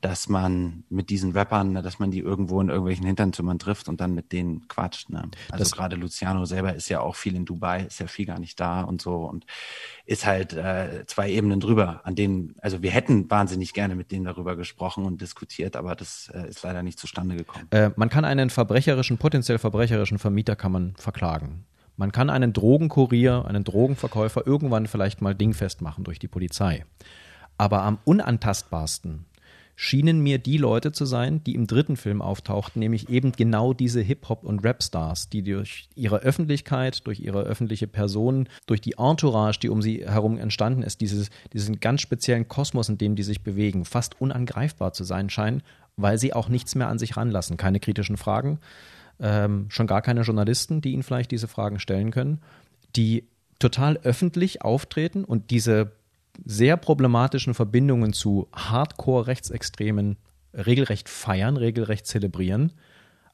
dass 0.00 0.28
man 0.28 0.84
mit 0.88 1.10
diesen 1.10 1.32
Rappern, 1.32 1.74
dass 1.74 1.98
man 1.98 2.10
die 2.10 2.20
irgendwo 2.20 2.60
in 2.60 2.68
irgendwelchen 2.68 3.06
Hinternzimmern 3.06 3.58
trifft 3.58 3.88
und 3.88 4.00
dann 4.00 4.14
mit 4.14 4.32
denen 4.32 4.68
quatscht. 4.68 5.10
Ne? 5.10 5.28
Also 5.50 5.74
gerade 5.74 5.96
Luciano 5.96 6.44
selber 6.44 6.74
ist 6.74 6.88
ja 6.88 7.00
auch 7.00 7.16
viel 7.16 7.34
in 7.34 7.44
Dubai, 7.44 7.84
ist 7.84 8.00
ja 8.00 8.06
viel 8.06 8.26
gar 8.26 8.38
nicht 8.38 8.58
da 8.60 8.82
und 8.82 9.02
so 9.02 9.24
und 9.24 9.46
ist 10.06 10.26
halt 10.26 10.52
äh, 10.52 11.04
zwei 11.06 11.30
Ebenen 11.30 11.60
drüber, 11.60 12.00
an 12.04 12.14
denen, 12.14 12.54
also 12.60 12.82
wir 12.82 12.90
hätten 12.90 13.30
wahnsinnig 13.30 13.72
gerne 13.74 13.94
mit 13.94 14.10
denen 14.10 14.24
darüber 14.24 14.56
gesprochen 14.56 15.04
und 15.04 15.20
diskutiert, 15.20 15.76
aber 15.76 15.94
das 15.94 16.30
äh, 16.34 16.48
ist 16.48 16.62
leider 16.62 16.82
nicht 16.82 16.98
zustande 16.98 17.36
gekommen. 17.36 17.66
Äh, 17.70 17.90
man 17.96 18.08
kann 18.08 18.24
einen 18.24 18.50
verbrecherischen, 18.50 19.18
potenziell 19.18 19.58
verbrecherischen 19.58 20.18
Vermieter 20.18 20.56
kann 20.56 20.72
man 20.72 20.94
verklagen. 20.96 21.64
Man 21.98 22.12
kann 22.12 22.30
einen 22.30 22.52
Drogenkurier, 22.52 23.44
einen 23.44 23.64
Drogenverkäufer 23.64 24.46
irgendwann 24.46 24.86
vielleicht 24.86 25.20
mal 25.20 25.34
dingfest 25.34 25.82
machen 25.82 26.04
durch 26.04 26.20
die 26.20 26.28
Polizei. 26.28 26.84
Aber 27.58 27.82
am 27.82 27.98
unantastbarsten 28.04 29.26
schienen 29.80 30.20
mir 30.20 30.38
die 30.38 30.56
Leute 30.56 30.90
zu 30.90 31.04
sein, 31.04 31.44
die 31.44 31.54
im 31.54 31.68
dritten 31.68 31.96
Film 31.96 32.20
auftauchten, 32.20 32.80
nämlich 32.80 33.08
eben 33.10 33.30
genau 33.30 33.72
diese 33.72 34.00
Hip-Hop- 34.00 34.42
und 34.42 34.64
Rap-Stars, 34.64 35.28
die 35.28 35.44
durch 35.44 35.88
ihre 35.94 36.18
Öffentlichkeit, 36.18 37.06
durch 37.06 37.20
ihre 37.20 37.42
öffentliche 37.42 37.86
Person, 37.86 38.48
durch 38.66 38.80
die 38.80 38.94
Entourage, 38.98 39.60
die 39.60 39.68
um 39.68 39.80
sie 39.80 40.04
herum 40.04 40.36
entstanden 40.36 40.82
ist, 40.82 41.00
dieses, 41.00 41.30
diesen 41.52 41.78
ganz 41.78 42.00
speziellen 42.00 42.48
Kosmos, 42.48 42.88
in 42.88 42.98
dem 42.98 43.14
die 43.14 43.22
sich 43.22 43.42
bewegen, 43.42 43.84
fast 43.84 44.20
unangreifbar 44.20 44.92
zu 44.92 45.04
sein 45.04 45.30
scheinen, 45.30 45.62
weil 45.96 46.18
sie 46.18 46.32
auch 46.32 46.48
nichts 46.48 46.74
mehr 46.74 46.88
an 46.88 46.98
sich 46.98 47.16
ranlassen. 47.16 47.56
Keine 47.56 47.78
kritischen 47.78 48.16
Fragen, 48.16 48.58
ähm, 49.20 49.66
schon 49.68 49.86
gar 49.86 50.02
keine 50.02 50.22
Journalisten, 50.22 50.80
die 50.80 50.92
ihnen 50.92 51.04
vielleicht 51.04 51.30
diese 51.30 51.46
Fragen 51.46 51.78
stellen 51.78 52.10
können, 52.10 52.40
die 52.96 53.28
total 53.60 53.96
öffentlich 53.98 54.62
auftreten 54.62 55.22
und 55.22 55.52
diese 55.52 55.92
sehr 56.44 56.76
problematischen 56.76 57.54
Verbindungen 57.54 58.12
zu 58.12 58.48
Hardcore-Rechtsextremen 58.54 60.16
regelrecht 60.54 61.08
feiern, 61.08 61.56
regelrecht 61.56 62.06
zelebrieren, 62.06 62.72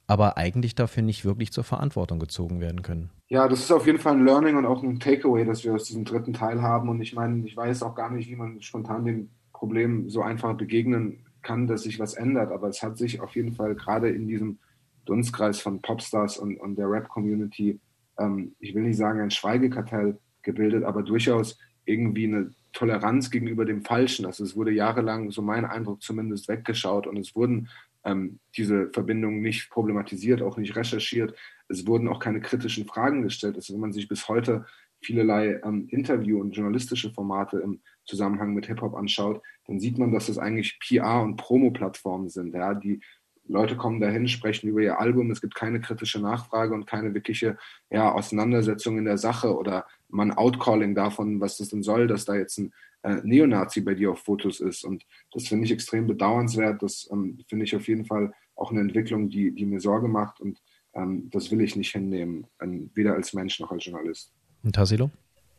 aber 0.07 0.37
eigentlich 0.37 0.75
dafür 0.75 1.03
nicht 1.03 1.25
wirklich 1.25 1.53
zur 1.53 1.65
Verantwortung 1.65 2.19
gezogen 2.19 2.61
werden 2.61 2.83
können. 2.83 3.11
Ja, 3.29 3.49
das 3.49 3.61
ist 3.61 3.73
auf 3.73 3.87
jeden 3.87 3.99
Fall 3.99 4.15
ein 4.15 4.25
Learning 4.25 4.57
und 4.57 4.67
auch 4.67 4.83
ein 4.83 5.01
Takeaway, 5.01 5.45
das 5.45 5.65
wir 5.65 5.75
aus 5.75 5.85
diesem 5.85 6.05
dritten 6.05 6.35
Teil 6.35 6.61
haben. 6.61 6.89
Und 6.89 7.01
ich 7.01 7.15
meine, 7.15 7.47
ich 7.47 7.57
weiß 7.57 7.83
auch 7.83 7.95
gar 7.95 8.11
nicht, 8.11 8.29
wie 8.29 8.37
man 8.37 8.61
spontan 8.61 9.05
dem 9.05 9.31
Problem 9.53 10.11
so 10.11 10.23
einfach 10.23 10.55
begegnen 10.55 11.25
kann, 11.43 11.67
dass 11.67 11.83
sich 11.83 11.99
was 11.99 12.15
ändert. 12.15 12.53
Aber 12.53 12.69
es 12.69 12.83
hat 12.83 12.99
sich 12.99 13.21
auf 13.21 13.35
jeden 13.35 13.55
Fall 13.55 13.75
gerade 13.75 14.11
in 14.11 14.27
diesem 14.29 14.59
Dunstkreis 15.07 15.61
von 15.61 15.81
Popstars 15.81 16.39
und, 16.39 16.59
und 16.59 16.77
der 16.77 16.91
Rap-Community, 16.91 17.79
ähm, 18.19 18.55
ich 18.59 18.75
will 18.75 18.83
nicht 18.83 18.97
sagen 18.97 19.21
ein 19.21 19.31
Schweigekartell 19.31 20.19
gebildet, 20.43 20.85
aber 20.85 21.03
durchaus 21.03 21.59
irgendwie 21.87 22.27
eine 22.27 22.51
Toleranz 22.75 23.31
gegenüber 23.31 23.65
dem 23.65 23.83
Falschen. 23.83 24.27
Also 24.27 24.45
es 24.45 24.55
wurde 24.55 24.73
jahrelang, 24.73 25.31
so 25.31 25.41
mein 25.41 25.65
Eindruck 25.65 26.03
zumindest, 26.03 26.49
weggeschaut 26.49 27.07
und 27.07 27.17
es 27.17 27.35
wurden 27.35 27.69
ähm, 28.05 28.39
diese 28.57 28.91
Verbindungen 28.93 29.41
nicht 29.41 29.71
problematisiert, 29.71 30.43
auch 30.43 30.59
nicht 30.59 30.77
recherchiert. 30.77 31.35
Es 31.69 31.87
wurden 31.87 32.09
auch 32.09 32.19
keine 32.19 32.41
kritischen 32.41 32.87
Fragen 32.87 33.23
gestellt. 33.23 33.57
Also 33.57 33.73
wenn 33.73 33.81
man 33.81 33.93
sich 33.93 34.09
bis 34.09 34.29
heute 34.29 34.67
vielerlei 35.01 35.61
ähm, 35.65 35.87
Interview- 35.89 36.41
und 36.41 36.53
journalistische 36.53 37.11
Formate 37.11 37.59
im 37.59 37.81
Zusammenhang 38.05 38.55
mit 38.55 38.67
Hip-Hop 38.67 38.95
anschaut, 38.95 39.43
dann 39.67 39.81
sieht 39.81 39.99
man, 39.99 40.13
dass 40.13 40.27
das 40.27 40.39
eigentlich 40.39 40.79
PR- 40.83 41.23
und 41.23 41.37
Promo-Plattformen 41.37 42.29
sind, 42.29 42.55
ja, 42.55 42.75
die 42.75 43.01
Leute 43.47 43.77
kommen 43.77 44.01
dahin, 44.01 44.27
sprechen 44.27 44.69
über 44.69 44.81
ihr 44.81 44.99
Album, 44.99 45.31
es 45.31 45.41
gibt 45.41 45.55
keine 45.55 45.81
kritische 45.81 46.19
Nachfrage 46.19 46.75
und 46.75 46.87
keine 46.87 47.13
wirkliche 47.13 47.59
ja, 47.91 48.11
Auseinandersetzung 48.11 48.97
in 48.99 49.05
der 49.05 49.19
Sache 49.19 49.55
oder 49.55 49.87
man 50.15 50.33
Outcalling 50.33 50.95
davon, 50.95 51.41
was 51.41 51.59
das 51.59 51.69
denn 51.69 51.83
soll, 51.83 52.07
dass 52.07 52.25
da 52.25 52.35
jetzt 52.35 52.59
ein 52.59 52.73
äh, 53.03 53.17
Neonazi 53.23 53.81
bei 53.81 53.95
dir 53.95 54.13
auf 54.13 54.21
Fotos 54.21 54.61
ist. 54.61 54.85
Und 54.85 55.05
das 55.33 55.49
finde 55.49 55.65
ich 55.65 55.73
extrem 55.73 56.07
bedauernswert. 56.07 56.83
Das 56.83 57.09
ähm, 57.13 57.39
finde 57.49 57.65
ich 57.65 57.77
auf 57.77 57.89
jeden 57.89 58.07
Fall 58.07 58.33
auch 58.55 58.71
eine 58.71 58.81
Entwicklung, 58.81 59.29
die, 59.29 59.53
die 59.53 59.67
mir 59.67 59.81
Sorge 59.81 60.09
macht 60.09 60.41
und 60.41 60.61
ähm, 60.95 61.29
das 61.31 61.51
will 61.51 61.61
ich 61.61 61.75
nicht 61.77 61.91
hinnehmen, 61.91 62.47
ähm, 62.61 62.91
weder 62.95 63.15
als 63.15 63.33
Mensch 63.33 63.59
noch 63.59 63.73
als 63.73 63.85
Journalist. 63.85 64.33
Und 64.63 64.75
Tassilo? 64.75 65.11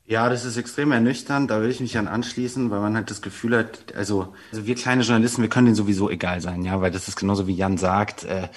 Ja, 0.07 0.29
das 0.29 0.45
ist 0.45 0.55
extrem 0.55 0.91
ernüchternd. 0.91 1.49
Da 1.49 1.61
will 1.61 1.69
ich 1.69 1.79
mich 1.79 1.97
an 1.97 2.07
anschließen, 2.07 2.69
weil 2.69 2.79
man 2.79 2.95
halt 2.95 3.09
das 3.09 3.21
Gefühl 3.21 3.57
hat, 3.57 3.95
also, 3.95 4.33
also 4.51 4.65
wir 4.65 4.75
kleine 4.75 5.01
Journalisten, 5.01 5.41
wir 5.41 5.49
können 5.49 5.65
denen 5.65 5.75
sowieso 5.75 6.09
egal 6.09 6.41
sein, 6.41 6.63
ja, 6.63 6.79
weil 6.79 6.91
das 6.91 7.07
ist 7.07 7.15
genauso 7.15 7.47
wie 7.47 7.55
Jan 7.55 7.77
sagt. 7.77 8.23
Äh, 8.23 8.49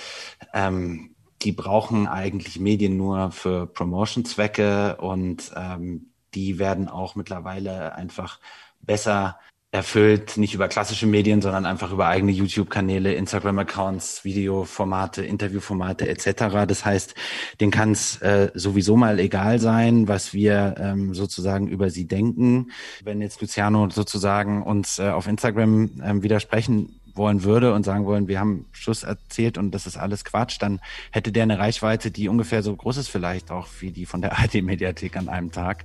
ähm, 0.52 1.14
die 1.42 1.53
brauchen 1.53 2.07
eigentlich 2.07 2.59
Medien 2.59 2.96
nur 2.96 3.31
für 3.31 3.66
Promotion-Zwecke 3.66 4.96
und 4.96 5.53
ähm, 5.57 6.11
die 6.35 6.59
werden 6.59 6.88
auch 6.88 7.14
mittlerweile 7.14 7.94
einfach 7.94 8.38
besser 8.81 9.38
erfüllt, 9.70 10.38
nicht 10.38 10.55
über 10.55 10.66
klassische 10.66 11.07
Medien, 11.07 11.42
sondern 11.42 11.66
einfach 11.66 11.92
über 11.92 12.07
eigene 12.07 12.33
YouTube-Kanäle, 12.33 13.12
Instagram-Accounts, 13.12 14.24
Videoformate, 14.24 15.22
Interviewformate 15.24 16.09
etc. 16.09 16.66
Das 16.66 16.87
heißt, 16.87 17.14
denen 17.61 17.70
kann 17.70 17.92
es 17.92 18.16
äh, 18.22 18.51
sowieso 18.55 18.96
mal 18.96 19.20
egal 19.20 19.59
sein, 19.59 20.09
was 20.09 20.33
wir 20.33 20.74
ähm, 20.79 21.12
sozusagen 21.12 21.68
über 21.68 21.90
sie 21.90 22.07
denken. 22.07 22.70
Wenn 23.05 23.20
jetzt 23.20 23.42
Luciano 23.42 23.90
sozusagen 23.90 24.62
uns 24.62 24.98
äh, 24.98 25.11
auf 25.11 25.27
Instagram 25.27 26.01
ähm, 26.03 26.22
widersprechen 26.22 26.98
wollen 27.18 27.42
würde 27.42 27.74
und 27.74 27.85
sagen 27.85 28.07
wollen, 28.07 28.28
wir 28.28 28.40
haben 28.40 28.66
Schuss 28.72 29.02
erzählt 29.02 29.59
und 29.59 29.72
das 29.72 29.87
ist 29.87 29.98
alles 29.98 30.24
Quatsch, 30.24 30.57
dann 30.61 30.81
hätte 31.11 31.33
der 31.33 31.42
eine 31.42 31.59
Reichweite, 31.59 32.11
die 32.11 32.28
ungefähr 32.28 32.62
so 32.62 32.74
groß 32.74 32.96
ist 32.96 33.09
vielleicht 33.09 33.50
auch 33.50 33.66
wie 33.81 33.90
die 33.90 34.07
von 34.07 34.22
der 34.22 34.33
ARD-Mediathek 34.38 35.16
an 35.16 35.28
einem 35.28 35.52
Tag. 35.52 35.85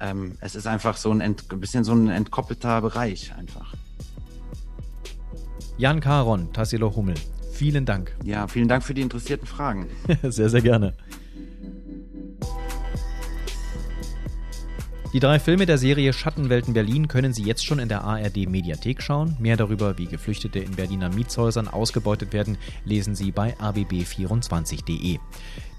Ähm, 0.00 0.36
es 0.40 0.54
ist 0.54 0.66
einfach 0.66 0.96
so 0.96 1.10
ein, 1.12 1.22
ein 1.22 1.36
bisschen 1.60 1.84
so 1.84 1.92
ein 1.92 2.08
entkoppelter 2.08 2.80
Bereich 2.80 3.32
einfach. 3.38 3.74
Jan 5.78 6.00
Karon, 6.00 6.52
Tassilo 6.52 6.94
Hummel, 6.94 7.14
vielen 7.52 7.86
Dank. 7.86 8.14
Ja, 8.24 8.48
vielen 8.48 8.68
Dank 8.68 8.82
für 8.82 8.94
die 8.94 9.02
interessierten 9.02 9.46
Fragen. 9.46 9.86
sehr, 10.22 10.48
sehr 10.48 10.60
gerne. 10.60 10.94
Die 15.12 15.20
drei 15.20 15.38
Filme 15.38 15.66
der 15.66 15.76
Serie 15.76 16.14
Schattenwelten 16.14 16.72
Berlin 16.72 17.06
können 17.06 17.34
Sie 17.34 17.42
jetzt 17.42 17.66
schon 17.66 17.78
in 17.78 17.90
der 17.90 18.02
ARD 18.02 18.48
Mediathek 18.48 19.02
schauen. 19.02 19.36
Mehr 19.38 19.58
darüber, 19.58 19.98
wie 19.98 20.06
Geflüchtete 20.06 20.58
in 20.58 20.70
Berliner 20.74 21.10
Mietshäusern 21.10 21.68
ausgebeutet 21.68 22.32
werden, 22.32 22.56
lesen 22.86 23.14
Sie 23.14 23.30
bei 23.30 23.54
abb24.de. 23.58 25.18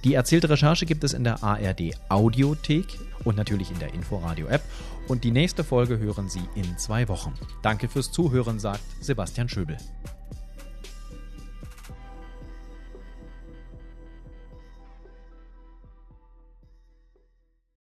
Die 0.04 0.14
erzählte 0.14 0.52
Recherche 0.52 0.86
gibt 0.86 1.04
es 1.04 1.14
in 1.14 1.24
der 1.24 1.44
ARD 1.44 1.96
Audiothek 2.10 2.86
und 3.24 3.36
natürlich 3.36 3.72
in 3.72 3.80
der 3.80 3.96
Inforadio 3.96 4.46
App. 4.50 4.62
Und 5.08 5.24
die 5.24 5.32
nächste 5.32 5.64
Folge 5.64 5.98
hören 5.98 6.30
Sie 6.30 6.44
in 6.54 6.78
zwei 6.78 7.08
Wochen. 7.08 7.34
Danke 7.64 7.90
fürs 7.90 8.12
Zuhören, 8.12 8.60
sagt 8.60 8.84
Sebastian 9.02 9.50
Schöbel. 9.50 9.78